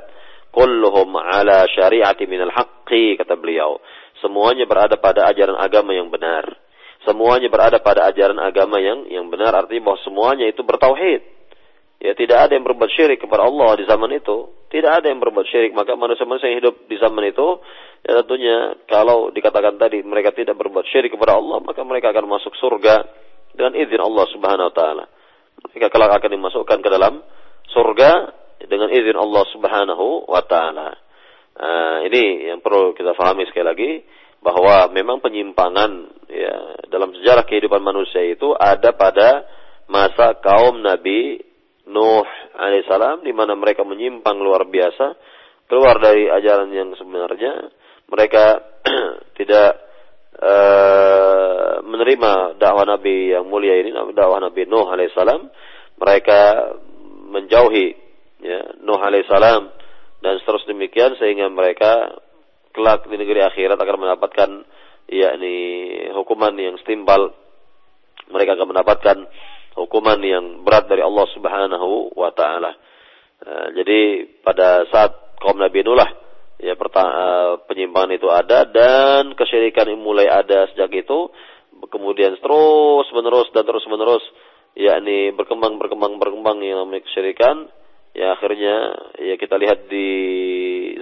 Kulluhum 0.54 1.18
ala 1.18 1.66
syariati 1.66 2.30
minal 2.30 2.54
haqqi 2.54 3.18
kata 3.18 3.34
beliau. 3.34 3.82
Semuanya 4.22 4.70
berada 4.70 4.94
pada 5.02 5.26
ajaran 5.26 5.58
agama 5.58 5.90
yang 5.90 6.14
benar. 6.14 6.46
Semuanya 7.02 7.50
berada 7.50 7.82
pada 7.82 8.06
ajaran 8.06 8.38
agama 8.38 8.78
yang 8.78 9.10
yang 9.10 9.26
benar 9.28 9.50
artinya 9.50 9.90
bahwa 9.92 9.98
semuanya 10.06 10.46
itu 10.46 10.62
bertauhid. 10.62 11.26
Ya 11.98 12.14
tidak 12.14 12.48
ada 12.48 12.52
yang 12.54 12.62
berbuat 12.62 12.90
syirik 12.94 13.18
kepada 13.18 13.50
Allah 13.50 13.82
di 13.82 13.84
zaman 13.90 14.14
itu. 14.14 14.54
Tidak 14.70 14.92
ada 15.02 15.10
yang 15.10 15.18
berbuat 15.18 15.46
syirik. 15.50 15.74
Maka 15.74 15.98
manusia-manusia 15.98 16.54
yang 16.54 16.62
hidup 16.62 16.86
di 16.86 16.96
zaman 17.02 17.34
itu 17.34 17.58
ya 18.04 18.20
tentunya 18.20 18.56
kalau 18.84 19.32
dikatakan 19.32 19.80
tadi 19.80 20.04
mereka 20.04 20.36
tidak 20.36 20.60
berbuat 20.60 20.84
syirik 20.92 21.16
kepada 21.16 21.40
Allah 21.40 21.64
maka 21.64 21.80
mereka 21.88 22.12
akan 22.12 22.28
masuk 22.28 22.52
surga 22.60 23.00
dengan 23.54 23.72
izin 23.78 24.00
Allah 24.02 24.26
Subhanahu 24.34 24.68
wa 24.70 24.74
taala 24.74 25.04
mereka 25.70 25.90
kelak 25.90 26.12
akan 26.20 26.30
dimasukkan 26.38 26.78
ke 26.84 26.88
dalam 26.92 27.24
surga 27.72 28.10
dengan 28.68 28.92
izin 28.92 29.16
Allah 29.16 29.44
Subhanahu 29.50 30.28
wa 30.28 30.42
taala. 30.44 30.94
Uh, 31.54 32.02
ini 32.10 32.50
yang 32.50 32.58
perlu 32.58 32.94
kita 32.98 33.14
pahami 33.14 33.46
sekali 33.46 33.66
lagi 33.66 33.90
bahwa 34.42 34.90
memang 34.90 35.22
penyimpangan 35.22 35.90
ya 36.26 36.84
dalam 36.90 37.14
sejarah 37.14 37.46
kehidupan 37.46 37.80
manusia 37.80 38.26
itu 38.26 38.52
ada 38.58 38.90
pada 38.92 39.46
masa 39.86 40.34
kaum 40.42 40.82
Nabi 40.82 41.40
Nuh 41.84 42.26
alaihissalam 42.56 43.22
di 43.22 43.32
mana 43.36 43.54
mereka 43.54 43.84
menyimpang 43.84 44.40
luar 44.40 44.66
biasa 44.66 45.14
keluar 45.68 46.00
dari 46.00 46.26
ajaran 46.32 46.72
yang 46.72 46.96
sebenarnya 46.96 47.70
mereka 48.08 48.64
tidak 49.38 49.83
uh, 50.44 51.80
menerima 51.84 52.60
dakwah 52.60 52.84
Nabi 52.84 53.32
yang 53.32 53.48
mulia 53.48 53.80
ini 53.80 53.90
dakwah 54.12 54.38
Nabi 54.44 54.68
Nuh 54.68 54.86
alaihissalam 54.92 55.48
mereka 55.96 56.40
menjauhi 57.32 57.96
ya, 58.44 58.76
Nuh 58.84 59.00
alaihissalam 59.00 59.62
dan 60.20 60.32
seterusnya 60.40 60.76
demikian 60.76 61.16
sehingga 61.16 61.48
mereka 61.48 62.20
kelak 62.76 63.08
di 63.08 63.16
negeri 63.16 63.44
akhirat 63.44 63.76
akan 63.80 63.96
mendapatkan 64.00 64.50
yakni 65.08 65.56
hukuman 66.16 66.56
yang 66.56 66.76
setimpal 66.80 67.32
mereka 68.32 68.56
akan 68.56 68.68
mendapatkan 68.72 69.16
hukuman 69.76 70.18
yang 70.24 70.44
berat 70.64 70.88
dari 70.88 71.04
Allah 71.04 71.26
Subhanahu 71.34 72.16
wa 72.16 72.30
taala. 72.32 72.72
Uh, 73.44 73.68
jadi 73.76 74.30
pada 74.40 74.88
saat 74.88 75.12
kaum 75.42 75.60
Nabi 75.60 75.84
Nuh 75.84 75.98
lah 75.98 76.23
ya 76.64 76.72
uh, 76.72 77.60
penyimpangan 77.68 78.16
itu 78.16 78.32
ada 78.32 78.64
dan 78.64 79.36
kesyirikan 79.36 79.92
mulai 80.00 80.32
ada 80.32 80.64
sejak 80.72 81.04
itu 81.04 81.28
kemudian 81.92 82.40
terus 82.40 83.06
menerus 83.12 83.52
dan 83.52 83.68
terus 83.68 83.84
menerus 83.84 84.24
yakni 84.72 85.36
berkembang 85.36 85.76
berkembang 85.76 86.16
berkembang 86.16 86.64
yang 86.64 86.80
namanya 86.80 87.04
kesyirikan 87.04 87.68
ya 88.16 88.32
akhirnya 88.32 88.96
ya 89.20 89.36
kita 89.36 89.60
lihat 89.60 89.92
di 89.92 90.08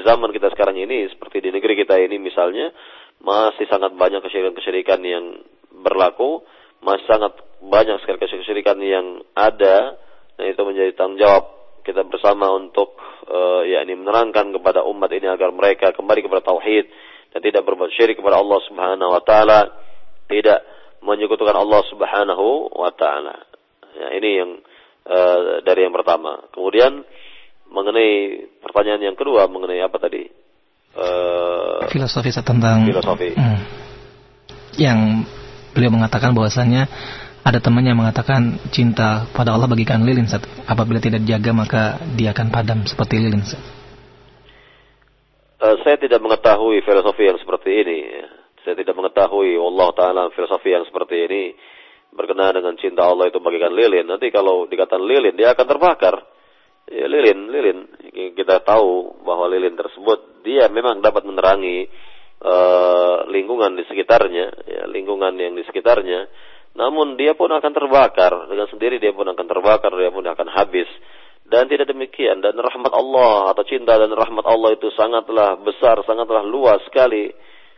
zaman 0.02 0.34
kita 0.34 0.50
sekarang 0.50 0.74
ini 0.82 1.06
seperti 1.14 1.38
di 1.38 1.54
negeri 1.54 1.78
kita 1.78 1.94
ini 1.94 2.18
misalnya 2.18 2.74
masih 3.22 3.70
sangat 3.70 3.94
banyak 3.94 4.18
kesyirikan-kesyirikan 4.18 4.98
yang 5.06 5.46
berlaku 5.70 6.42
masih 6.82 7.06
sangat 7.06 7.38
banyak 7.62 8.02
sekali 8.02 8.18
kesyirikan 8.18 8.82
yang 8.82 9.22
ada 9.38 9.94
dan 10.34 10.44
itu 10.50 10.58
menjadi 10.66 10.90
tanggung 10.98 11.22
jawab 11.22 11.61
kita 11.82 12.06
bersama 12.06 12.50
untuk 12.54 12.94
uh, 13.26 13.62
yakni 13.66 13.98
menerangkan 13.98 14.54
kepada 14.54 14.86
umat 14.86 15.10
ini 15.12 15.26
agar 15.28 15.50
mereka 15.50 15.90
kembali 15.94 16.20
kepada 16.24 16.42
tauhid 16.46 16.86
dan 17.34 17.40
tidak 17.42 17.62
berbuat 17.66 17.90
syirik 17.94 18.18
kepada 18.18 18.38
Allah 18.38 18.58
Subhanahu 18.66 19.10
wa 19.10 19.22
taala 19.22 19.70
tidak 20.30 20.62
menyekutukan 21.02 21.54
Allah 21.54 21.82
Subhanahu 21.90 22.70
wa 22.72 22.90
taala 22.94 23.36
ya 23.92 24.08
ini 24.16 24.30
yang 24.38 24.50
Eh, 25.02 25.66
dari 25.66 25.82
yang 25.82 25.90
pertama. 25.90 26.46
Kemudian 26.54 27.02
mengenai 27.74 28.46
pertanyaan 28.62 29.10
yang 29.10 29.16
kedua 29.18 29.50
mengenai 29.50 29.82
apa 29.82 29.98
tadi? 29.98 30.30
Uh, 30.92 31.88
filosofi 31.88 32.28
tentang 32.36 32.84
filosofi. 32.84 33.32
Hmm, 33.32 33.60
yang 34.76 35.24
beliau 35.72 35.88
mengatakan 35.88 36.36
bahwasanya 36.36 36.84
ada 37.42 37.58
temannya 37.58 37.94
mengatakan 37.98 38.58
cinta 38.70 39.26
pada 39.34 39.54
Allah 39.54 39.66
bagikan 39.66 40.06
lilin 40.06 40.30
saat 40.30 40.46
apabila 40.66 41.02
tidak 41.02 41.26
dijaga 41.26 41.50
maka 41.50 41.82
dia 42.14 42.30
akan 42.30 42.48
padam 42.54 42.86
seperti 42.86 43.18
lilin 43.18 43.42
Uh, 45.62 45.78
saya 45.86 45.94
tidak 45.94 46.18
mengetahui 46.18 46.82
filosofi 46.82 47.22
yang 47.22 47.38
seperti 47.38 47.86
ini. 47.86 47.98
Saya 48.66 48.74
tidak 48.74 48.98
mengetahui 48.98 49.54
Allah 49.54 49.94
Taala 49.94 50.22
filosofi 50.34 50.74
yang 50.74 50.82
seperti 50.90 51.14
ini 51.22 51.54
berkenaan 52.12 52.58
dengan 52.60 52.74
cinta 52.76 53.08
Allah 53.08 53.30
itu 53.30 53.40
bagikan 53.40 53.72
lilin. 53.72 54.04
Nanti 54.04 54.28
kalau 54.34 54.68
dikatakan 54.68 55.06
lilin, 55.06 55.38
dia 55.38 55.56
akan 55.56 55.66
terbakar. 55.66 56.18
Ya, 56.90 57.06
lilin, 57.08 57.48
lilin. 57.48 57.78
Kita 58.36 58.60
tahu 58.66 59.22
bahwa 59.24 59.48
lilin 59.48 59.78
tersebut 59.78 60.42
dia 60.44 60.66
memang 60.66 60.98
dapat 60.98 61.24
menerangi 61.24 61.88
uh, 62.42 63.30
lingkungan 63.30 63.78
di 63.78 63.86
sekitarnya, 63.86 64.46
ya, 64.66 64.82
lingkungan 64.90 65.32
yang 65.38 65.56
di 65.56 65.62
sekitarnya. 65.62 66.28
Namun 66.72 67.20
dia 67.20 67.36
pun 67.36 67.52
akan 67.52 67.72
terbakar 67.72 68.48
dengan 68.48 68.64
sendiri 68.72 68.96
dia 68.96 69.12
pun 69.12 69.28
akan 69.28 69.44
terbakar, 69.44 69.92
dia 69.92 70.08
pun 70.08 70.24
akan 70.24 70.48
habis. 70.48 70.88
Dan 71.42 71.68
tidak 71.68 71.92
demikian 71.92 72.40
dan 72.40 72.56
rahmat 72.56 72.92
Allah 72.96 73.52
atau 73.52 73.60
cinta 73.68 74.00
dan 74.00 74.08
rahmat 74.08 74.46
Allah 74.48 74.72
itu 74.72 74.88
sangatlah 74.96 75.60
besar, 75.60 76.00
sangatlah 76.08 76.40
luas 76.40 76.80
sekali. 76.88 77.28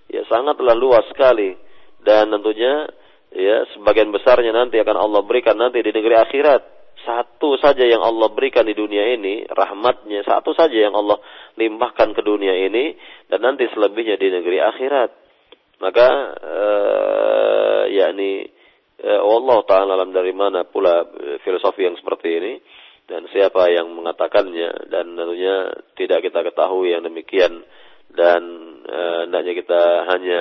Ya, 0.06 0.22
sangatlah 0.30 0.78
luas 0.78 1.02
sekali. 1.10 1.58
Dan 2.04 2.30
tentunya 2.30 2.86
ya 3.34 3.66
sebagian 3.74 4.14
besarnya 4.14 4.54
nanti 4.54 4.78
akan 4.78 4.94
Allah 4.94 5.20
berikan 5.26 5.58
nanti 5.58 5.82
di 5.82 5.90
negeri 5.90 6.14
akhirat 6.14 6.62
satu 7.02 7.58
saja 7.58 7.82
yang 7.82 8.00
Allah 8.00 8.30
berikan 8.30 8.62
di 8.62 8.72
dunia 8.72 9.18
ini 9.18 9.42
rahmatnya 9.50 10.22
satu 10.22 10.54
saja 10.54 10.88
yang 10.88 10.94
Allah 10.94 11.18
limpahkan 11.58 12.14
ke 12.14 12.22
dunia 12.22 12.54
ini 12.70 12.94
dan 13.26 13.42
nanti 13.42 13.66
selebihnya 13.74 14.16
di 14.16 14.28
negeri 14.30 14.58
akhirat 14.62 15.10
maka 15.82 16.08
uh, 16.38 17.82
yakni 17.90 18.53
eh, 19.00 19.20
Allah 19.20 19.58
taala 19.66 19.98
alam 19.98 20.14
dari 20.14 20.30
mana 20.30 20.68
pula 20.68 21.02
eh, 21.02 21.38
filosofi 21.42 21.86
yang 21.86 21.96
seperti 21.98 22.28
ini. 22.30 22.54
Dan 23.04 23.28
siapa 23.28 23.68
yang 23.68 23.92
mengatakannya 23.92 24.88
dan 24.88 25.12
tentunya 25.12 25.76
tidak 25.92 26.24
kita 26.24 26.40
ketahui 26.40 26.96
yang 26.96 27.04
demikian. 27.04 27.64
Dan 28.08 28.42
eh, 28.86 29.18
hendaknya 29.28 29.52
kita 29.58 29.82
hanya 30.08 30.40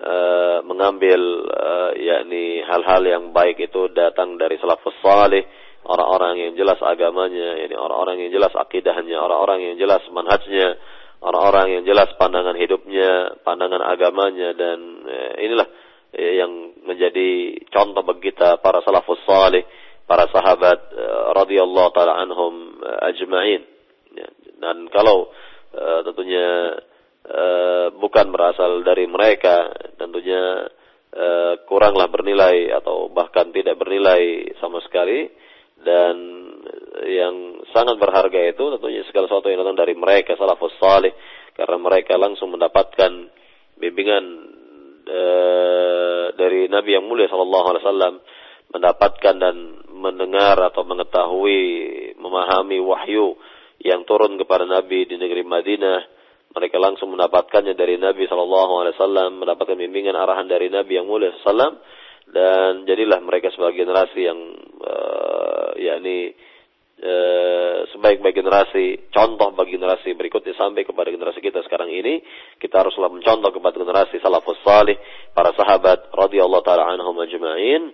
eh, 0.00 0.58
mengambil 0.64 1.20
eh, 1.44 1.90
yakni 2.00 2.64
hal-hal 2.64 3.02
yang 3.04 3.24
baik 3.36 3.60
itu 3.60 3.92
datang 3.92 4.40
dari 4.40 4.56
salafus 4.56 4.96
salih 5.04 5.44
orang-orang 5.84 6.34
yang 6.40 6.52
jelas 6.56 6.76
agamanya 6.84 7.56
yani 7.56 7.76
orang-orang 7.76 8.26
yang 8.26 8.32
jelas 8.36 8.52
akidahnya 8.52 9.16
orang-orang 9.16 9.72
yang 9.72 9.76
jelas 9.80 10.02
manhajnya 10.12 10.76
orang-orang 11.24 11.66
yang 11.80 11.84
jelas 11.88 12.08
pandangan 12.16 12.56
hidupnya 12.56 13.40
pandangan 13.44 13.80
agamanya 13.84 14.52
dan 14.56 14.78
eh, 15.08 15.32
inilah 15.48 15.68
eh, 15.68 15.79
yang 16.14 16.74
menjadi 16.82 17.60
contoh 17.70 18.02
bagi 18.02 18.34
kita 18.34 18.58
para 18.58 18.82
salafus 18.82 19.22
salih 19.22 19.62
para 20.10 20.26
sahabat 20.26 20.90
uh, 20.90 21.30
radhiyallahu 21.38 21.94
taala 21.94 22.18
anhum 22.18 22.82
uh, 22.82 23.08
ajma'in. 23.10 23.62
Ya, 24.10 24.28
dan 24.58 24.90
kalau 24.90 25.30
tentunya 26.02 26.74
bukan 27.94 28.34
berasal 28.34 28.82
dari 28.82 29.06
mereka, 29.06 29.70
tentunya 29.94 30.66
kuranglah 31.70 32.10
bernilai 32.10 32.74
atau 32.74 33.06
bahkan 33.06 33.54
tidak 33.54 33.78
bernilai 33.78 34.50
sama 34.58 34.82
sekali 34.82 35.30
dan 35.78 36.16
yang 37.06 37.62
sangat 37.72 37.96
berharga 37.96 38.50
itu 38.50 38.64
tentunya 38.76 39.06
segala 39.08 39.30
sesuatu 39.30 39.48
yang 39.48 39.62
datang 39.64 39.78
dari 39.78 39.94
mereka 39.94 40.36
salafus 40.36 40.74
salih 40.76 41.14
karena 41.56 41.78
mereka 41.80 42.20
langsung 42.20 42.52
mendapatkan 42.52 43.32
bimbingan 43.80 44.24
uh, 45.10 46.24
dari 46.38 46.70
Nabi 46.70 46.94
yang 46.94 47.04
mulia 47.10 47.26
sallallahu 47.26 47.66
alaihi 47.66 47.84
wasallam 47.84 48.14
mendapatkan 48.70 49.34
dan 49.34 49.56
mendengar 49.90 50.56
atau 50.70 50.86
mengetahui, 50.86 51.62
memahami 52.16 52.78
wahyu 52.78 53.34
yang 53.82 54.06
turun 54.06 54.38
kepada 54.38 54.64
Nabi 54.64 55.10
di 55.10 55.18
negeri 55.18 55.42
Madinah, 55.42 56.00
mereka 56.54 56.76
langsung 56.78 57.14
mendapatkannya 57.14 57.74
dari 57.74 57.98
Nabi 57.98 58.26
Shallallahu 58.26 58.72
Alaihi 58.82 58.94
Wasallam, 58.98 59.30
mendapatkan 59.42 59.78
bimbingan 59.78 60.18
arahan 60.18 60.46
dari 60.50 60.66
Nabi 60.70 60.98
yang 60.98 61.06
mulia 61.06 61.34
Sallam, 61.42 61.78
dan 62.30 62.86
jadilah 62.86 63.18
mereka 63.22 63.50
sebagai 63.54 63.82
generasi 63.86 64.20
yang 64.22 64.38
uh, 64.82 65.74
yakni 65.78 66.34
uh, 67.00 67.78
sebaik-baik 67.96 68.36
generasi, 68.36 69.08
contoh 69.10 69.52
bagi 69.56 69.76
generasi 69.76 70.12
berikutnya 70.14 70.54
sampai 70.56 70.84
kepada 70.84 71.08
generasi 71.08 71.40
kita 71.40 71.64
sekarang 71.64 71.88
ini, 71.88 72.20
kita 72.60 72.84
haruslah 72.84 73.08
mencontoh 73.08 73.50
kepada 73.50 73.76
generasi 73.80 74.20
salafus 74.20 74.60
salih, 74.62 74.96
para 75.32 75.56
sahabat 75.56 76.12
radhiyallahu 76.12 76.64
taala 76.64 76.86
anhum 76.92 77.16
ajma'in 77.20 77.92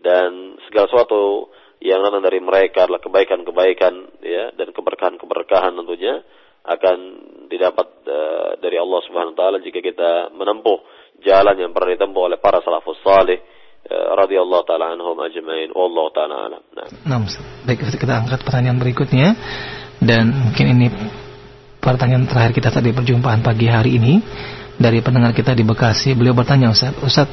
dan 0.00 0.56
segala 0.68 0.86
sesuatu 0.88 1.52
yang 1.78 2.02
datang 2.02 2.26
dari 2.26 2.42
mereka 2.42 2.90
adalah 2.90 2.98
kebaikan-kebaikan 2.98 3.94
ya 4.24 4.50
dan 4.58 4.74
keberkahan-keberkahan 4.74 5.78
tentunya 5.78 6.26
akan 6.66 6.98
didapat 7.46 7.88
uh, 8.04 8.50
dari 8.58 8.76
Allah 8.76 9.00
Subhanahu 9.06 9.32
wa 9.34 9.38
taala 9.38 9.58
jika 9.62 9.78
kita 9.78 10.34
menempuh 10.34 10.78
jalan 11.22 11.54
yang 11.54 11.70
pernah 11.70 11.94
ditempuh 11.94 12.22
oleh 12.34 12.38
para 12.42 12.58
salafus 12.66 12.98
saleh 13.06 13.38
uh, 13.38 13.57
radhiyallahu 13.92 14.64
taala 14.68 14.92
anhum 14.92 15.16
ajmain 15.24 15.72
wallahu 15.72 16.12
taala 16.12 16.52
alam. 16.52 16.62
Nah. 17.08 17.24
baik 17.64 17.88
kita 17.88 18.14
angkat 18.20 18.44
pertanyaan 18.44 18.76
berikutnya 18.76 19.32
dan 20.04 20.28
mungkin 20.28 20.66
ini 20.76 20.86
pertanyaan 21.80 22.28
terakhir 22.28 22.52
kita 22.52 22.68
tadi 22.68 22.92
perjumpaan 22.92 23.40
pagi 23.40 23.66
hari 23.66 23.96
ini 23.96 24.20
dari 24.76 25.00
pendengar 25.00 25.32
kita 25.32 25.56
di 25.56 25.64
Bekasi. 25.64 26.12
Beliau 26.14 26.36
bertanya 26.36 26.70
Ustaz, 26.70 26.94
Ustaz 27.00 27.28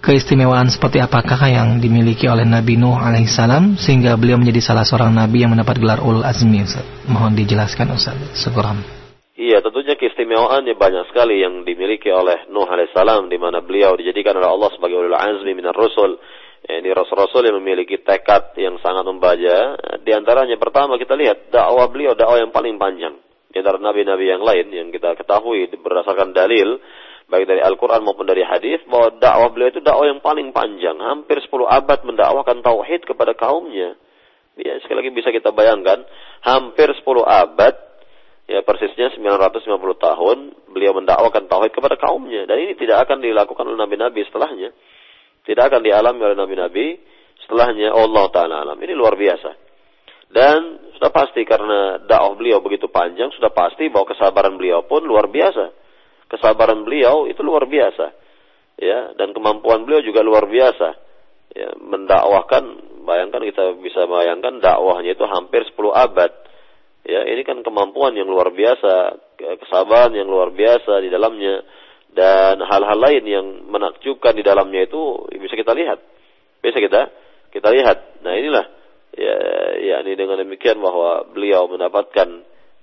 keistimewaan 0.00 0.70
seperti 0.72 1.02
apakah 1.02 1.38
yang 1.50 1.76
dimiliki 1.82 2.24
oleh 2.30 2.48
Nabi 2.48 2.80
Nuh 2.80 2.96
alaihissalam 2.96 3.76
sehingga 3.76 4.16
beliau 4.16 4.40
menjadi 4.40 4.62
salah 4.62 4.86
seorang 4.86 5.10
nabi 5.10 5.42
yang 5.42 5.52
mendapat 5.52 5.76
gelar 5.82 6.00
ul 6.00 6.24
azmi 6.24 6.64
Ustaz. 6.64 6.86
Mohon 7.04 7.36
dijelaskan 7.36 7.92
Ustaz. 7.92 8.16
Syukuran. 8.32 8.95
Iya, 9.36 9.60
tentunya 9.60 10.00
keistimewaannya 10.00 10.80
banyak 10.80 11.12
sekali 11.12 11.44
yang 11.44 11.60
dimiliki 11.68 12.08
oleh 12.08 12.48
Nuh 12.48 12.64
alaihissalam 12.64 13.28
di 13.28 13.36
mana 13.36 13.60
beliau 13.60 13.92
dijadikan 13.92 14.32
oleh 14.40 14.48
Allah 14.48 14.72
sebagai 14.72 14.96
ulul 14.96 15.12
azmi 15.12 15.52
minar 15.52 15.76
rusul. 15.76 16.16
Ini 16.66 16.88
rasul-rasul 16.96 17.44
yang 17.44 17.60
memiliki 17.60 18.00
tekad 18.00 18.56
yang 18.56 18.80
sangat 18.80 19.04
membaja. 19.04 19.76
Di 20.00 20.16
antaranya 20.16 20.56
pertama 20.56 20.96
kita 20.96 21.12
lihat 21.14 21.52
dakwah 21.52 21.84
beliau 21.92 22.16
dakwah 22.16 22.40
yang 22.40 22.48
paling 22.48 22.80
panjang. 22.80 23.20
Di 23.52 23.60
antara 23.60 23.76
nabi-nabi 23.76 24.24
yang 24.24 24.40
lain 24.40 24.72
yang 24.72 24.88
kita 24.88 25.14
ketahui 25.20 25.68
berdasarkan 25.68 26.32
dalil 26.32 26.80
baik 27.26 27.44
dari 27.44 27.60
Al-Quran 27.60 28.06
maupun 28.06 28.24
dari 28.24 28.40
hadis 28.46 28.80
bahwa 28.86 29.20
dakwah 29.20 29.50
beliau 29.50 29.68
itu 29.68 29.82
dakwah 29.82 30.06
yang 30.06 30.22
paling 30.22 30.54
panjang, 30.54 30.96
hampir 30.96 31.42
10 31.42 31.66
abad 31.66 31.98
mendakwakan 32.06 32.62
tauhid 32.62 33.02
kepada 33.04 33.34
kaumnya. 33.34 33.98
Ya, 34.56 34.80
sekali 34.80 35.04
lagi 35.04 35.12
bisa 35.12 35.28
kita 35.28 35.52
bayangkan, 35.52 36.06
hampir 36.40 36.88
10 36.88 37.04
abad, 37.20 37.74
ya 38.46 38.62
persisnya 38.62 39.14
950 39.14 39.62
tahun, 39.98 40.38
beliau 40.70 40.94
mendakwakan 40.96 41.50
tauhid 41.50 41.74
kepada 41.74 41.98
kaumnya. 41.98 42.46
Dan 42.46 42.62
ini 42.62 42.78
tidak 42.78 43.06
akan 43.06 43.22
dilakukan 43.22 43.64
oleh 43.66 43.78
nabi-nabi 43.78 44.22
setelahnya. 44.26 44.70
Tidak 45.46 45.62
akan 45.62 45.80
dialami 45.82 46.20
oleh 46.22 46.36
nabi-nabi 46.38 46.86
setelahnya 47.46 47.94
Allah 47.94 48.26
Ta'ala 48.30 48.54
alam. 48.66 48.78
Ini 48.78 48.94
luar 48.94 49.14
biasa. 49.14 49.50
Dan 50.26 50.90
sudah 50.98 51.10
pasti 51.14 51.46
karena 51.46 52.02
dakwah 52.02 52.34
beliau 52.34 52.58
begitu 52.58 52.90
panjang, 52.90 53.30
sudah 53.34 53.54
pasti 53.54 53.86
bahwa 53.86 54.10
kesabaran 54.10 54.58
beliau 54.58 54.82
pun 54.88 55.06
luar 55.06 55.30
biasa 55.30 55.86
kesabaran 56.26 56.82
beliau 56.82 57.30
itu 57.30 57.38
luar 57.42 57.66
biasa 57.70 58.06
ya 58.76 59.14
dan 59.14 59.30
kemampuan 59.32 59.86
beliau 59.86 60.02
juga 60.02 60.20
luar 60.26 60.50
biasa 60.50 60.88
ya 61.54 61.70
mendakwahkan 61.78 62.64
bayangkan 63.06 63.42
kita 63.46 63.64
bisa 63.80 64.04
bayangkan 64.10 64.58
dakwahnya 64.58 65.14
itu 65.14 65.24
hampir 65.24 65.62
10 65.62 65.78
abad 65.94 66.30
ya 67.06 67.22
ini 67.30 67.46
kan 67.46 67.62
kemampuan 67.62 68.18
yang 68.18 68.26
luar 68.26 68.50
biasa 68.50 69.22
kesabaran 69.62 70.12
yang 70.18 70.26
luar 70.26 70.50
biasa 70.50 70.98
di 71.00 71.08
dalamnya. 71.08 71.62
Dan 72.16 72.64
hal-hal 72.64 72.96
lain 72.96 73.24
yang 73.28 73.46
menakjubkan 73.68 74.32
di 74.32 74.40
dalamnya 74.40 74.88
itu 74.88 75.28
bisa 75.36 75.52
kita 75.52 75.76
lihat. 75.76 76.00
Bisa 76.64 76.80
kita 76.80 77.12
kita 77.52 77.68
lihat. 77.70 78.24
Nah 78.24 78.32
inilah 78.32 78.64
ya 79.16 79.36
ya 79.80 79.96
ini 80.04 80.16
dengan 80.16 80.40
demikian 80.40 80.80
bahwa 80.80 81.28
beliau 81.32 81.68
mendapatkan 81.68 82.28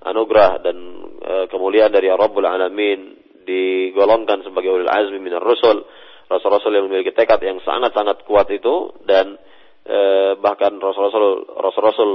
anugerah 0.04 0.62
dan 0.62 0.78
e, 1.22 1.34
kemuliaan 1.50 1.94
dari 1.94 2.10
Rabbul 2.10 2.46
Alamin 2.46 3.22
digolongkan 3.44 4.44
sebagai 4.44 4.72
ulil 4.72 4.92
azmi 4.92 5.20
minar 5.20 5.44
rusul 5.44 5.84
rasul-rasul 6.28 6.74
yang 6.74 6.88
memiliki 6.88 7.12
tekad 7.14 7.40
yang 7.44 7.60
sangat-sangat 7.62 8.26
kuat 8.26 8.50
itu 8.50 8.92
dan 9.06 9.38
e, 9.86 9.98
bahkan 10.42 10.78
rasul-rasul 10.82 11.48
rasul-rasul 11.54 12.12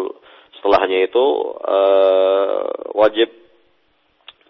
setelahnya 0.58 1.06
itu 1.06 1.26
e, 1.62 1.78
wajib 2.98 3.28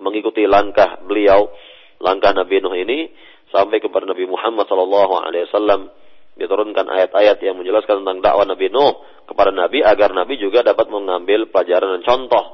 mengikuti 0.01 0.49
langkah 0.49 0.99
beliau 1.05 1.53
langkah 2.01 2.33
Nabi 2.33 2.63
Nuh 2.63 2.75
ini 2.75 3.11
sampai 3.51 3.83
kepada 3.83 4.07
Nabi 4.07 4.25
Muhammad 4.29 4.69
sallallahu 4.69 5.15
alaihi 5.21 5.47
wasallam 5.51 5.91
diturunkan 6.39 6.87
ayat-ayat 6.87 7.43
yang 7.43 7.59
menjelaskan 7.59 8.07
tentang 8.07 8.23
dakwah 8.23 8.47
Nabi 8.47 8.71
Nuh 8.71 9.03
kepada 9.27 9.51
Nabi 9.51 9.83
agar 9.83 10.15
Nabi 10.15 10.39
juga 10.39 10.63
dapat 10.63 10.87
mengambil 10.89 11.51
pelajaran 11.51 11.99
dan 11.99 12.03
contoh 12.07 12.45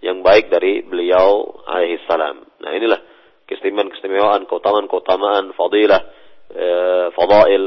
yang 0.00 0.24
baik 0.24 0.48
dari 0.48 0.84
beliau 0.84 1.60
alaihi 1.68 2.00
salam. 2.08 2.44
Nah 2.60 2.70
inilah 2.72 3.00
keistimewaan-keistimewaan, 3.46 4.44
keutamaan-keutamaan, 4.50 5.54
fadilah, 5.54 6.02
e, 6.50 6.66
fadail 7.14 7.64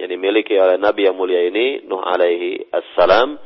yang 0.00 0.08
dimiliki 0.08 0.56
oleh 0.56 0.80
Nabi 0.80 1.10
yang 1.10 1.16
mulia 1.18 1.44
ini, 1.44 1.84
Nuh 1.84 2.00
alaihi 2.00 2.72
assalam, 2.72 3.36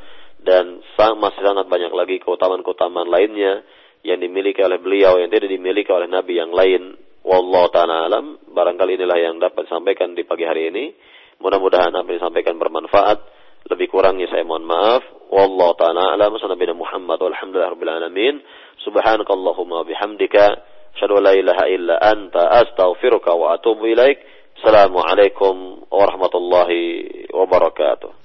dan 0.45 0.79
masih 1.17 1.41
sangat 1.41 1.65
banyak 1.65 1.89
lagi 1.89 2.21
keutamaan-keutamaan 2.21 3.09
lainnya 3.09 3.65
yang 4.05 4.21
dimiliki 4.21 4.61
oleh 4.61 4.77
beliau 4.77 5.17
yang 5.17 5.33
tidak 5.33 5.49
dimiliki 5.49 5.89
oleh 5.89 6.05
nabi 6.05 6.37
yang 6.37 6.53
lain. 6.53 6.93
Wallahu 7.25 7.73
taala 7.73 8.05
alam, 8.05 8.37
barangkali 8.53 9.01
inilah 9.01 9.17
yang 9.17 9.41
dapat 9.41 9.65
disampaikan 9.65 10.13
di 10.13 10.21
pagi 10.21 10.45
hari 10.45 10.69
ini. 10.69 10.93
Mudah-mudahan 11.41 11.89
apa 11.89 12.05
yang 12.13 12.21
disampaikan 12.21 12.61
bermanfaat. 12.61 13.17
Lebih 13.65 13.89
kurangnya 13.89 14.29
saya 14.29 14.45
mohon 14.45 14.61
maaf. 14.61 15.01
Wallahu 15.33 15.73
taala 15.73 16.13
alam, 16.13 16.37
sallallahu 16.37 16.77
Muhammad 16.77 17.17
walhamdulillah 17.17 17.73
rabbil 17.73 17.93
alamin. 17.97 18.35
Subhanakallahumma 18.85 19.89
bihamdika, 19.89 20.61
syadu 21.01 21.17
la 21.17 21.33
ilaha 21.33 21.65
illa 21.65 21.97
anta 21.97 22.61
astaghfiruka 22.61 23.33
wa 23.33 23.57
atubu 23.57 23.89
ilaik. 23.89 24.21
Assalamualaikum 24.61 25.89
warahmatullahi 25.89 27.25
wabarakatuh. 27.33 28.24